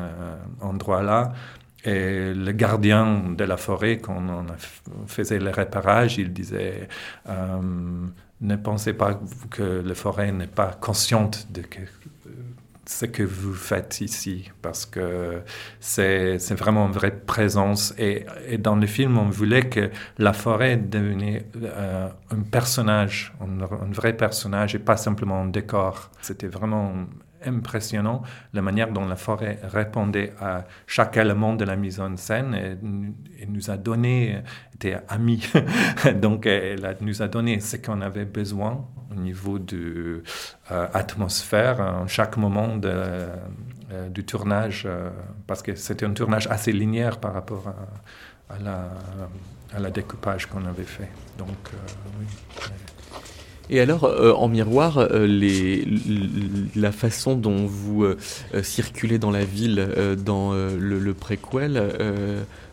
endroit-là. 0.60 1.32
Et 1.84 2.34
le 2.34 2.52
gardien 2.52 3.30
de 3.36 3.44
la 3.44 3.56
forêt, 3.56 3.98
quand 3.98 4.16
on 4.16 5.06
faisait 5.06 5.38
les 5.38 5.50
réparages, 5.50 6.18
il 6.18 6.32
disait 6.32 6.88
ne 8.40 8.56
pensez 8.56 8.92
pas 8.92 9.20
que 9.50 9.82
la 9.84 9.94
forêt 9.94 10.32
n'est 10.32 10.46
pas 10.46 10.76
consciente 10.80 11.48
de 11.50 11.62
ce 12.86 13.04
que 13.04 13.22
vous 13.22 13.52
faites 13.52 14.00
ici, 14.00 14.50
parce 14.62 14.86
que 14.86 15.42
c'est 15.80 16.38
vraiment 16.54 16.86
une 16.86 16.92
vraie 16.92 17.14
présence. 17.14 17.94
Et, 17.98 18.24
dans 18.58 18.76
le 18.76 18.86
film, 18.86 19.18
on 19.18 19.28
voulait 19.28 19.68
que 19.68 19.90
la 20.16 20.32
forêt 20.32 20.76
devenait 20.76 21.44
euh, 21.62 22.08
un 22.30 22.40
personnage, 22.40 23.34
un, 23.40 23.60
un, 23.62 23.92
vrai 23.92 24.16
personnage, 24.16 24.74
et 24.74 24.78
pas 24.78 24.96
simplement 24.96 25.42
un 25.42 25.48
décor. 25.48 26.10
C'était 26.22 26.46
vraiment 26.46 26.94
impressionnant 27.44 28.22
la 28.52 28.62
manière 28.62 28.92
dont 28.92 29.06
la 29.06 29.16
forêt 29.16 29.58
répondait 29.62 30.32
à 30.40 30.64
chaque 30.86 31.16
élément 31.16 31.54
de 31.54 31.64
la 31.64 31.76
mise 31.76 32.00
en 32.00 32.16
scène 32.16 32.54
et, 32.54 33.46
nous 33.46 33.70
a 33.70 33.76
donné, 33.76 34.42
était 34.74 34.98
amie, 35.08 35.42
donc 36.16 36.46
elle 36.46 36.96
nous 37.00 37.22
a 37.22 37.28
donné 37.28 37.60
ce 37.60 37.76
qu'on 37.76 38.00
avait 38.00 38.24
besoin 38.24 38.84
au 39.10 39.14
niveau 39.14 39.58
de 39.58 40.22
l'atmosphère 40.70 41.80
euh, 41.80 42.02
en 42.02 42.06
chaque 42.06 42.36
moment 42.36 42.78
euh, 42.84 43.36
du 44.10 44.24
tournage, 44.24 44.84
euh, 44.86 45.10
parce 45.46 45.62
que 45.62 45.74
c'était 45.74 46.06
un 46.06 46.12
tournage 46.12 46.46
assez 46.48 46.72
linéaire 46.72 47.18
par 47.18 47.32
rapport 47.32 47.72
à, 48.48 48.58
la, 48.58 48.90
à 49.74 49.80
la 49.80 49.90
découpage 49.90 50.46
qu'on 50.46 50.64
avait 50.66 50.84
fait. 50.84 51.08
Donc, 51.38 51.56
oui. 52.20 52.26
Et 53.70 53.80
alors, 53.80 54.04
euh, 54.04 54.32
en 54.32 54.48
miroir, 54.48 54.98
euh, 54.98 55.26
la 56.74 56.92
façon 56.92 57.36
dont 57.36 57.66
vous 57.66 58.04
euh, 58.04 58.16
circulez 58.62 59.18
dans 59.18 59.30
la 59.30 59.44
ville, 59.44 59.88
dans 60.24 60.52
le, 60.52 61.14
préquel, 61.14 61.82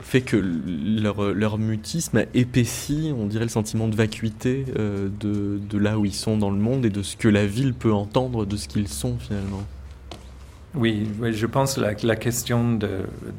fait 0.03 0.21
que 0.21 0.37
leur, 0.37 1.33
leur, 1.33 1.57
mutisme 1.57 2.25
épaissit, 2.33 3.13
on 3.17 3.25
dirait, 3.25 3.45
le 3.45 3.49
sentiment 3.49 3.87
de 3.87 3.95
vacuité 3.95 4.65
de, 4.75 5.77
là 5.77 5.97
où 5.97 6.05
ils 6.05 6.13
sont 6.13 6.37
dans 6.37 6.51
le 6.51 6.57
monde 6.57 6.85
et 6.85 6.89
de 6.89 7.01
ce 7.01 7.17
que 7.17 7.27
la 7.27 7.45
ville 7.45 7.73
peut 7.73 7.93
entendre 7.93 8.45
de 8.45 8.55
ce 8.55 8.67
qu'ils 8.67 8.87
sont 8.87 9.17
finalement. 9.19 9.63
Oui, 10.75 11.07
je 11.31 11.45
pense 11.45 11.75
que 11.75 11.81
la, 11.81 11.93
la 12.03 12.15
question 12.17 12.73
de, 12.73 12.89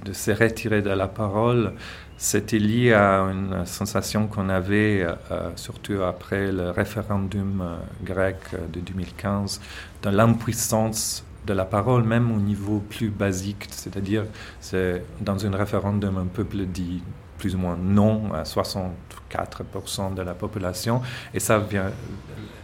de, 0.04 0.12
se 0.14 0.30
retirer 0.30 0.80
de 0.80 0.88
la 0.88 1.06
parole, 1.06 1.72
c'était 2.18 2.58
lié 2.58 2.92
à 2.92 3.20
une 3.20 3.66
sensation 3.66 4.26
qu'on 4.26 4.48
avait, 4.48 5.06
euh, 5.30 5.50
surtout 5.56 6.02
après 6.02 6.50
le 6.50 6.70
référendum 6.70 7.62
euh, 7.62 7.76
grec 8.04 8.36
de 8.72 8.80
2015, 8.80 9.60
de 10.02 10.10
l'impuissance 10.10 11.24
de 11.46 11.52
la 11.52 11.64
parole, 11.64 12.04
même 12.04 12.32
au 12.32 12.40
niveau 12.40 12.80
plus 12.80 13.10
basique, 13.10 13.68
c'est-à-dire 13.70 14.24
c'est 14.60 15.04
dans 15.20 15.46
un 15.46 15.56
référendum, 15.56 16.16
un 16.18 16.26
peuple 16.26 16.64
dit 16.66 17.02
plus 17.38 17.54
ou 17.54 17.58
moins 17.58 17.76
non 17.76 18.32
à 18.32 18.42
64% 18.42 20.14
de 20.14 20.22
la 20.22 20.34
population, 20.34 21.02
et 21.34 21.40
ça 21.40 21.58
vient, 21.58 21.90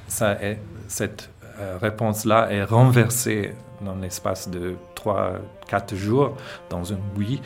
ça 0.08 0.32
est, 0.42 0.58
cette 0.88 1.30
euh, 1.60 1.76
réponse-là 1.80 2.50
est 2.50 2.64
renversée 2.64 3.54
dans 3.82 3.94
l'espace 3.96 4.48
de 4.48 4.76
3-4 4.96 5.94
jours 5.94 6.36
dans 6.70 6.92
un 6.92 6.98
oui 7.16 7.40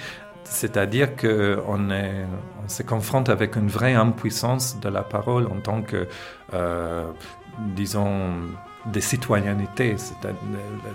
c'est-à-dire 0.49 1.17
qu'on 1.17 1.91
on 1.91 2.69
se 2.69 2.83
confronte 2.83 3.29
avec 3.29 3.57
une 3.57 3.69
vraie 3.69 3.95
impuissance 3.95 4.79
de 4.81 4.89
la 4.89 5.03
parole 5.03 5.47
en 5.47 5.61
tant 5.61 5.83
que, 5.83 6.07
euh, 6.55 7.05
disons, 7.59 8.33
de 8.87 9.01
citoyenneté. 9.01 9.97
C'est 9.99 10.15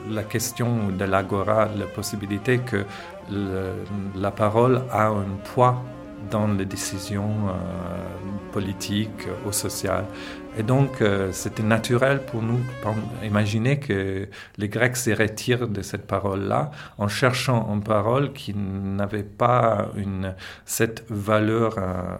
la 0.10 0.24
question 0.24 0.90
de 0.90 1.06
l'agora, 1.06 1.68
la 1.78 1.86
possibilité 1.86 2.60
que 2.60 2.86
la 4.16 4.32
parole 4.32 4.82
a 4.92 5.08
un 5.08 5.38
poids 5.54 5.82
dans 6.30 6.48
les 6.48 6.66
décisions 6.66 7.50
euh, 7.50 7.54
politiques 8.52 9.28
ou 9.46 9.52
sociales. 9.52 10.06
Et 10.58 10.64
donc, 10.64 11.02
euh, 11.02 11.32
c'était 11.32 11.64
naturel 11.64 12.22
pour 12.26 12.42
nous 12.42 12.60
imaginer 13.24 13.80
que 13.80 14.28
les 14.58 14.70
Grecs 14.70 14.98
se 14.98 15.12
retirent 15.12 15.68
de 15.68 15.82
cette 15.82 16.06
parole-là 16.08 16.72
en 16.98 17.08
cherchant 17.08 17.74
une 17.74 17.84
parole 17.84 18.34
qui 18.34 18.54
n'avait 18.54 19.24
pas 19.24 19.90
cette 20.66 21.06
valeur 21.10 21.76
euh, 21.78 22.18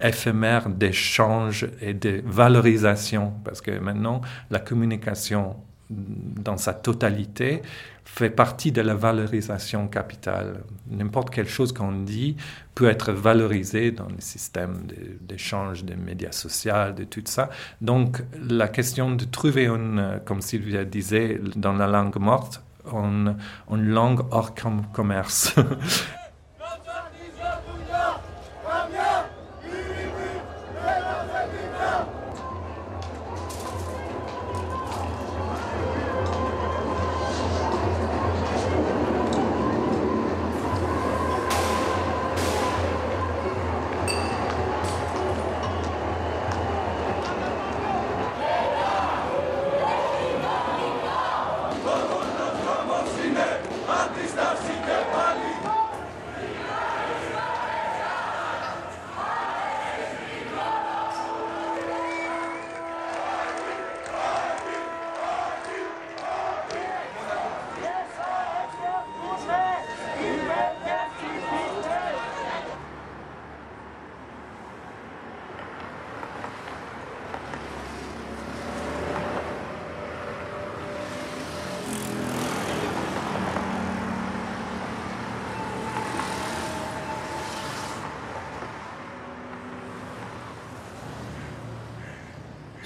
éphémère 0.00 0.70
d'échange 0.70 1.68
et 1.82 1.92
de 1.92 2.22
valorisation. 2.24 3.34
Parce 3.44 3.60
que 3.60 3.78
maintenant, 3.78 4.22
la 4.50 4.60
communication 4.60 5.56
dans 5.90 6.56
sa 6.56 6.72
totalité 6.72 7.60
fait 8.04 8.30
partie 8.30 8.70
de 8.70 8.80
la 8.80 8.94
valorisation 8.94 9.88
capitale. 9.88 10.62
N'importe 10.88 11.30
quelle 11.30 11.48
chose 11.48 11.72
qu'on 11.72 11.92
dit 11.92 12.36
peut 12.74 12.88
être 12.88 13.12
valorisée 13.12 13.90
dans 13.90 14.08
les 14.08 14.20
systèmes 14.20 14.86
d'échange 15.20 15.84
des 15.84 15.96
médias 15.96 16.32
sociaux, 16.32 16.92
de 16.96 17.04
tout 17.04 17.22
ça. 17.24 17.50
Donc 17.80 18.22
la 18.48 18.68
question 18.68 19.10
de 19.10 19.24
trouver 19.24 19.66
une, 19.66 20.20
comme 20.24 20.40
Sylvia 20.40 20.84
disait, 20.84 21.40
dans 21.56 21.72
la 21.72 21.86
langue 21.86 22.16
morte, 22.16 22.62
une, 22.92 23.36
une 23.70 23.88
langue 23.88 24.20
hors 24.30 24.54
commerce. 24.92 25.54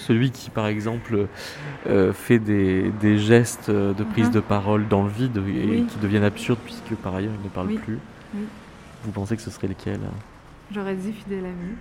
celui 0.09 0.31
qui, 0.31 0.49
par 0.51 0.67
exemple, 0.67 1.27
euh, 1.87 2.13
fait 2.15 2.39
des, 2.39 2.91
des 3.01 3.19
gestes 3.19 3.71
de 3.71 4.05
prise 4.05 4.31
de 4.31 4.41
parole 4.41 4.89
dans 4.89 5.03
le 5.05 5.11
vide 5.11 5.37
et 5.37 5.67
Oui. 5.69 5.87
qui 5.87 5.99
deviennent 5.99 6.25
absurdes 6.25 6.59
puisque 6.65 6.95
par 7.03 7.15
ailleurs 7.15 7.33
il 7.39 7.45
ne 7.45 7.51
parle 7.51 7.69
Oui. 7.69 7.77
plus. 7.79 7.99
Oui. 8.35 8.41
Vous 9.05 9.13
pensez 9.13 9.37
que 9.37 9.43
ce 9.43 9.51
serait 9.51 9.69
lequel 9.69 10.01
J'aurais 10.75 10.95
dit 10.97 11.13
fidèle 11.13 11.45
ami. 11.45 11.75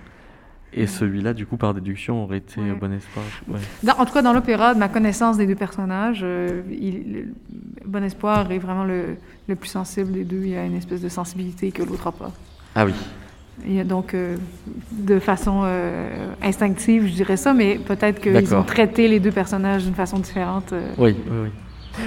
Et 0.74 0.86
celui-là, 0.86 1.32
du 1.32 1.46
coup, 1.46 1.56
par 1.56 1.72
déduction, 1.72 2.22
aurait 2.24 2.36
été 2.38 2.60
Ouais. 2.60 2.72
Bon 2.78 2.92
Espoir. 2.92 3.24
Ouais. 3.48 3.58
Dans- 3.82 3.94
en 3.94 4.04
tout 4.04 4.12
cas, 4.12 4.20
dans 4.20 4.34
l'opéra, 4.34 4.74
de 4.74 4.78
ma 4.78 4.88
connaissance 4.90 5.38
des 5.38 5.46
deux 5.46 5.54
personnages, 5.54 6.20
euh, 6.22 6.60
il- 6.70 7.12
le- 7.12 7.34
Bon 7.86 8.04
Espoir 8.04 8.52
est 8.52 8.58
vraiment 8.58 8.84
le, 8.84 9.16
le 9.48 9.56
plus 9.56 9.68
sensible 9.70 10.12
des 10.12 10.24
deux. 10.24 10.42
Il 10.44 10.54
a 10.56 10.64
une 10.66 10.76
espèce 10.76 11.00
de 11.00 11.08
sensibilité 11.08 11.72
que 11.72 11.82
l'autre 11.82 12.04
n'a 12.04 12.12
pas. 12.12 12.32
Ah 12.74 12.84
oui. 12.84 12.92
Et 13.66 13.84
donc, 13.84 14.14
euh, 14.14 14.36
de 14.92 15.18
façon 15.18 15.62
euh, 15.64 16.08
instinctive, 16.42 17.06
je 17.06 17.12
dirais 17.12 17.36
ça, 17.36 17.54
mais 17.54 17.78
peut-être 17.78 18.20
qu'ils 18.20 18.54
ont 18.54 18.62
traité 18.62 19.08
les 19.08 19.20
deux 19.20 19.32
personnages 19.32 19.84
d'une 19.84 19.94
façon 19.94 20.18
différente. 20.18 20.72
euh. 20.72 20.82
Oui, 20.96 21.16
oui, 21.30 21.36
oui. 21.44 21.48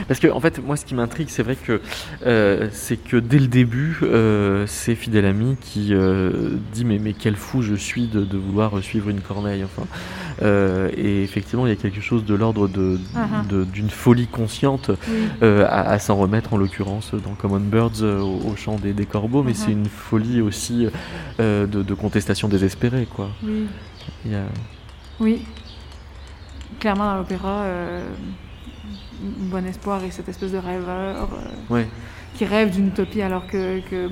Parce 0.08 0.20
que, 0.20 0.28
en 0.28 0.39
fait, 0.39 0.60
moi, 0.66 0.76
ce 0.78 0.86
qui 0.86 0.96
m'intrigue, 0.96 1.28
c'est 1.30 1.44
vrai 1.44 1.56
que 1.56 1.82
euh, 2.26 2.68
c'est 2.72 2.98
que 2.98 3.18
dès 3.18 3.39
le 3.39 3.48
début, 3.48 3.98
euh, 4.04 4.66
c'est 4.68 4.96
Fidèle 4.96 5.26
Ami 5.26 5.58
qui 5.60 5.94
euh, 5.94 6.52
dit 6.74 6.86
mais, 6.86 7.00
mais 7.00 7.14
quel 7.14 7.36
fou 7.36 7.62
je 7.62 7.76
suis 7.76 8.08
de, 8.08 8.24
de 8.24 8.38
vouloir 8.38 8.82
suivre 8.84 9.10
une 9.10 9.22
corneille. 9.22 9.64
Enfin, 9.64 9.88
et 10.98 11.24
effectivement, 11.24 11.66
il 11.68 11.70
y 11.70 11.74
a 11.74 11.76
quelque 11.76 12.02
chose 12.02 12.26
de 12.26 12.34
l'ordre 12.36 12.68
de- 12.68 12.98
Uh-huh. 13.16 13.48
de- 13.48 13.64
d'une 13.66 13.89
folie 13.89 14.28
consciente 14.28 14.89
Oui. 15.10 15.48
à, 15.68 15.89
à 15.92 16.00
s'en 16.00 16.16
remettre, 16.16 16.54
en 16.54 16.58
l'occurrence 16.58 17.14
dans 17.14 17.34
Common 17.36 17.60
Birds 17.60 18.02
au, 18.04 18.50
au 18.50 18.56
chant 18.56 18.78
des, 18.78 18.94
des 18.94 19.06
corbeaux, 19.06 19.44
mais 19.44 19.52
Mhm. 19.52 19.56
c'est 19.58 19.72
une 19.72 19.86
folie 19.86 20.42
aussi 20.42 20.88
de, 21.39 21.66
de 21.66 21.94
contestation 21.94 22.48
désespérée, 22.48 23.08
quoi. 23.14 23.30
Oui. 23.44 23.66
Il 24.26 24.32
y 24.32 24.36
a- 24.36 24.46
Oui. 25.20 25.42
Clairement, 26.80 27.06
dans 27.12 27.18
l'opéra, 27.18 27.64
Bon 29.22 29.65
Espoir 29.65 30.03
est 30.03 30.11
cette 30.11 30.30
espèce 30.30 30.51
de 30.51 30.57
rêveur 30.57 31.30
euh, 31.34 31.74
Ouais. 31.74 31.88
qui 32.36 32.45
rêve 32.45 32.72
d'une 32.72 32.88
utopie 32.88 33.22
alors 33.22 33.45
que, 33.47 33.80
que 33.82 34.07
euh, 34.07 34.09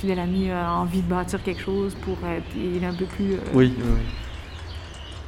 Fidèle 0.00 0.20
Ami 0.20 0.50
a 0.50 0.72
envie 0.72 1.02
de 1.02 1.08
bâtir 1.08 1.42
quelque 1.42 1.60
chose 1.62 1.94
pour 2.02 2.16
être. 2.28 2.44
Il 2.56 2.82
est 2.82 2.86
un 2.86 2.94
peu 2.94 3.06
plus. 3.06 3.32
euh, 3.34 3.38
Oui, 3.54 3.72
oui, 3.76 3.84
oui. 3.84 4.00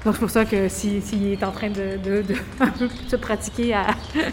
Donc 0.04 0.14
c'est 0.14 0.20
pour 0.20 0.30
ça 0.30 0.44
que 0.44 0.68
s'il 0.68 1.02
si, 1.02 1.32
est 1.32 1.42
en 1.42 1.50
train 1.50 1.68
de, 1.70 1.96
de, 2.04 2.22
de 2.22 2.34
se 3.08 3.16
pratiquer 3.16 3.74
à 3.74 3.86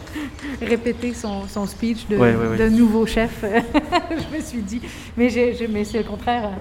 répéter 0.62 1.14
son, 1.16 1.48
son 1.48 1.66
speech 1.66 2.08
de, 2.10 2.18
Ouais, 2.18 2.36
ouais, 2.36 2.48
ouais. 2.50 2.58
de 2.58 2.70
nouveau 2.70 3.08
chef, 3.08 3.44
je 4.12 4.38
me 4.38 4.42
suis 4.42 4.62
dit. 4.62 4.82
Mais, 5.18 5.30
mais 5.72 5.84
c'est 5.84 5.98
le 6.00 6.04
contraire. 6.04 6.52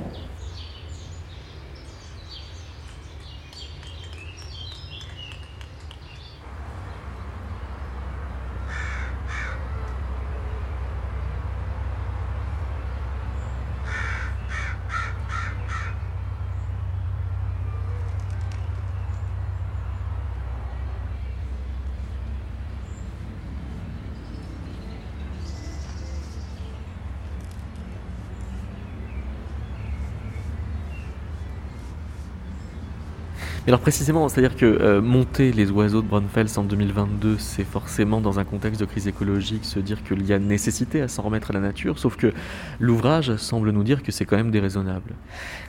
Alors 33.73 33.81
précisément, 33.81 34.29
c'est-à-dire 34.29 34.55
que 34.55 34.67
euh, 34.67 35.01
monter 35.01 35.51
les 35.51 35.71
oiseaux 35.71 36.03
de 36.03 36.07
Braunfels 36.07 36.59
en 36.59 36.63
2022, 36.63 37.37
c'est 37.39 37.65
forcément 37.65 38.21
dans 38.21 38.39
un 38.39 38.45
contexte 38.45 38.79
de 38.83 38.85
crise 38.85 39.09
écologique 39.09 39.65
se 39.65 39.79
dire 39.81 40.03
qu'il 40.03 40.27
y 40.27 40.35
a 40.35 40.39
nécessité 40.39 41.01
à 41.01 41.09
s'en 41.09 41.23
remettre 41.23 41.53
à 41.53 41.55
la 41.55 41.61
nature, 41.61 41.99
sauf 41.99 42.17
que 42.17 42.35
l'ouvrage 42.81 43.35
semble 43.37 43.71
nous 43.71 43.83
dire 43.83 44.03
que 44.03 44.13
c'est 44.13 44.27
quand 44.27 44.37
même 44.37 44.51
déraisonnable. 44.51 45.15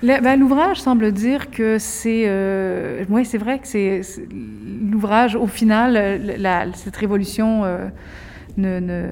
Le- 0.01 0.21
ben, 0.21 0.37
L'ouvrage 0.37 0.81
semble 0.81 1.13
dire 1.13 1.49
que 1.49 1.77
c'est. 1.79 2.23
Euh, 2.27 3.05
oui, 3.07 3.23
c'est 3.23 3.37
vrai 3.37 3.59
que 3.59 3.67
c'est. 3.69 4.01
L'ouvrage, 4.91 5.37
au 5.37 5.47
final, 5.47 5.95
euh, 5.95 6.71
cette 6.75 6.97
révolution 6.97 7.63
ne- 8.57 9.07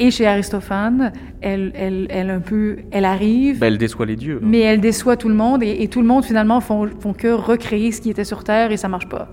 et 0.00 0.10
chez 0.10 0.26
Aristophane, 0.26 1.12
elle, 1.40 1.72
elle, 1.74 2.06
elle, 2.10 2.30
un 2.30 2.40
peu, 2.40 2.76
elle 2.92 3.04
arrive, 3.04 3.58
Bah, 3.58 3.66
elle 3.66 3.78
déçoit 3.78 4.06
les 4.06 4.16
dieux. 4.16 4.36
hein. 4.42 4.46
mais 4.48 4.60
elle 4.60 4.80
déçoit 4.80 5.16
tout 5.16 5.28
le 5.28 5.34
monde 5.34 5.62
et, 5.62 5.82
et 5.82 5.88
tout 5.88 6.00
le 6.00 6.06
monde 6.06 6.24
finalement 6.24 6.60
font, 6.60 6.88
font 7.00 7.12
que 7.12 7.28
recréer 7.28 7.90
ce 7.92 8.00
qui 8.00 8.10
était 8.10 8.24
sur 8.24 8.44
Terre 8.44 8.70
et 8.70 8.76
ça 8.76 8.88
marche 8.88 9.08
pas. 9.08 9.28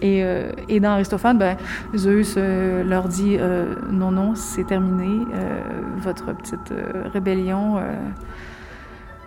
Et, 0.00 0.24
euh, 0.24 0.52
et 0.68 0.80
dans 0.80 0.90
Aristophane, 0.90 1.38
ben, 1.38 1.56
Zeus 1.94 2.34
euh, 2.36 2.82
leur 2.84 3.08
dit 3.08 3.36
euh, 3.38 3.74
non, 3.90 4.10
non, 4.10 4.34
c'est 4.34 4.64
terminé, 4.66 5.24
votre 5.98 6.34
petite 6.34 6.72
rébellion. 7.12 7.76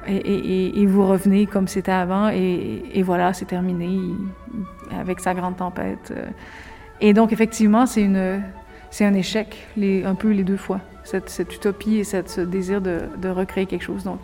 et, 0.08 0.86
vous 0.88 1.08
revenez 1.08 1.46
comme 1.46 1.68
c'était 1.68 1.92
avant, 1.92 2.30
et, 2.30 3.02
voilà, 3.04 3.34
c'est 3.34 3.46
terminé 3.46 4.00
avec 5.00 5.20
sa 5.20 5.34
grande 5.34 5.56
tempête. 5.58 6.14
Et 7.02 7.14
donc, 7.14 7.32
effectivement, 7.34 7.86
c'est 7.86 8.02
une, 8.02 8.42
c'est 8.94 9.06
un 9.06 9.16
échec, 9.16 9.58
les, 9.76 10.04
un 10.06 10.14
peu 10.14 10.30
les 10.30 10.44
deux 10.44 10.56
fois, 10.58 10.80
cette, 11.04 11.28
cette 11.30 11.52
utopie 11.56 11.98
et 11.98 12.04
cette, 12.04 12.30
ce 12.30 12.42
désir 12.42 12.80
de, 12.80 13.02
de 13.18 13.28
recréer 13.30 13.66
quelque 13.66 13.82
chose. 13.84 14.04
Donc, 14.04 14.20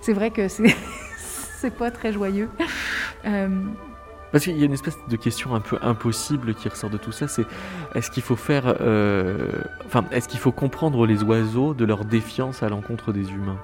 c'est 0.00 0.14
vrai 0.14 0.30
que 0.30 0.48
c'est, 0.48 0.64
c'est 1.18 1.74
pas 1.76 1.90
très 1.90 2.10
joyeux. 2.10 2.48
Euh, 3.26 3.48
Parce 4.32 4.44
qu'il 4.44 4.56
y 4.58 4.62
a 4.62 4.64
une 4.64 4.72
espèce 4.72 4.96
de 5.08 5.16
question 5.16 5.54
un 5.54 5.60
peu 5.60 5.76
impossible 5.82 6.54
qui 6.54 6.70
ressort 6.70 6.88
de 6.88 6.96
tout 6.96 7.12
ça, 7.12 7.28
c'est 7.28 7.44
est-ce 7.94 8.10
qu'il 8.10 8.22
faut 8.22 8.34
faire, 8.36 8.76
euh, 8.80 9.50
enfin, 9.84 10.04
est-ce 10.10 10.26
qu'il 10.28 10.40
faut 10.40 10.52
comprendre 10.52 11.06
les 11.06 11.22
oiseaux 11.22 11.74
de 11.74 11.84
leur 11.84 12.06
défiance 12.06 12.62
à 12.62 12.70
l'encontre 12.70 13.12
des 13.12 13.30
humains? 13.30 13.58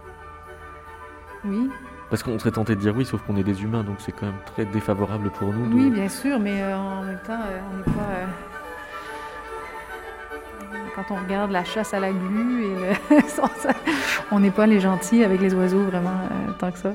Oui, 1.46 1.70
Parce 2.10 2.22
qu'on 2.22 2.38
serait 2.38 2.50
tenté 2.50 2.74
de 2.76 2.80
dire 2.80 2.94
oui, 2.94 3.06
sauf 3.06 3.22
qu'on 3.22 3.36
est 3.38 3.42
des 3.44 3.62
humains, 3.62 3.82
donc 3.82 3.96
c'est 3.98 4.12
quand 4.12 4.26
même 4.26 4.40
très 4.44 4.66
défavorable 4.66 5.30
pour 5.30 5.52
nous. 5.54 5.66
de- 5.70 5.74
oui, 5.74 5.90
bien 5.90 6.08
sûr, 6.10 6.38
mais 6.38 6.60
euh, 6.62 6.76
en 6.76 7.02
même 7.02 7.18
temps, 7.26 7.40
on 7.72 7.76
n'est 7.78 7.96
pas. 7.96 8.49
Quand 10.96 11.14
on 11.14 11.24
regarde 11.24 11.50
la 11.50 11.64
chasse 11.64 11.94
à 11.94 12.00
la 12.00 12.10
glu, 12.12 12.64
et 12.64 13.14
le- 13.14 13.20
ça- 13.28 13.42
on 14.32 14.40
n'est 14.40 14.50
pas 14.50 14.66
les 14.66 14.80
gentils 14.80 15.24
avec 15.24 15.40
les 15.40 15.54
oiseaux 15.54 15.82
vraiment 15.84 16.10
euh, 16.10 16.52
tant 16.58 16.70
que 16.70 16.78
ça. 16.78 16.92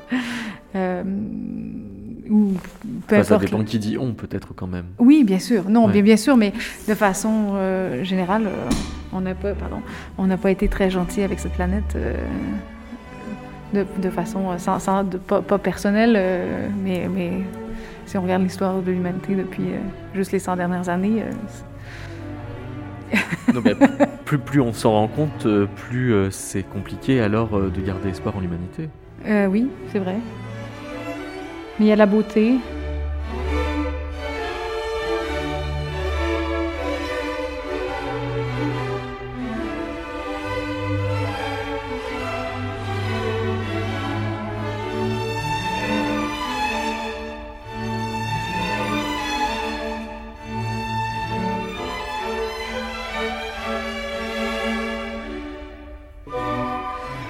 Euh, 0.75 1.03
ou 2.29 2.53
peu 3.07 3.15
Enfin, 3.15 3.23
ça 3.23 3.35
importe. 3.35 3.51
dépend 3.51 3.63
qui 3.63 3.77
dit 3.79 3.97
on, 3.99 4.13
peut-être 4.13 4.53
quand 4.55 4.67
même. 4.67 4.85
Oui, 4.99 5.23
bien 5.23 5.39
sûr. 5.39 5.69
Non, 5.69 5.85
Ouais. 5.85 5.91
bien, 5.93 6.01
bien 6.01 6.17
sûr, 6.17 6.35
mais 6.37 6.53
de 6.87 6.93
façon 6.95 7.51
euh, 7.53 8.03
générale, 8.03 8.47
euh, 8.47 8.69
on 9.13 9.21
n'a 9.21 9.35
pas, 9.35 9.53
pardon, 9.53 9.81
on 10.17 10.25
n'a 10.27 10.37
pas 10.37 10.51
été 10.51 10.67
très 10.67 10.89
gentil 10.89 11.21
avec 11.21 11.39
cette 11.39 11.53
planète 11.53 11.95
de, 13.73 13.85
de 14.01 14.09
façon 14.09 14.57
sans, 14.57 14.79
sans- 14.79 15.03
de- 15.03 15.17
pas, 15.17 15.41
pas 15.41 15.57
personnelle, 15.57 16.19
mais, 16.83 17.07
mais 17.13 17.31
si 18.05 18.17
on 18.17 18.21
regarde 18.23 18.41
l'histoire 18.43 18.81
de 18.81 18.91
l'humanité 18.91 19.35
depuis 19.35 19.65
juste 20.13 20.31
les 20.31 20.39
100 20.39 20.55
dernières 20.57 20.89
années, 20.89 21.23
Plus, 24.25 24.59
on 24.59 24.73
s'en 24.73 24.91
rend 24.91 25.07
compte, 25.07 25.45
euh, 25.45 25.67
plus 25.75 26.13
euh, 26.13 26.31
c'est 26.31 26.63
compliqué 26.63 27.21
alors 27.21 27.55
euh, 27.55 27.69
de 27.69 27.81
garder 27.81 28.09
espoir 28.09 28.35
en 28.35 28.39
l'humanité. 28.39 28.89
oui, 29.49 29.69
c'est 29.91 29.99
vrai. 29.99 30.17
Mais 31.79 31.85
il 31.85 31.89
y 31.89 31.91
a 31.91 31.95
la 31.95 32.05
beauté. 32.05 32.55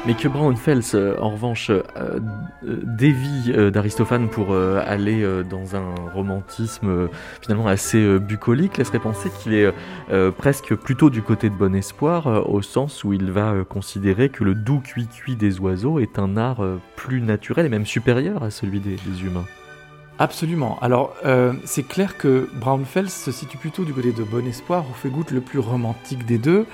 Mais 0.08 0.14
que 0.14 0.28
Braunfels, 0.28 0.84
euh, 0.94 1.18
en 1.20 1.32
revanche, 1.32 1.72
euh, 1.72 1.82
euh, 1.98 2.20
dévie 2.84 3.52
d'Aristophane 3.72 4.30
pour 4.30 4.56
aller 4.56 5.26
dans 5.50 5.76
un 5.76 5.96
romantisme 6.14 7.10
finalement 7.42 7.68
assez 7.68 8.20
bucolique, 8.20 8.78
laisserait 8.78 9.00
penser 9.00 9.30
qu'il 9.40 9.54
est 9.54 9.72
presque 10.38 10.76
plutôt 10.76 11.10
du 11.10 11.22
côté 11.22 11.50
de 11.50 11.56
bon 11.56 11.76
espoir, 11.76 12.50
au 12.50 12.62
sens 12.62 13.04
où 13.04 13.14
il 13.14 13.32
va 13.32 13.64
considérer 13.68 14.30
que 14.30 14.44
le 14.44 14.54
doux 14.54 14.80
cuit-cuit 14.80 15.36
des 15.36 15.60
oiseaux 15.60 16.00
est 16.00 16.20
un 16.20 16.38
art 16.38 16.64
plus 16.96 17.22
naturel 17.22 17.66
et 17.66 17.70
même 17.70 17.86
supérieur 17.86 18.44
à 18.44 18.52
celui 18.52 18.80
des, 18.80 18.98
humains. 19.24 19.46
Absolument. 20.20 20.78
Alors, 20.82 21.16
c'est 21.66 21.88
clair 21.88 22.18
que 22.18 22.50
Braunfels 22.54 23.10
se 23.10 23.32
situe 23.32 23.58
plutôt 23.58 23.84
du 23.84 23.94
côté 23.94 24.12
de 24.12 24.24
Bon 24.24 24.46
Espoir, 24.46 24.86
au 24.90 24.94
fait 24.94 25.10
goutte 25.10 25.32
le 25.32 25.42
plus 25.42 25.60
romantique 25.60 26.26
des 26.26 26.38
deux. 26.38 26.66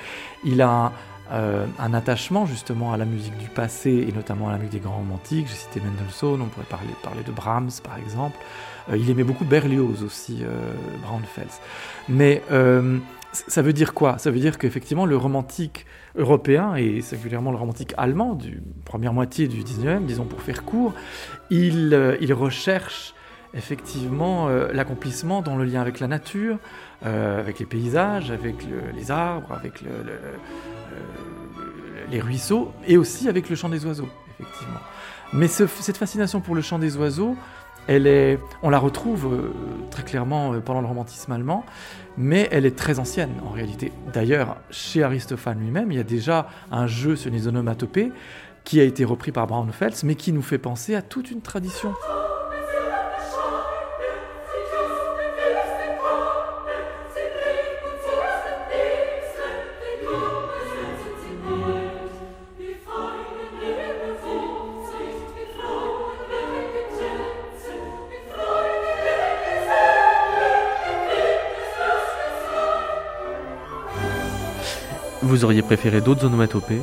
Il 0.44 0.62
a 0.62 0.92
euh, 1.34 1.66
un 1.80 1.94
attachement 1.94 2.46
justement 2.46 2.92
à 2.92 2.98
la 2.98 3.06
musique 3.06 3.38
du 3.38 3.48
passé 3.48 4.06
et 4.08 4.12
notamment 4.12 4.50
à 4.50 4.52
la 4.52 4.58
musique 4.58 4.74
des 4.74 4.80
grands 4.80 4.98
romantiques. 4.98 5.48
J'ai 5.48 5.56
cité 5.56 5.80
Mendelssohn, 5.80 6.42
on 6.42 6.46
pourrait 6.48 6.66
parler, 6.66 7.24
de 7.26 7.32
Brahms 7.32 7.70
par 7.84 7.98
exemple. 7.98 8.38
Euh, 8.90 8.98
il 8.98 9.10
aimait 9.10 9.24
beaucoup 9.24 9.46
Berlioz 9.46 10.04
aussi, 10.04 10.40
euh, 10.44 10.74
Braunfels. 11.04 11.48
Mais 12.10 12.42
euh, 12.52 12.98
ça 13.32 13.62
veut 13.62 13.72
dire 13.72 13.94
quoi? 13.94 14.18
Ça 14.18 14.30
veut 14.30 14.40
dire 14.40 14.58
qu'effectivement 14.58 15.06
le 15.06 15.16
romantique 15.16 15.86
européen 16.18 16.76
et 16.76 17.00
singulièrement 17.02 17.52
le 17.52 17.58
romantique 17.58 17.94
allemand 17.98 18.36
du 18.36 18.62
première 18.84 19.14
moitié 19.14 19.48
du 19.48 19.62
19e, 19.64 20.06
disons 20.06 20.26
pour 20.26 20.42
faire 20.42 20.66
court, 20.66 20.94
il, 21.50 21.96
recherche 22.34 23.14
effectivement 23.54 24.50
l'accomplissement 24.50 25.42
dans 25.42 25.56
le 25.56 25.64
lien 25.64 25.80
avec 25.80 26.02
la 26.02 26.08
nature, 26.08 26.58
avec 27.04 27.60
les 27.60 27.66
paysages, 27.66 28.32
avec 28.32 28.66
le- 28.66 28.92
les 28.94 29.12
arbres, 29.12 29.54
avec 29.54 29.82
le- 29.82 29.90
les 32.10 32.20
ruisseaux 32.20 32.72
et 32.88 32.98
aussi 32.98 33.30
avec 33.30 33.50
le 33.50 33.56
chant 33.56 33.70
des 33.70 33.86
oiseaux, 33.86 34.10
effectivement. 34.40 34.80
Mais 35.34 35.48
ce- 35.48 35.68
cette 35.68 35.98
fascination 35.98 36.42
pour 36.42 36.56
le 36.56 36.62
chant 36.62 36.78
des 36.80 36.98
oiseaux, 36.98 37.36
elle 37.88 38.06
est, 38.06 38.38
on 38.62 38.70
la 38.70 38.78
retrouve 38.80 39.26
euh, 39.34 39.54
très 39.90 40.04
clairement 40.04 40.54
euh, 40.54 40.60
pendant 40.60 40.82
le 40.82 40.88
romantisme 40.88 41.32
allemand, 41.32 41.66
mais 42.18 42.48
elle 42.52 42.66
est 42.66 42.76
très 42.78 43.00
ancienne 43.00 43.32
en 43.46 43.50
réalité. 43.52 43.92
D'ailleurs, 44.14 44.58
chez 44.70 45.04
Aristophane 45.04 45.60
lui-même, 45.60 45.92
il 45.92 45.98
y 45.98 46.02
a 46.02 46.04
déjà 46.04 46.48
un 46.72 46.86
jeu 46.86 47.16
sur 47.16 47.32
les 47.32 47.48
onomatopées 47.48 48.12
qui 48.66 48.80
a 48.80 48.84
été 48.84 49.04
repris 49.06 49.32
par 49.32 49.48
Braunfels, 49.48 49.94
mais 50.04 50.16
qui 50.16 50.32
nous 50.32 50.44
fait 50.44 50.60
penser 50.60 50.94
à 50.96 51.02
toute 51.02 51.32
une 51.32 51.42
tradition. 51.42 51.94
Vous 75.42 75.46
auriez 75.46 75.64
préféré 75.64 76.02
d'autres 76.02 76.24
onomatopées 76.28 76.80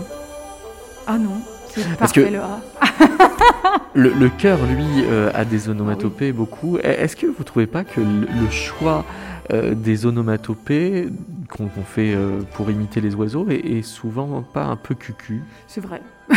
Ah 1.06 1.16
non, 1.16 1.40
c'est 1.68 1.82
Parce 1.96 2.12
parfait 2.12 2.24
que- 2.24 2.34
le 2.34 2.40
A. 2.40 2.58
Le, 3.94 4.10
le 4.10 4.28
chœur, 4.30 4.58
lui, 4.66 5.04
euh, 5.04 5.30
a 5.32 5.44
des 5.44 5.68
onomatopées 5.68 6.32
beaucoup. 6.32 6.76
E- 6.78 6.80
Est-ce 6.82 7.14
que 7.14 7.26
vous 7.28 7.44
trouvez 7.44 7.68
pas 7.68 7.84
que 7.84 8.00
le, 8.00 8.22
le 8.22 8.50
choix 8.50 9.04
euh, 9.52 9.74
des 9.74 10.06
onomatopées 10.06 11.08
qu'on 11.48 11.66
qu'on 11.68 11.82
fait 11.84 12.14
euh, 12.14 12.40
pour 12.54 12.68
imiter 12.70 13.00
les 13.00 13.14
oiseaux 13.14 13.46
est, 13.48 13.64
est 13.64 13.82
souvent 13.82 14.42
pas 14.42 14.64
un 14.64 14.74
peu 14.76 14.96
cucu? 14.96 15.40
C'est 15.68 15.80
vrai. 15.80 16.02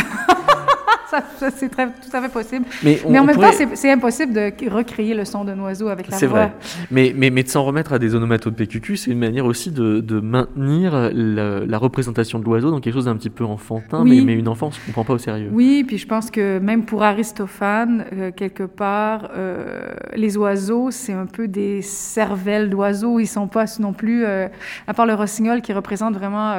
ça, 1.12 1.22
ça, 1.38 1.50
c'est 1.56 1.68
tout 1.68 1.76
à 2.16 2.20
fait 2.22 2.28
possible. 2.32 2.64
Mais, 2.82 3.00
on- 3.04 3.10
Mais 3.10 3.18
en 3.18 3.24
même 3.24 3.34
pourrait- 3.36 3.50
temps, 3.50 3.56
c'est- 3.56 3.76
c'est 3.76 3.90
impossible 3.92 4.32
de 4.32 4.52
recréer 4.70 5.14
le 5.14 5.24
son 5.24 5.44
d'un 5.44 5.58
oiseau 5.60 5.88
avec 5.88 6.08
la 6.08 6.16
C'est 6.16 6.26
voix. 6.26 6.38
vrai. 6.46 6.52
Mais, 6.90 7.12
mais, 7.16 7.30
mais 7.30 7.42
de 7.42 7.48
s'en 7.48 7.62
remettre 7.64 7.92
à 7.92 7.98
des 7.98 8.14
onomatopées 8.14 8.66
cucu, 8.66 8.96
c'est 8.96 9.10
une 9.10 9.18
manière 9.18 9.44
aussi 9.44 9.70
de, 9.70 10.00
de 10.00 10.20
maintenir 10.20 11.10
la, 11.12 11.60
la 11.60 11.78
représentation 11.78 12.38
de 12.38 12.44
l'oiseau 12.44 12.70
dans 12.70 12.80
quelque 12.80 12.94
chose 12.94 13.04
d'un 13.04 13.16
petit 13.16 13.30
peu 13.30 13.44
enfantin, 13.44 14.02
Oui. 14.02 14.18
mais, 14.20 14.32
mais 14.32 14.38
une 14.38 14.48
enfance 14.48 14.78
ne 14.80 14.86
comprend 14.86 15.04
pas 15.04 15.12
au 15.14 15.18
sérieux. 15.18 15.50
Oui, 15.52 15.84
puis 15.86 15.98
je 15.98 16.06
pense 16.06 16.30
que 16.30 16.58
même 16.58 16.84
pour 16.84 17.02
Aristophane, 17.02 18.04
euh, 18.12 18.30
quelque 18.30 18.62
part, 18.64 19.30
euh, 19.36 19.92
les 20.14 20.36
oiseaux, 20.36 20.90
c'est 20.90 21.12
un 21.12 21.26
peu 21.26 21.48
des 21.48 21.82
cervelles 21.82 22.70
d'oiseaux. 22.70 23.18
Ils 23.20 23.26
sont 23.26 23.48
pas 23.48 23.64
non 23.80 23.92
plus, 23.92 24.24
euh, 24.24 24.48
à 24.86 24.94
part 24.94 25.06
le 25.06 25.14
rossignol 25.14 25.60
qui 25.62 25.72
représente 25.72 26.14
vraiment 26.14 26.52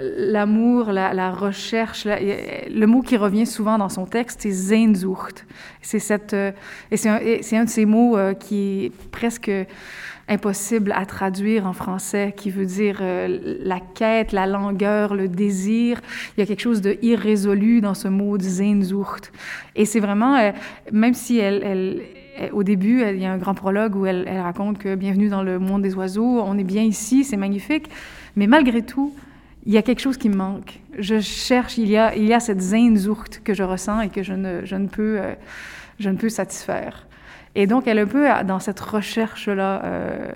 l'amour, 0.00 0.92
la, 0.92 1.30
recherche. 1.30 2.06
le 2.06 2.86
mot 2.86 3.02
qui 3.02 3.16
revient 3.16 3.46
souvent 3.46 3.78
dans 3.78 3.88
son 3.88 4.06
texte, 4.06 4.40
c'est 4.42 4.52
Sehnsucht. 4.52 5.46
C'est 5.82 5.98
cette, 5.98 6.34
euh, 6.34 6.52
et 6.90 6.96
c'est 6.96 7.56
un, 7.56 7.64
de 7.64 7.68
ces 7.68 7.86
mots 7.86 8.16
euh, 8.16 8.34
qui 8.34 8.86
est 8.86 8.92
presque 9.10 9.50
impossible 10.28 10.92
à 10.94 11.06
traduire 11.06 11.66
en 11.66 11.72
français, 11.72 12.34
qui 12.36 12.50
veut 12.50 12.66
dire 12.66 12.98
euh, 13.00 13.58
la 13.62 13.80
quête, 13.80 14.32
la 14.32 14.46
langueur, 14.46 15.14
le 15.14 15.28
désir. 15.28 16.00
Il 16.36 16.40
y 16.40 16.42
a 16.42 16.46
quelque 16.46 16.60
chose 16.60 16.82
de 16.82 16.98
irrésolu 17.02 17.80
dans 17.80 17.94
ce 17.94 18.08
mot 18.08 18.36
de 18.36 18.42
Sehnsucht. 18.42 19.32
Et 19.74 19.84
c'est 19.84 20.00
vraiment, 20.00 20.52
même 20.92 21.14
si 21.14 21.38
elle, 21.38 22.02
au 22.52 22.62
début, 22.62 23.02
il 23.08 23.18
y 23.18 23.24
a 23.24 23.32
un 23.32 23.38
grand 23.38 23.54
prologue 23.54 23.96
où 23.96 24.04
elle 24.04 24.28
raconte 24.28 24.78
que 24.78 24.94
bienvenue 24.94 25.28
dans 25.28 25.42
le 25.42 25.58
monde 25.58 25.82
des 25.82 25.94
oiseaux, 25.94 26.42
on 26.42 26.58
est 26.58 26.64
bien 26.64 26.82
ici, 26.82 27.24
c'est 27.24 27.38
magnifique. 27.38 27.88
Mais 28.36 28.46
malgré 28.46 28.82
tout, 28.82 29.14
il 29.68 29.74
y 29.74 29.76
a 29.76 29.82
quelque 29.82 30.00
chose 30.00 30.16
qui 30.16 30.28
me 30.30 30.34
manque. 30.34 30.80
Je 30.98 31.20
cherche, 31.20 31.76
il 31.76 31.88
y 31.90 31.96
a, 31.98 32.16
il 32.16 32.24
y 32.24 32.32
a 32.32 32.40
cette 32.40 32.62
Sehnsucht 32.62 33.42
que 33.44 33.52
je 33.52 33.62
ressens 33.62 34.00
et 34.00 34.08
que 34.08 34.22
je 34.22 34.32
ne, 34.32 34.64
je 34.64 34.74
ne, 34.76 34.88
peux, 34.88 35.18
euh, 35.20 35.34
je 36.00 36.08
ne 36.08 36.16
peux 36.16 36.30
satisfaire. 36.30 37.06
Et 37.54 37.66
donc, 37.66 37.86
elle 37.86 37.98
est 37.98 38.02
un 38.02 38.06
peu 38.06 38.26
dans 38.46 38.60
cette 38.60 38.80
recherche-là. 38.80 39.84
euh, 39.84 40.30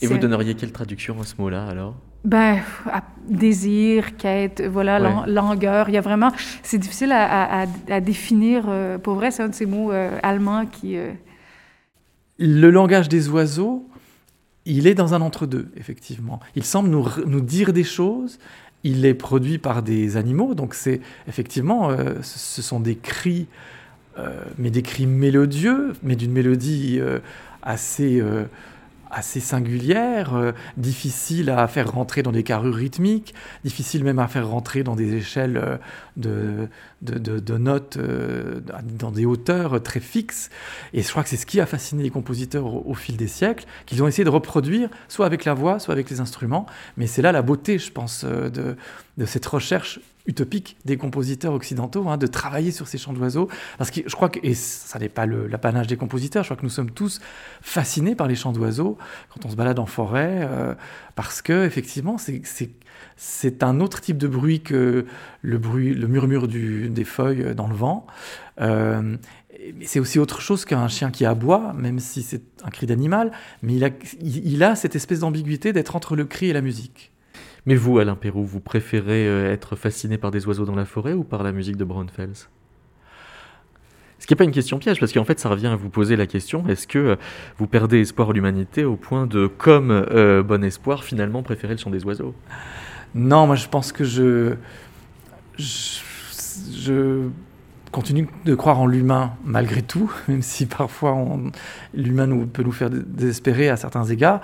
Et 0.00 0.06
vous 0.06 0.18
donneriez 0.18 0.54
quelle 0.54 0.70
traduction 0.70 1.20
à 1.20 1.24
ce 1.24 1.34
mot-là 1.38 1.66
alors? 1.66 1.96
Ben, 2.24 2.58
à- 2.86 3.02
désir, 3.28 4.16
quête, 4.16 4.62
voilà, 4.62 5.00
Ouais. 5.00 5.30
langueur. 5.32 5.88
Il 5.88 5.94
y 5.94 5.98
a 5.98 6.00
vraiment. 6.00 6.30
C'est 6.62 6.78
difficile 6.78 7.10
à, 7.12 7.24
à- 7.24 7.64
à- 7.64 7.94
à 7.96 8.00
définir. 8.00 8.64
euh, 8.68 8.96
pour 8.98 9.14
vrai, 9.14 9.30
c'est 9.32 9.42
un 9.42 9.48
de 9.48 9.54
ces 9.54 9.66
mots 9.66 9.90
euh, 9.92 10.16
allemands 10.22 10.66
qui. 10.66 10.96
euh, 10.96 11.10
Le 12.38 12.70
langage 12.70 13.08
des 13.08 13.28
oiseaux, 13.28 13.88
il 14.66 14.86
est 14.86 14.94
dans 14.94 15.14
un 15.14 15.20
entre-deux, 15.20 15.68
effectivement. 15.76 16.40
Il 16.56 16.64
semble 16.64 16.88
nous, 16.88 17.06
nous 17.26 17.40
dire 17.40 17.72
des 17.72 17.84
choses. 17.84 18.38
Il 18.82 19.06
est 19.06 19.14
produit 19.14 19.58
par 19.58 19.82
des 19.82 20.16
animaux, 20.16 20.54
donc 20.54 20.74
c'est 20.74 21.00
effectivement, 21.26 21.90
euh, 21.90 22.14
ce 22.22 22.60
sont 22.60 22.80
des 22.80 22.96
cris, 22.96 23.46
euh, 24.18 24.42
mais 24.58 24.70
des 24.70 24.82
cris 24.82 25.06
mélodieux, 25.06 25.94
mais 26.02 26.16
d'une 26.16 26.32
mélodie 26.32 26.98
euh, 27.00 27.20
assez, 27.62 28.22
assez 29.10 29.40
singulière, 29.40 30.52
difficile 30.76 31.48
à 31.48 31.66
faire 31.66 31.90
rentrer 31.90 32.22
dans 32.22 32.32
des 32.32 32.42
carrures 32.42 32.74
rythmiques, 32.74 33.34
difficile 33.64 34.04
même 34.04 34.18
à 34.18 34.28
faire 34.28 34.46
rentrer 34.46 34.82
dans 34.82 34.96
des 34.96 35.14
échelles 35.14 35.78
de, 36.18 36.68
de, 37.04 37.58
notes, 37.58 37.96
euh, 37.96 38.60
dans 38.98 39.10
des 39.10 39.26
hauteurs 39.26 39.82
très 39.82 40.00
fixes. 40.00 40.50
Et 40.92 41.02
je 41.02 41.08
crois 41.08 41.22
que 41.22 41.28
c'est 41.28 41.36
ce 41.36 41.46
qui 41.46 41.60
a 41.60 41.66
fasciné 41.66 42.02
les 42.02 42.10
compositeurs 42.10 42.86
au, 42.86 42.94
fil 42.94 43.16
des 43.16 43.28
siècles, 43.28 43.64
qu'ils 43.86 44.02
ont 44.02 44.08
essayé 44.08 44.24
de 44.24 44.30
reproduire, 44.30 44.88
soit 45.08 45.26
avec 45.26 45.44
la 45.44 45.54
voix, 45.54 45.78
soit 45.78 45.92
avec 45.92 46.10
les 46.10 46.20
instruments. 46.20 46.66
Mais 46.96 47.06
c'est 47.06 47.22
là 47.22 47.32
la 47.32 47.42
beauté, 47.42 47.78
je 47.78 47.92
pense, 47.92 48.24
euh, 48.24 48.48
de, 48.48 49.26
cette 49.26 49.46
recherche 49.46 50.00
utopique 50.26 50.76
des 50.86 50.96
compositeurs 50.96 51.52
occidentaux, 51.52 52.08
hein, 52.08 52.16
de 52.16 52.26
travailler 52.26 52.70
sur 52.70 52.88
ces 52.88 52.96
chants 52.96 53.12
d'oiseaux. 53.12 53.48
Parce 53.76 53.90
que 53.90 54.00
je 54.06 54.14
crois 54.14 54.30
que, 54.30 54.40
et 54.42 54.54
ça 54.54 54.98
n'est 54.98 55.10
pas 55.10 55.26
l'apanage 55.26 55.86
des 55.86 55.96
compositeurs, 55.96 56.42
je 56.44 56.48
crois 56.48 56.56
que 56.56 56.62
nous 56.62 56.70
sommes 56.70 56.90
tous 56.90 57.20
fascinés 57.60 58.14
par 58.14 58.26
les 58.26 58.34
chants 58.34 58.52
d'oiseaux 58.52 58.96
quand 59.28 59.44
on 59.44 59.50
se 59.50 59.56
balade 59.56 59.78
en 59.78 59.86
forêt, 59.86 60.48
euh, 60.50 60.74
parce 61.14 61.42
que 61.42 61.66
effectivement, 61.66 62.16
c'est- 62.18 62.42
c'est 63.16 63.62
un 63.62 63.80
autre 63.80 64.00
type 64.00 64.18
de 64.18 64.28
bruit 64.28 64.60
que 64.60 65.06
le 65.42 65.58
bruit, 65.58 65.94
le 65.94 66.06
murmure 66.08 66.48
des 66.48 67.04
feuilles 67.04 67.54
dans 67.54 67.68
le 67.68 67.74
vent. 67.74 68.06
Euh, 68.60 69.16
c'est 69.82 70.00
aussi 70.00 70.18
autre 70.18 70.40
chose 70.40 70.64
qu'un 70.64 70.88
chien 70.88 71.10
qui 71.10 71.24
aboie, 71.24 71.72
même 71.74 71.98
si 71.98 72.22
c'est 72.22 72.42
un 72.64 72.70
cri 72.70 72.86
d'animal, 72.86 73.32
mais 73.62 73.74
il 73.74 73.84
a, 73.84 73.90
il 74.20 74.62
a 74.62 74.74
cette 74.74 74.96
espèce 74.96 75.20
d'ambiguïté 75.20 75.72
d'être 75.72 75.96
entre 75.96 76.16
le 76.16 76.24
cri 76.24 76.50
et 76.50 76.52
la 76.52 76.60
musique. 76.60 77.12
Mais 77.66 77.76
vous, 77.76 77.98
Alain 77.98 78.14
Perrou, 78.14 78.44
vous 78.44 78.60
préférez 78.60 79.26
euh, 79.26 79.50
être 79.50 79.74
fasciné 79.74 80.18
par 80.18 80.30
des 80.30 80.46
oiseaux 80.46 80.66
dans 80.66 80.74
la 80.74 80.84
forêt 80.84 81.14
ou 81.14 81.24
par 81.24 81.42
la 81.42 81.52
musique 81.52 81.76
de 81.76 81.84
Braunfels 81.84 82.48
Ce 84.18 84.26
qui 84.26 84.34
n'est 84.34 84.36
pas 84.36 84.44
une 84.44 84.50
question 84.50 84.78
piège, 84.78 85.00
parce 85.00 85.12
qu'en 85.12 85.24
fait, 85.24 85.40
ça 85.40 85.48
revient 85.48 85.68
à 85.68 85.76
vous 85.76 85.88
poser 85.88 86.16
la 86.16 86.26
question 86.26 86.68
est-ce 86.68 86.86
que 86.86 86.98
euh, 86.98 87.16
vous 87.56 87.66
perdez 87.66 88.00
espoir 88.00 88.28
en 88.28 88.32
l'humanité 88.32 88.84
au 88.84 88.96
point 88.96 89.26
de, 89.26 89.46
comme 89.46 90.04
bon 90.46 90.62
espoir, 90.62 91.04
finalement 91.04 91.42
préférer 91.42 91.74
le 91.74 91.78
chant 91.78 91.90
des 91.90 92.04
oiseaux? 92.04 92.34
Non, 93.14 93.46
moi 93.46 93.56
je 93.56 93.68
pense 93.68 93.92
que 93.92 94.04
je, 94.04 94.54
je, 95.56 97.28
continue 97.92 98.28
de 98.44 98.54
croire 98.56 98.80
en 98.80 98.86
l'humain 98.86 99.34
malgré 99.44 99.82
tout, 99.82 100.12
même 100.28 100.42
si 100.42 100.66
parfois 100.66 101.16
l'humain 101.94 102.28
peut 102.52 102.62
nous 102.62 102.72
faire 102.72 102.90
dé- 102.90 103.02
désespérer 103.06 103.68
à 103.68 103.76
certains 103.76 104.04
égards, 104.04 104.40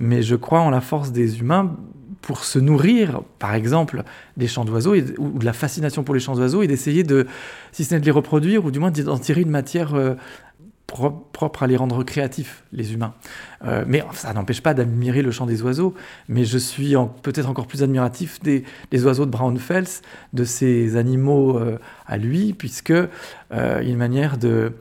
mais 0.00 0.22
je 0.22 0.36
crois 0.36 0.60
en 0.60 0.70
la 0.70 0.80
force 0.80 1.12
des 1.12 1.40
humains 1.40 1.76
pour 2.22 2.44
se 2.44 2.58
nourrir, 2.58 3.20
par 3.38 3.54
exemple, 3.54 4.02
des 4.38 4.46
chants 4.46 4.64
d'oiseaux 4.64 4.94
ou 5.18 5.38
de 5.38 5.44
la 5.44 5.52
fascination 5.52 6.04
pour 6.04 6.14
les 6.14 6.20
chants 6.20 6.34
d'oiseaux 6.34 6.62
et 6.62 6.66
d'essayer 6.66 7.02
de, 7.02 7.26
si 7.70 7.84
ce 7.84 7.92
n'est 7.94 8.00
de 8.00 8.06
les 8.06 8.10
reproduire, 8.10 8.64
ou 8.64 8.70
du 8.70 8.78
moins 8.78 8.90
d'en 8.90 9.18
tirer 9.18 9.42
une 9.42 9.50
matière 9.50 9.94
euh, 9.94 10.14
propre 10.86 11.62
à 11.62 11.66
les 11.66 11.76
rendre 11.76 12.04
créatifs, 12.04 12.62
les 12.72 12.92
humains. 12.92 13.14
Euh, 13.64 13.84
mais 13.86 14.04
ça 14.12 14.32
n'empêche 14.32 14.60
pas 14.60 14.74
d'admirer 14.74 15.22
le 15.22 15.30
chant 15.30 15.46
des 15.46 15.62
oiseaux, 15.62 15.94
mais 16.28 16.44
je 16.44 16.58
suis 16.58 16.94
peut-être 17.22 17.48
encore 17.48 17.66
plus 17.66 17.82
admiratif 17.82 18.40
des, 18.40 18.64
oiseaux 19.04 19.26
de 19.26 19.30
Braunfels, 19.30 20.02
de 20.32 20.44
ces 20.44 20.96
animaux 20.96 21.58
euh, 21.58 21.78
à 22.06 22.16
lui, 22.16 22.52
puisque 22.52 22.90
euh, 22.90 23.80
une 23.82 23.96
manière 23.96 24.38
de 24.38 24.72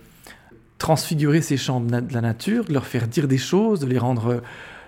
transfigurer 0.77 1.41
ces 1.41 1.57
chants 1.57 1.79
de, 1.79 2.13
la 2.13 2.21
nature, 2.21 2.65
de 2.65 2.73
leur 2.73 2.85
faire 2.85 3.07
dire 3.07 3.27
des 3.27 3.37
choses, 3.37 3.79
de 3.79 3.87
les 3.87 3.97
rendre 3.97 4.27
euh, 4.27 4.39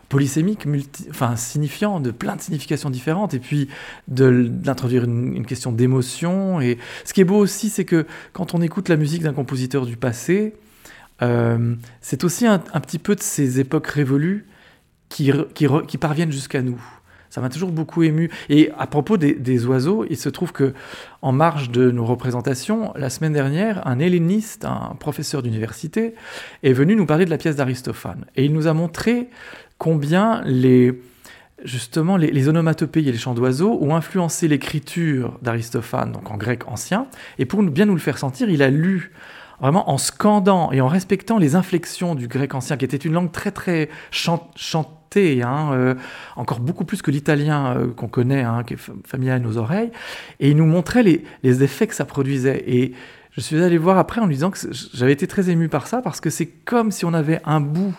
polysémique, 0.10 0.66
multi, 0.66 1.08
enfin 1.10 1.36
signifiant, 1.36 2.00
de 2.00 2.12
plein 2.12 2.36
de 2.36 2.42
significations 2.42 2.90
différentes, 2.90 3.34
et 3.34 3.40
puis 3.40 3.70
d'introduire 4.08 5.06
une, 5.06 5.36
une, 5.38 5.46
question 5.46 5.72
d'émotion. 5.72 6.62
Et 6.62 6.78
ce 7.06 7.14
qui 7.14 7.22
est 7.22 7.26
beau 7.26 7.38
aussi, 7.38 7.70
c'est 7.70 7.86
que 7.86 8.06
quand 8.34 8.54
on 8.54 8.62
écoute 8.62 8.90
la 8.90 8.98
musique 8.98 9.24
d'un 9.24 9.34
compositeur 9.34 9.86
du 9.86 9.98
passé, 9.98 10.54
euh, 11.22 11.76
c'est 12.02 12.24
aussi 12.24 12.46
un, 12.46 12.60
petit 12.60 13.00
peu 13.00 13.16
de 13.16 13.22
ces 13.22 13.60
époques 13.60 13.88
révolues 13.88 14.46
qui, 15.10 15.32
parviennent 16.00 16.32
jusqu'à 16.32 16.62
nous. 16.62 16.82
Ça 17.30 17.42
m'a 17.42 17.50
toujours 17.50 17.72
beaucoup 17.72 18.04
ému. 18.04 18.30
Et 18.50 18.72
à 18.78 18.88
propos 18.88 19.18
des, 19.18 19.66
oiseaux, 19.66 20.06
il 20.10 20.18
se 20.18 20.30
trouve 20.30 20.52
que 20.52 20.74
en 21.22 21.32
marge 21.32 21.70
de 21.70 21.92
nos 21.92 22.06
représentations, 22.06 22.94
la 22.96 23.10
semaine 23.10 23.34
dernière, 23.34 23.86
un 23.88 24.00
helléniste, 24.00 24.66
un 24.66 24.96
professeur 25.00 25.44
d'université, 25.44 26.16
est 26.64 26.74
venu 26.74 26.96
nous 26.96 27.06
parler 27.06 27.26
de 27.26 27.30
la 27.30 27.38
pièce 27.38 27.56
d'Aristophane. 27.56 28.26
Et 28.36 28.46
il 28.46 28.54
nous 28.54 28.68
a 28.68 28.74
montré 28.74 29.30
combien 29.78 30.42
les, 30.46 31.02
justement 31.64 32.16
les 32.16 32.48
onomatopées 32.48 33.02
et 33.02 33.12
les 33.12 33.18
chants 33.18 33.34
d'oiseaux 33.34 33.78
ont 33.82 33.96
influencé 33.96 34.48
l'écriture 34.48 35.38
d'Aristophane, 35.42 36.14
donc 36.14 36.32
en 36.32 36.38
grec 36.38 36.68
ancien. 36.68 37.08
Et 37.38 37.46
pour 37.46 37.62
bien 37.64 37.86
nous 37.86 37.96
le 37.96 38.00
faire 38.00 38.18
sentir, 38.18 38.50
il 38.50 38.64
a 38.64 38.70
lu 38.70 39.12
vraiment 39.60 39.90
en 39.90 39.98
scandant 39.98 40.72
et 40.72 40.82
en 40.82 40.88
respectant 40.88 41.38
les 41.38 41.56
inflexions 41.56 42.16
du 42.16 42.28
grec 42.28 42.54
ancien, 42.54 42.78
qui 42.78 42.86
était 42.86 42.98
une 42.98 43.14
langue 43.14 43.32
très 43.32 43.52
très 43.52 43.90
chantée, 44.12 45.44
hein, 45.44 45.72
euh, 45.74 45.96
encore 46.36 46.60
beaucoup 46.60 46.86
plus 46.86 47.02
que 47.02 47.12
l'italien 47.12 47.78
euh, 47.78 47.88
qu'on 47.94 48.08
connaît, 48.08 48.44
hein, 48.44 48.64
qui 48.66 48.74
est 48.74 48.90
familier 49.06 49.32
à 49.32 49.40
nos 49.40 49.58
oreilles. 49.58 49.92
Et 50.40 50.50
il 50.50 50.58
nous 50.58 50.66
montrait 50.66 51.04
les, 51.04 51.24
les, 51.44 51.64
effets 51.64 51.88
que 51.88 51.96
ça 51.96 52.06
produisait. 52.06 52.64
Et 52.68 52.94
je 53.32 53.42
suis 53.42 53.62
allé 53.62 53.78
voir 53.78 53.98
après 53.98 54.22
en 54.22 54.26
lui 54.26 54.36
disant 54.36 54.52
que 54.52 54.58
j'avais 54.94 55.14
été 55.14 55.28
très 55.28 55.50
ému 55.50 55.70
par 55.70 55.88
ça, 55.88 56.02
parce 56.02 56.20
que 56.20 56.30
c'est 56.30 56.48
comme 56.48 56.92
si 56.92 57.06
on 57.06 57.14
avait 57.14 57.42
un 57.46 57.62
bout 57.62 57.96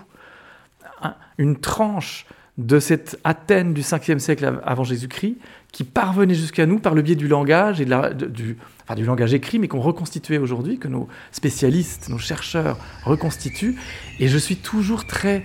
une 1.39 1.57
tranche 1.57 2.27
de 2.59 2.81
cette 2.81 3.19
Athènes 3.25 3.75
du 3.75 3.83
5e 3.83 4.19
siècle 4.19 4.61
avant 4.65 4.85
Jésus-Christ 4.85 5.37
qui 5.73 5.85
parvenait 5.85 6.35
jusqu'à 6.35 6.65
nous 6.65 6.79
par 6.79 6.95
le 6.95 7.03
biais 7.03 7.15
du 7.15 7.29
langage 7.29 7.81
et 7.81 7.85
du, 7.85 8.57
enfin 8.87 8.95
du 8.95 9.05
langage 9.05 9.35
écrit, 9.35 9.59
mais 9.59 9.67
qu'on 9.67 9.81
reconstituait 9.81 10.39
aujourd'hui, 10.39 10.79
que 10.79 10.87
nos 10.87 11.09
spécialistes, 11.33 12.09
nos 12.09 12.19
chercheurs 12.19 12.79
reconstituent. 13.05 13.77
Et 14.21 14.29
je 14.29 14.39
suis 14.39 14.57
toujours 14.57 15.07
très, 15.07 15.45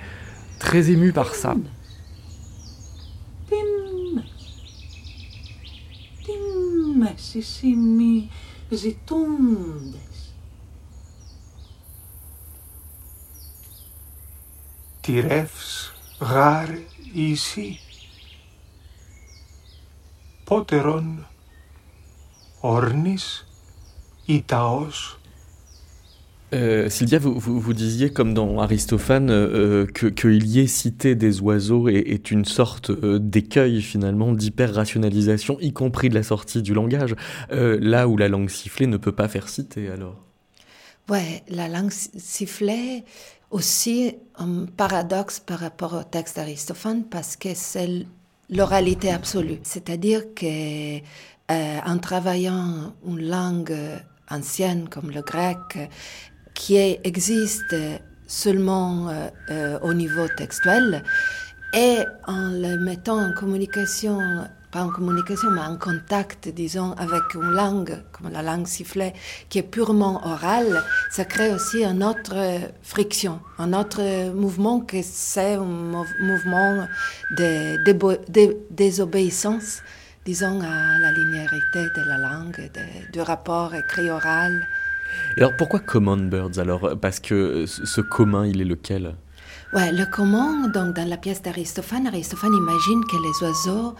très 0.59 0.91
ému 0.91 1.11
par 1.11 1.33
ça. 1.33 1.55
Tirefs 15.01 15.93
rar 16.19 16.67
ici. 17.15 17.79
Poteron 20.45 21.30
ornis 22.64 23.43
itaos 24.28 25.18
Euh, 26.53 26.89
Sylvia, 26.89 27.18
vous, 27.18 27.39
vous, 27.39 27.62
vous, 27.62 27.74
disiez, 27.74 28.12
comme 28.12 28.34
dans 28.34 28.59
Aristophane, 28.59 29.30
euh, 29.30 29.86
qu'il 29.88 30.45
y 30.47 30.59
ait 30.59 30.68
cité 30.68 31.16
des 31.16 31.39
oiseaux 31.39 31.88
est, 31.88 32.03
est 32.07 32.30
une 32.30 32.43
sorte 32.43 32.89
euh, 32.89 33.20
d'écueil 33.20 33.82
finalement 33.82 34.34
d'hyper-rationalisation, 34.34 35.57
y 35.62 35.72
compris 35.72 36.09
de 36.09 36.16
la 36.16 36.24
sortie 36.24 36.62
du 36.62 36.74
langage, 36.74 37.16
euh, 37.53 37.78
là 37.80 38.09
où 38.09 38.18
la 38.18 38.28
langue 38.28 38.49
sifflée 38.49 38.88
ne 38.88 38.97
peut 38.97 39.14
pas 39.14 39.30
faire 39.30 39.47
citer 39.47 39.89
alors. 39.89 40.18
Ouais, 41.09 41.41
la 41.47 41.70
langue 41.70 41.91
sifflée, 41.91 43.05
aussi 43.49 44.16
un 44.38 44.66
paradoxe 44.66 45.39
par 45.39 45.59
rapport 45.59 45.93
au 45.93 46.03
texte 46.03 46.36
d'Aristophane 46.36 47.05
parce 47.05 47.38
que 47.38 47.49
c'est 47.53 48.05
l'oralité 48.49 49.09
absolue. 49.09 49.59
C'est-à-dire 49.64 50.34
que 50.36 50.99
euh, 51.52 51.80
en 51.86 51.97
travaillant 51.97 52.93
une 53.06 53.28
langue 53.28 53.76
ancienne 54.30 54.88
comme 54.88 55.12
le 55.12 55.22
grec, 55.22 55.58
qui 56.54 56.78
existe 56.78 57.76
seulement 58.26 59.10
euh, 59.10 59.28
euh, 59.49 59.80
au 59.82 59.93
niveau 59.93 60.28
textuel, 60.38 61.04
et 61.74 61.97
en 62.28 62.52
le 62.52 62.78
mettant 62.78 63.20
en 63.20 63.34
communication 63.34 64.20
pas 64.72 64.84
en 64.84 64.89
communication, 64.89 65.52
mais 65.52 65.60
en 65.60 65.76
contact, 65.76 66.47
disons, 66.47 66.93
avec 66.93 67.34
une 67.34 67.52
langue, 67.52 68.02
comme 68.14 68.32
la 68.32 68.41
langue 68.41 68.68
sifflée, 68.68 69.12
qui 69.49 69.60
est 69.60 69.64
purement 69.64 70.26
orale, 70.26 70.82
ça 71.12 71.26
crée 71.26 71.54
aussi 71.54 71.84
une 71.84 72.02
autre 72.02 72.36
friction, 72.82 73.41
un 73.58 73.74
autre 73.74 74.32
mouvement 74.32 74.80
que 74.80 75.02
c'est 75.04 75.56
un 75.56 75.66
mouvement 75.66 76.88
de, 77.32 77.78
désobéissance, 78.70 79.82
disons, 80.26 80.61
à 80.61 80.99
la 80.99 81.11
linéarité 81.11 81.89
de 81.95 82.07
la 82.07 82.17
langue, 82.17 82.57
de, 82.57 83.11
du 83.11 83.22
rapport 83.22 83.74
écrit-oral. 83.76 84.67
Et 85.38 85.41
alors 85.41 85.55
pourquoi 85.57 85.80
Common 85.80 86.17
Birds 86.17 86.57
alors? 86.57 86.97
Parce 87.01 87.19
que 87.19 87.65
ce 87.65 88.01
commun, 88.01 88.45
il 88.45 88.61
est 88.61 88.65
lequel? 88.65 89.15
Ouais, 89.74 89.93
le 89.93 90.05
commun, 90.05 90.67
donc 90.67 90.95
dans 90.95 91.07
la 91.07 91.15
pièce 91.15 91.41
d'Aristophane, 91.41 92.05
Aristophane 92.05 92.53
imagine 92.53 93.05
que 93.05 93.15
les 93.15 93.47
oiseaux 93.47 93.95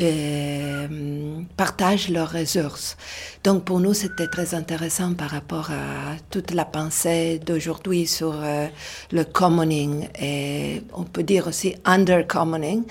euh, 0.00 1.40
partagent 1.56 2.08
leurs 2.08 2.32
ressources. 2.32 2.96
Donc 3.44 3.64
pour 3.64 3.78
nous, 3.78 3.94
c'était 3.94 4.26
très 4.26 4.52
intéressant 4.52 5.14
par 5.14 5.30
rapport 5.30 5.70
à 5.70 6.16
toute 6.30 6.50
la 6.50 6.64
pensée 6.64 7.38
d'aujourd'hui 7.38 8.08
sur 8.08 8.34
euh, 8.34 8.66
le 9.12 9.22
commoning 9.22 10.08
et 10.20 10.82
on 10.92 11.04
peut 11.04 11.22
dire 11.22 11.46
aussi 11.46 11.76
undercommoning. 11.84 12.82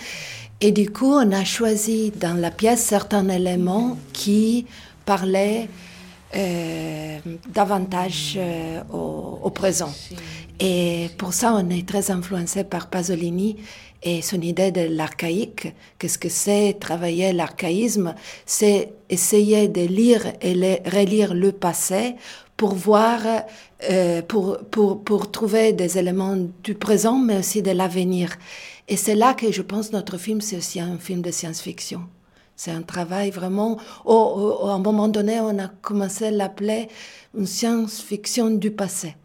Et 0.64 0.72
du 0.72 0.92
coup, 0.92 1.12
on 1.12 1.32
a 1.32 1.44
choisi 1.44 2.12
dans 2.12 2.40
la 2.40 2.52
pièce 2.52 2.82
certains 2.82 3.28
éléments 3.30 3.98
qui 4.14 4.68
parlaient 5.06 5.68
euh, 6.36 7.18
davantage 7.50 8.36
euh, 8.38 8.82
au, 8.94 9.40
au, 9.42 9.50
présent. 9.50 9.92
Et 10.60 11.10
pour 11.18 11.34
ça, 11.34 11.56
on 11.56 11.68
est 11.72 11.88
très 11.88 12.12
influencé 12.12 12.64
par 12.64 12.92
Pasolini 12.92 13.58
et 14.04 14.22
son 14.22 14.40
idée 14.40 14.72
de 14.72 14.82
l'archaïque. 14.82 15.74
Qu'est-ce 15.98 16.20
que 16.20 16.30
c'est 16.30 16.78
travailler 16.80 17.34
l'archaïsme? 17.34 18.14
C'est 18.46 18.94
essayer 19.10 19.68
de 19.68 19.82
lire 19.82 20.22
et 20.42 20.54
de 20.54 20.96
relire 20.96 21.34
le 21.34 21.52
passé 21.52 22.16
pour 22.56 22.76
voir, 22.76 23.20
euh, 23.90 24.22
pour, 24.22 24.60
pour, 24.70 25.04
pour 25.04 25.32
trouver 25.32 25.74
des 25.74 25.98
éléments 25.98 26.38
du 26.64 26.76
présent, 26.76 27.18
mais 27.18 27.40
aussi 27.40 27.64
de 27.64 27.72
l'avenir. 27.72 28.38
Et 28.92 28.98
c'est 28.98 29.16
là 29.16 29.34
que 29.34 29.54
je 29.54 29.62
pense 29.62 29.94
notre 29.94 30.18
film, 30.18 30.42
c'est 30.42 30.58
aussi 30.58 30.82
un 30.82 30.98
film 30.98 31.22
de 31.22 31.32
science-fiction. 31.32 32.02
C'est 32.58 32.72
un 32.72 32.82
travail 32.82 33.32
vraiment. 33.32 33.80
Oh, 34.04 34.66
à 34.66 34.74
un 34.74 34.80
moment 34.80 35.08
donné, 35.08 35.40
on 35.40 35.58
a 35.60 35.70
commencé 35.70 36.26
à 36.26 36.32
l'appeler 36.32 36.90
une 37.34 37.46
science-fiction 37.46 38.50
du 38.50 38.70
passé. 38.70 39.16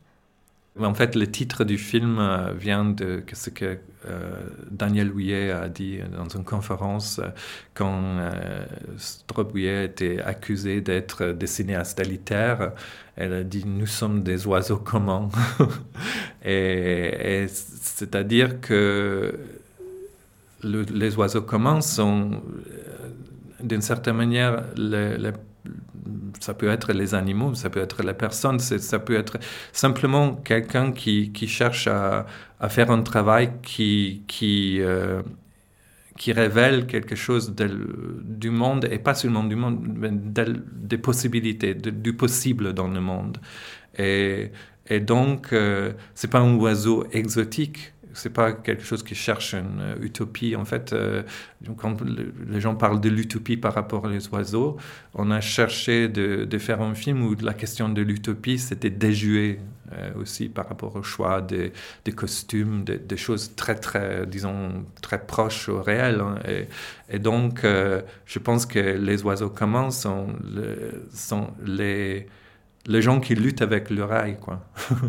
En 0.78 0.94
fait, 0.94 1.16
le 1.16 1.28
titre 1.28 1.64
du 1.64 1.78
film 1.78 2.20
euh, 2.20 2.52
vient 2.52 2.84
de 2.84 3.24
ce 3.32 3.50
que 3.50 3.80
euh, 4.08 4.30
Daniel 4.70 5.10
Houillet 5.10 5.50
a 5.50 5.68
dit 5.68 5.98
dans 6.16 6.28
une 6.28 6.44
conférence 6.44 7.18
euh, 7.18 7.28
quand 7.74 8.18
euh, 8.18 8.64
Strobouillet 8.98 9.86
était 9.86 10.20
accusé 10.20 10.80
d'être 10.80 11.32
des 11.32 11.46
cinéastes. 11.46 12.00
Elle 13.16 13.32
a 13.32 13.44
dit 13.44 13.64
Nous 13.66 13.86
sommes 13.86 14.22
des 14.22 14.46
oiseaux 14.46 14.76
communs. 14.76 15.28
et, 16.44 17.46
c'est-à-dire 17.48 18.60
que 18.60 19.38
le, 20.62 20.82
les 20.82 21.16
oiseaux 21.16 21.42
communs 21.42 21.80
sont 21.80 22.42
d'une 23.62 23.80
certaine 23.80 24.16
manière, 24.16 24.64
ça 26.40 26.54
peut 26.54 26.68
être 26.68 26.92
les 26.92 27.14
animaux, 27.14 27.54
ça 27.54 27.70
peut 27.70 27.80
être 27.80 28.02
les 28.02 28.14
personnes, 28.14 28.58
ça 28.58 28.98
peut 28.98 29.16
être 29.16 29.38
simplement 29.72 30.34
quelqu'un 30.34 30.92
qui, 30.92 31.32
cherche 31.48 31.86
à, 31.86 32.26
à, 32.60 32.68
faire 32.68 32.90
un 32.90 33.02
travail 33.02 33.52
qui, 33.62 34.22
qui, 34.28 34.80
euh, 34.80 35.22
qui 36.16 36.32
révèle 36.32 36.86
quelque 36.86 37.14
chose 37.14 37.54
du 37.54 38.50
monde, 38.50 38.88
et 38.90 38.98
pas 38.98 39.14
seulement 39.14 39.44
du 39.44 39.56
monde, 39.56 39.86
mais 39.86 40.10
de, 40.10 40.62
des 40.72 40.98
possibilités, 40.98 41.74
du 41.74 42.14
possible 42.14 42.72
dans 42.72 42.88
le 42.88 43.00
monde. 43.00 43.38
Et, 43.98 44.50
donc, 45.00 45.52
euh, 45.52 45.92
c'est 46.14 46.30
pas 46.30 46.38
un 46.38 46.54
oiseau 46.54 47.06
exotique, 47.12 47.92
c'est 48.16 48.30
pas 48.30 48.52
quelque 48.52 48.84
chose 48.84 49.02
qui 49.02 49.14
cherche 49.14 49.54
une 49.54 49.80
euh, 49.80 49.96
utopie. 50.00 50.56
En 50.56 50.64
fait, 50.64 50.92
euh, 50.92 51.22
quand 51.76 51.98
les 52.48 52.60
gens 52.60 52.74
parlent 52.74 53.00
de 53.00 53.08
l'utopie 53.08 53.56
par 53.56 53.74
rapport 53.74 54.04
aux 54.04 54.34
oiseaux, 54.34 54.76
on 55.14 55.30
a 55.30 55.40
cherché 55.40 56.08
de, 56.08 56.44
de, 56.44 56.58
faire 56.58 56.80
un 56.80 56.94
film 56.94 57.22
où 57.22 57.34
la 57.40 57.54
question 57.54 57.88
de 57.88 58.02
l'utopie 58.02 58.58
c'était 58.58 58.90
déjoué 58.90 59.58
euh, 59.58 59.75
aussi 60.18 60.48
par 60.48 60.68
rapport 60.68 60.96
au 60.96 61.02
choix 61.02 61.40
des, 61.40 61.72
costumes, 62.12 62.84
des, 62.84 63.16
choses 63.16 63.54
très 63.56 63.74
très, 63.74 64.26
disons, 64.26 64.84
très 65.02 65.24
proches 65.24 65.68
au 65.68 65.82
réel. 65.82 66.20
Hein. 66.20 66.38
Et, 67.08 67.18
donc, 67.18 67.64
euh, 67.64 68.02
je 68.24 68.38
pense 68.38 68.66
que 68.66 68.78
les 68.78 69.22
oiseaux 69.22 69.50
communs 69.50 69.90
sont, 69.90 70.28
le, 70.44 71.06
sont 71.12 71.48
les 71.64 72.26
les 72.86 73.02
gens 73.02 73.20
qui 73.20 73.34
luttent 73.34 73.62
avec 73.62 73.90
le 73.90 74.04
rail, 74.04 74.38
quoi. 74.40 74.64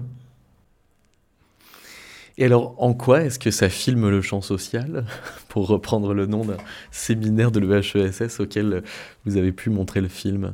Et 2.40 2.46
alors, 2.46 2.76
en 2.78 2.94
quoi 2.94 3.24
est-ce 3.24 3.40
que 3.40 3.50
ça 3.50 3.68
filme 3.68 4.10
le 4.10 4.22
champ 4.22 4.42
social, 4.42 5.06
pour 5.50 5.68
reprendre 5.68 6.14
le 6.14 6.28
nom 6.28 6.46
d'un 6.46 6.58
séminaire 6.92 7.52
de 7.52 7.60
l'EHESS 7.60 8.40
auquel 8.40 8.84
vous 9.26 9.38
avez 9.38 9.52
pu 9.52 9.72
montrer 9.72 10.02
le 10.02 10.08
film? 10.08 10.54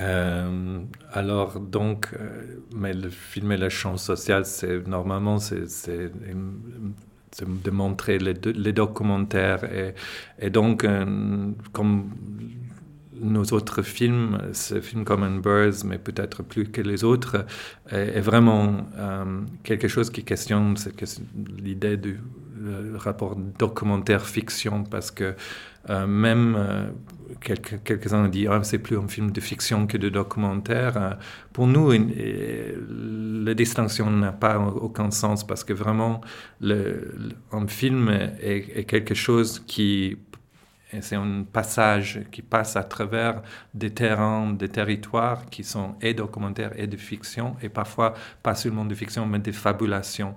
Euh, 0.00 0.80
alors, 1.12 1.60
donc, 1.60 2.10
euh, 2.18 2.60
mais 2.74 2.92
le 2.92 3.10
filmer 3.10 3.56
le 3.56 3.68
champ 3.68 3.96
social, 3.96 4.44
c'est 4.44 4.86
normalement, 4.86 5.38
c'est 5.38 6.10
de 7.46 7.70
montrer 7.70 8.18
les, 8.18 8.72
documentaires. 8.72 9.64
Et, 9.64 9.94
et 10.38 10.50
donc, 10.50 10.84
euh, 10.84 11.50
comme 11.72 12.10
nos 13.20 13.44
autres 13.44 13.82
films, 13.82 14.38
ce 14.52 14.80
film 14.80 15.04
Common 15.04 15.38
Birds, 15.38 15.84
mais 15.84 15.98
peut-être 15.98 16.42
plus 16.42 16.66
que 16.66 16.80
les 16.80 17.04
autres, 17.04 17.44
est, 17.90 18.20
vraiment 18.20 18.86
euh, 18.96 19.40
quelque 19.64 19.88
chose 19.88 20.10
qui 20.10 20.24
questionne 20.24 20.76
l'idée 21.58 21.96
du 21.96 22.20
rapport 22.96 23.36
documentaire-fiction, 23.36 24.84
parce 24.84 25.10
que 25.10 25.34
euh, 25.90 26.06
même 26.06 26.54
euh, 26.58 26.88
quelques, 27.40 27.82
quelques-uns 27.82 28.24
ont 28.24 28.28
dit 28.28 28.46
ah, 28.46 28.60
c'est 28.62 28.78
plus 28.78 28.96
un 28.98 29.08
film 29.08 29.30
de 29.30 29.40
fiction 29.40 29.86
que 29.86 29.96
de 29.96 30.08
documentaire. 30.08 31.18
pour 31.52 31.66
nous, 31.66 31.90
la 31.92 33.54
distinction 33.54 34.10
n'a 34.10 34.32
pas 34.32 34.58
aucun 34.58 35.10
sens, 35.10 35.46
parce 35.46 35.64
que 35.64 35.72
vraiment, 35.72 36.20
un 36.62 37.66
film 37.68 38.08
est 38.40 38.84
quelque 38.84 39.14
chose 39.14 39.62
qui 39.66 40.18
c'est 41.00 41.16
un 41.16 41.44
passage 41.44 42.20
qui 42.30 42.42
passe 42.42 42.76
à 42.76 42.82
travers 42.82 43.42
des 43.74 43.90
terrains, 43.90 44.52
des 44.52 44.68
territoires 44.68 45.44
qui 45.50 45.62
sont 45.62 45.96
et 46.00 46.14
documentaires 46.14 46.72
et 46.76 46.86
de 46.86 46.96
fiction, 46.96 47.56
et 47.62 47.68
parfois 47.68 48.14
pas 48.42 48.54
seulement 48.54 48.84
de 48.86 48.94
fiction, 48.94 49.26
mais 49.26 49.38
de 49.38 49.52
fabulation. 49.52 50.34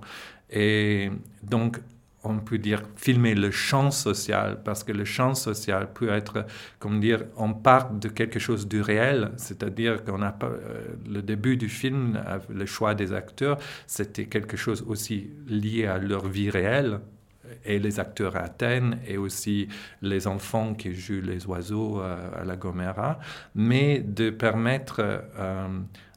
Et 0.50 1.10
donc, 1.42 1.80
on 2.24 2.38
peut 2.40 2.58
dire 2.58 2.84
filmer 2.96 3.36
le 3.36 3.52
champ 3.52 3.92
social, 3.92 4.60
parce 4.64 4.84
que 4.84 4.92
le 4.92 5.06
champ 5.06 5.34
social 5.34 5.92
peut 5.94 6.10
être, 6.10 6.46
comme 6.80 7.00
dire, 7.00 7.24
on 7.38 7.54
part 7.54 7.92
de 7.92 8.10
quelque 8.10 8.40
chose 8.40 8.68
du 8.68 8.82
réel, 8.82 9.32
c'est-à-dire 9.38 10.04
qu'on 10.04 10.22
a 10.22 10.36
euh, 10.44 10.82
le 11.10 11.22
début 11.22 11.58
du 11.58 11.70
film, 11.70 12.22
le 12.50 12.66
choix 12.66 12.94
des 12.94 13.14
acteurs, 13.14 13.58
c'était 13.88 14.26
quelque 14.26 14.58
chose 14.58 14.84
aussi 14.88 15.32
lié 15.48 15.86
à 15.88 15.98
leur 15.98 16.28
vie 16.28 16.50
réelle, 16.50 17.00
et 17.66 17.80
les 17.80 18.00
acteurs 18.00 18.36
à 18.36 18.42
Athènes 18.42 19.00
et 19.08 19.18
aussi 19.18 19.68
les 20.02 20.28
enfants 20.28 20.74
qui 20.74 20.94
jouent 20.94 21.22
les 21.22 21.46
oiseaux 21.48 22.02
euh, 22.02 22.42
à 22.42 22.44
la 22.44 22.56
Gomera, 22.56 23.20
mais 23.56 24.00
de 24.00 24.30
permettre 24.30 25.02
euh, 25.38 25.68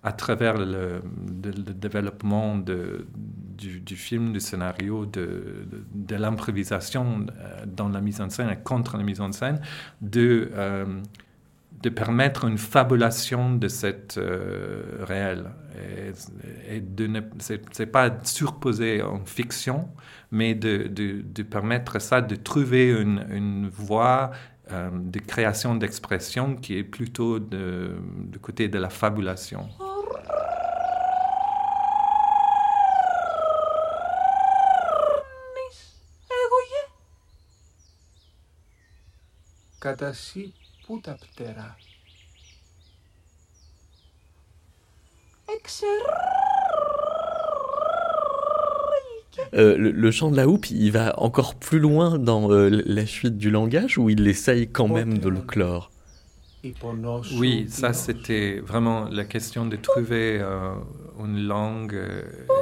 à 0.04 0.12
travers 0.12 0.56
le, 0.58 1.00
développement 1.26 2.56
du, 2.56 3.96
film, 3.96 4.32
du 4.32 4.40
scénario, 4.40 5.06
de, 5.06 5.66
l'improvisation 6.10 7.26
euh, 7.26 7.64
dans 7.66 7.88
la 7.88 8.00
mise 8.00 8.20
en 8.20 8.28
scène 8.28 8.50
et 8.50 8.62
contre 8.62 8.96
la 8.96 9.02
mise 9.02 9.20
en 9.20 9.32
scène, 9.32 9.60
de 10.00 10.50
de 11.82 11.90
permettre 11.90 12.46
une 12.46 12.56
fabulation 12.56 13.56
de 13.56 13.68
cette 13.68 14.18
réel. 15.02 15.50
Et, 16.70 16.80
de 16.80 17.06
ne, 17.06 17.20
c'est, 17.38 17.86
pas 17.86 18.10
surposé 18.22 19.02
en 19.02 19.22
fiction, 19.26 19.90
mais 20.30 20.54
de, 20.54 20.88
de, 20.88 21.42
permettre 21.42 22.00
ça, 22.00 22.20
de 22.20 22.36
trouver 22.36 22.90
une, 22.90 23.68
voie 23.68 24.30
euh, 24.72 24.88
de 24.92 25.18
création 25.18 25.74
d'expression 25.74 26.56
qui 26.56 26.78
est 26.78 26.84
plutôt 26.84 27.38
du 27.38 28.38
côté 28.40 28.68
de 28.68 28.78
la 28.78 28.88
fabulation. 28.88 29.68
Κατασύ 39.83 40.53
πού 40.85 40.99
τα 41.01 41.17
πτερά. 41.21 41.77
Euh, 49.55 49.77
le, 49.77 50.11
chant 50.11 50.29
de 50.29 50.35
la 50.35 50.47
houppe, 50.47 50.69
il 50.69 50.91
va 50.91 51.19
encore 51.19 51.55
plus 51.55 51.79
loin 51.79 52.19
dans 52.19 52.51
euh, 52.51 52.69
la 52.85 53.05
suite 53.05 53.37
du 53.37 53.49
langage 53.49 53.97
ou 53.97 54.09
il 54.09 54.27
essaye 54.27 54.69
quand 54.69 54.87
même 54.87 55.17
de 55.17 55.29
le 55.29 55.41
clore 55.41 55.91
Oui, 57.35 57.65
ça 57.69 57.93
c'était 57.93 58.59
vraiment 58.59 59.09
la 59.09 59.25
question 59.25 59.65
de 59.65 59.75
trouver 59.75 60.39
euh, 60.39 60.73
une 61.19 61.47
langue 61.47 61.99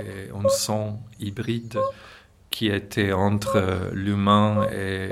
et 0.02 0.30
un 0.32 0.48
son 0.50 1.00
hybride 1.20 1.78
qui 2.53 2.69
était 2.69 3.13
entre 3.13 3.91
l'humain 3.93 4.69
et, 4.73 5.09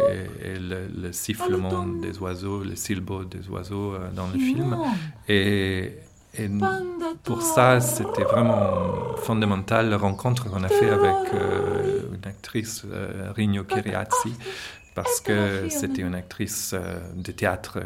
le, 0.61 1.11
sifflement 1.11 1.87
des 1.87 2.19
oiseaux, 2.19 2.63
le 2.63 2.77
silbo 2.77 3.25
des 3.25 3.49
oiseaux 3.49 3.95
dans 4.15 4.29
le 4.29 4.39
film. 4.39 4.77
Et, 5.29 5.95
et 6.39 6.49
pour 7.25 7.43
ça, 7.43 7.81
c'était 7.81 8.23
vraiment 8.23 9.17
fondamental 9.17 9.91
la 9.91 9.97
rencontre 9.97 10.49
qu'on 10.49 10.63
a 10.63 10.69
fait 10.69 10.91
avec 10.91 11.35
euh, 11.35 12.03
une 12.15 12.29
actrice, 12.29 12.83
euh, 12.91 13.33
Rigno 13.35 13.65
Kiriazzi, 13.65 14.35
parce 14.95 15.21
que 15.21 15.69
c'était 15.69 16.03
une 16.03 16.15
actrice 16.15 16.73
euh, 16.75 16.99
de 17.17 17.33
théâtre 17.33 17.81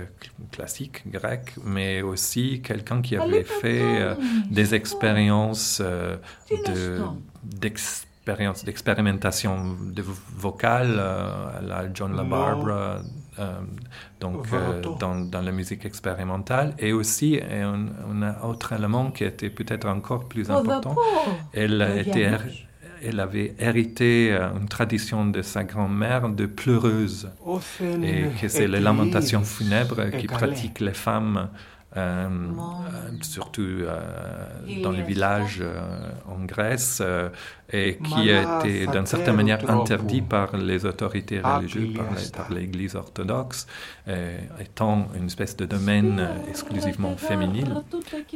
classique 0.53 1.03
grec, 1.11 1.55
mais 1.65 2.03
aussi 2.03 2.61
quelqu'un 2.63 3.01
qui 3.01 3.17
avait 3.17 3.45
fait 3.45 4.17
des 4.51 4.75
expériences 4.75 5.81
de, 5.81 7.01
d'expérimentation 8.65 9.77
de 9.93 10.03
vocale 10.37 10.99
à 10.99 11.61
la 11.61 11.93
John 11.93 12.17
LaBarbera 12.17 13.01
euh, 13.39 13.61
donc 14.21 14.47
euh, 14.53 14.81
dans, 15.01 15.17
dans, 15.17 15.43
la 15.43 15.51
musique 15.51 15.85
expérimentale. 15.85 16.75
Et 16.79 16.93
aussi, 16.93 17.41
un, 17.43 17.89
un, 18.23 18.49
autre 18.49 18.73
élément 18.73 19.11
qui 19.11 19.25
était 19.25 19.51
peut-être 19.51 19.89
encore 19.89 20.29
plus 20.29 20.51
important, 20.51 20.95
elle, 21.53 21.83
était, 21.99 22.31
elle 23.03 23.21
avait 23.21 23.55
hérité 23.59 24.33
euh, 24.33 24.51
une 24.57 24.69
tradition 24.69 25.27
de 25.27 25.43
sa 25.43 25.65
grand-mère 25.65 26.29
de 26.29 26.47
pleureuse, 26.47 27.29
et 28.03 28.27
que 28.41 28.49
c'est 28.49 28.69
les 28.69 28.81
lamentations 28.81 29.43
funèbres 29.43 30.11
qui 30.11 30.27
pratiquent 30.27 30.81
les 30.81 30.95
femmes 30.95 31.49
euh, 31.97 32.27
euh, 32.27 33.11
surtout 33.23 33.63
euh, 33.63 34.01
dans 34.83 34.91
les 34.91 35.03
villages 35.03 35.63
en 36.29 36.45
Grèce, 36.45 37.01
et 37.73 37.99
qui 37.99 38.31
a 38.31 38.59
été 38.59 38.87
d'une 38.87 39.07
certaine 39.07 39.37
manière 39.37 39.71
interdit 39.71 40.21
par 40.21 40.57
les 40.57 40.85
autorités 40.85 41.41
religieuses, 41.41 42.31
par 42.33 42.53
l'Église 42.53 42.97
orthodoxe, 42.97 43.67
étant 44.61 45.09
une 45.17 45.27
espèce 45.27 45.57
de 45.57 45.65
domaine 45.65 46.29
exclusivement 46.49 47.17
féminin. 47.17 47.83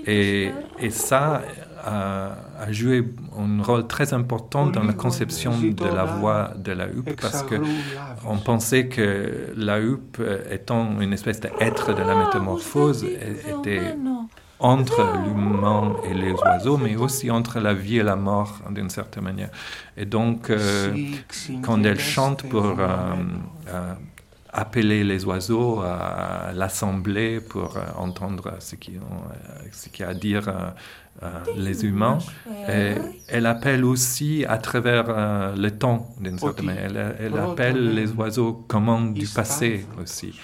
Et, 0.07 0.51
et 0.79 0.91
ça 0.91 1.43
a, 1.85 2.37
joué 2.71 3.05
un 3.37 3.63
rôle 3.63 3.87
très 3.87 4.13
important 4.15 4.67
dans 4.67 4.83
la 4.83 4.93
conception 4.93 5.53
de 5.59 5.85
la 5.85 6.05
voix 6.05 6.53
de 6.57 6.73
la 6.73 6.87
huppe, 6.87 7.21
parce 7.21 7.43
que 7.43 7.57
on 8.27 8.39
pensait 8.39 8.89
que 8.89 9.53
la 9.57 9.81
huppe, 9.81 10.23
étant 10.51 11.01
une 11.01 11.13
espèce 11.13 11.41
d'être 11.41 11.95
de 11.95 12.03
la 12.03 12.15
métamorphose, 12.15 13.05
était 13.49 13.95
entre 14.61 15.07
l'humain 15.25 15.97
et 16.05 16.15
les 16.15 16.33
oiseaux, 16.33 16.77
mais 16.77 16.97
aussi 16.97 17.31
entre 17.31 17.61
la 17.61 17.75
vie 17.75 17.99
et 17.99 18.03
la 18.03 18.17
mort, 18.17 18.61
d'une 18.71 18.91
certaine 18.91 19.25
manière. 19.25 19.51
Et 19.97 20.05
donc, 20.05 20.51
euh, 20.51 20.95
quand 21.63 21.83
elle 21.85 22.01
chante 22.01 22.43
pour 22.49 22.65
euh, 22.67 22.87
euh, 23.69 23.95
appeler 24.53 25.05
les 25.05 25.25
oiseaux 25.25 25.81
à 25.81 26.53
l'assembler 26.55 27.41
pour 27.41 27.77
entendre 27.97 28.55
ce 28.59 28.75
qu'il 28.75 29.01
qu 29.93 30.03
a 30.03 30.09
à 30.09 30.15
dire 30.15 30.53
les 31.57 31.85
humains, 31.85 32.19
et 32.69 32.95
elle 33.29 33.47
appelle 33.47 33.85
aussi 33.85 34.45
à 34.49 34.59
travers 34.59 35.55
le 35.55 35.71
temps, 35.71 36.09
d'une 36.21 36.39
certaine 36.39 36.67
manière. 36.67 36.85
Elle, 36.87 37.17
elle 37.21 37.39
appelle 37.39 37.95
les 37.95 38.11
oiseaux 38.13 38.65
comme 38.67 39.15
du 39.15 39.27
passé 39.27 39.87
aussi. 40.03 40.35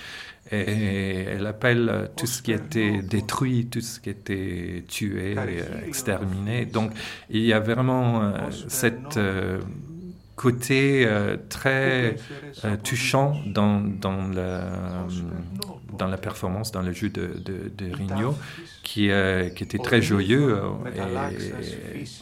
Et 0.53 1.25
elle 1.27 1.47
appelle 1.47 2.11
tout 2.17 2.27
ce 2.27 2.43
qui 2.43 2.53
était 2.53 3.01
détruit, 3.01 3.67
tout 3.67 3.81
ce 3.81 3.99
qui 3.99 4.11
était 4.11 4.85
tué, 4.87 5.37
exterminé. 5.87 6.67
Donc 6.67 6.93
il 7.31 7.43
y 7.43 7.53
a 7.53 7.61
vraiment 7.61 8.23
euh, 8.23 8.33
cette 8.69 9.17
euh, 9.17 9.61
côté 10.37 11.07
euh, 11.07 11.37
très 11.49 12.17
touchant 12.83 13.37
dans, 13.47 13.81
dans, 13.81 14.29
la, 14.29 15.07
dans 15.97 16.09
la 16.09 16.19
performance, 16.19 16.73
dans 16.73 16.83
le 16.83 16.93
jeu 16.93 17.11
de, 17.11 17.35
de, 17.39 17.69
de 17.77 17.95
Rigno, 17.95 18.37
qui, 18.83 19.09
qui 19.55 19.63
était 19.65 19.79
très 19.79 20.03
joyeux. 20.03 20.61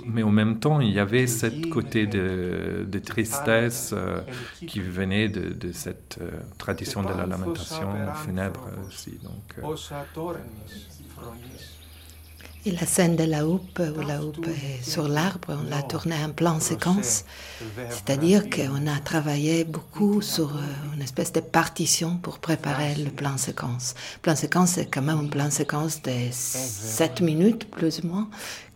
mais 0.05 0.23
en 0.23 0.31
même 0.31 0.59
temps, 0.61 0.81
il 0.81 0.91
y 0.91 0.99
avait 0.99 1.27
ce 1.27 1.47
côté 1.69 2.07
de, 2.07 2.87
de 2.89 2.99
tristesse 2.99 3.95
qui 4.67 4.81
venait 4.81 5.29
de, 5.29 5.53
de 5.53 5.73
cette 5.73 6.19
tradition 6.59 7.03
de 7.05 7.13
la 7.15 7.27
lamentation 7.27 8.13
funèbre 8.15 8.69
aussi. 8.87 9.19
Donc, 9.23 9.55
Et 12.65 12.71
la 12.71 12.87
scène 12.87 13.17
de 13.17 13.25
la 13.25 13.45
houppe, 13.45 13.81
où 13.81 14.01
la 14.07 14.23
houppe 14.23 14.47
est 14.47 14.89
sur 14.89 15.09
l'arbre, 15.09 15.49
on 15.49 15.69
l'a 15.69 15.83
tournée 15.83 16.15
en 16.25 16.31
plan 16.31 16.61
séquence. 16.61 17.25
C'est-à-dire 17.91 18.49
qu'on 18.49 18.87
a 18.87 19.01
travaillé 19.05 19.65
beaucoup 19.65 20.23
sur 20.23 20.55
euh, 20.55 20.61
une 20.95 21.03
espèce 21.03 21.33
de 21.33 21.41
partition 21.41 22.19
pour 22.19 22.39
préparer 22.39 22.95
le 22.95 23.11
plan 23.11 23.37
séquence. 23.37 23.95
Plan 24.23 24.37
séquence, 24.37 24.73
c'est 24.75 24.87
quand 24.87 25.03
même 25.03 25.19
un 25.19 25.27
plan 25.27 25.51
séquence 25.51 26.03
de 26.03 26.13
7 26.31 27.21
minutes, 27.21 27.69
plus 27.69 28.01
ou 28.05 28.07
moins, 28.07 28.29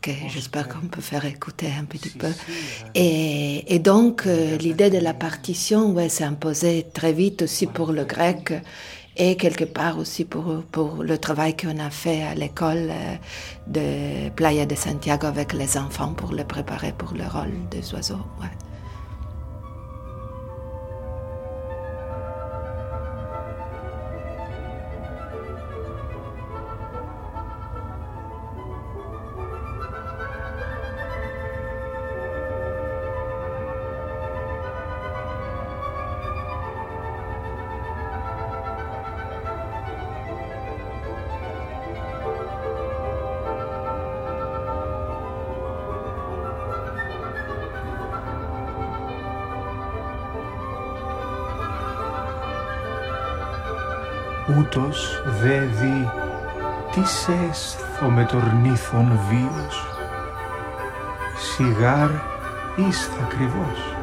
que 0.02 0.10
j'espère 0.28 0.68
qu'on 0.68 0.88
peut 0.88 1.00
faire 1.00 1.24
écouter 1.24 1.68
un 1.78 1.84
petit 1.84 2.10
peu. 2.10 2.32
Et, 2.96 3.72
et 3.72 3.78
donc, 3.78 4.26
euh, 4.26 4.56
l'idée 4.56 4.90
de 4.90 4.98
la 4.98 5.14
partition, 5.14 5.92
ouais, 5.92 6.08
s'est 6.08 6.24
imposée 6.24 6.86
très 6.92 7.12
vite 7.12 7.42
aussi 7.42 7.66
pour 7.66 7.92
le 7.92 8.04
grec 8.04 8.52
et 9.16 9.36
quelque 9.36 9.64
part 9.64 9.98
aussi 9.98 10.24
pour, 10.24 10.62
pour 10.72 11.02
le 11.02 11.18
travail 11.18 11.56
qu'on 11.56 11.78
a 11.78 11.90
fait 11.90 12.22
à 12.22 12.34
l'école 12.34 12.90
euh, 12.90 13.16
de 13.66 14.30
Playa 14.30 14.66
de 14.66 14.74
Santiago 14.74 15.26
avec 15.26 15.52
les 15.52 15.78
enfants 15.78 16.12
pour 16.14 16.32
les 16.32 16.44
préparer 16.44 16.92
pour 16.96 17.14
le 17.14 17.24
rôle 17.24 17.52
des 17.70 17.94
oiseaux. 17.94 18.24
Ούτως 54.76 55.22
δε 55.40 55.58
δει 55.58 56.10
τι 56.92 57.08
σέσθω 57.08 58.08
με 58.08 58.24
τορνήθων 58.24 59.20
βίος, 59.28 59.86
σιγάρ 61.36 62.10
εις 62.76 63.06
θα 63.06 63.26
κρυβός. 63.28 63.95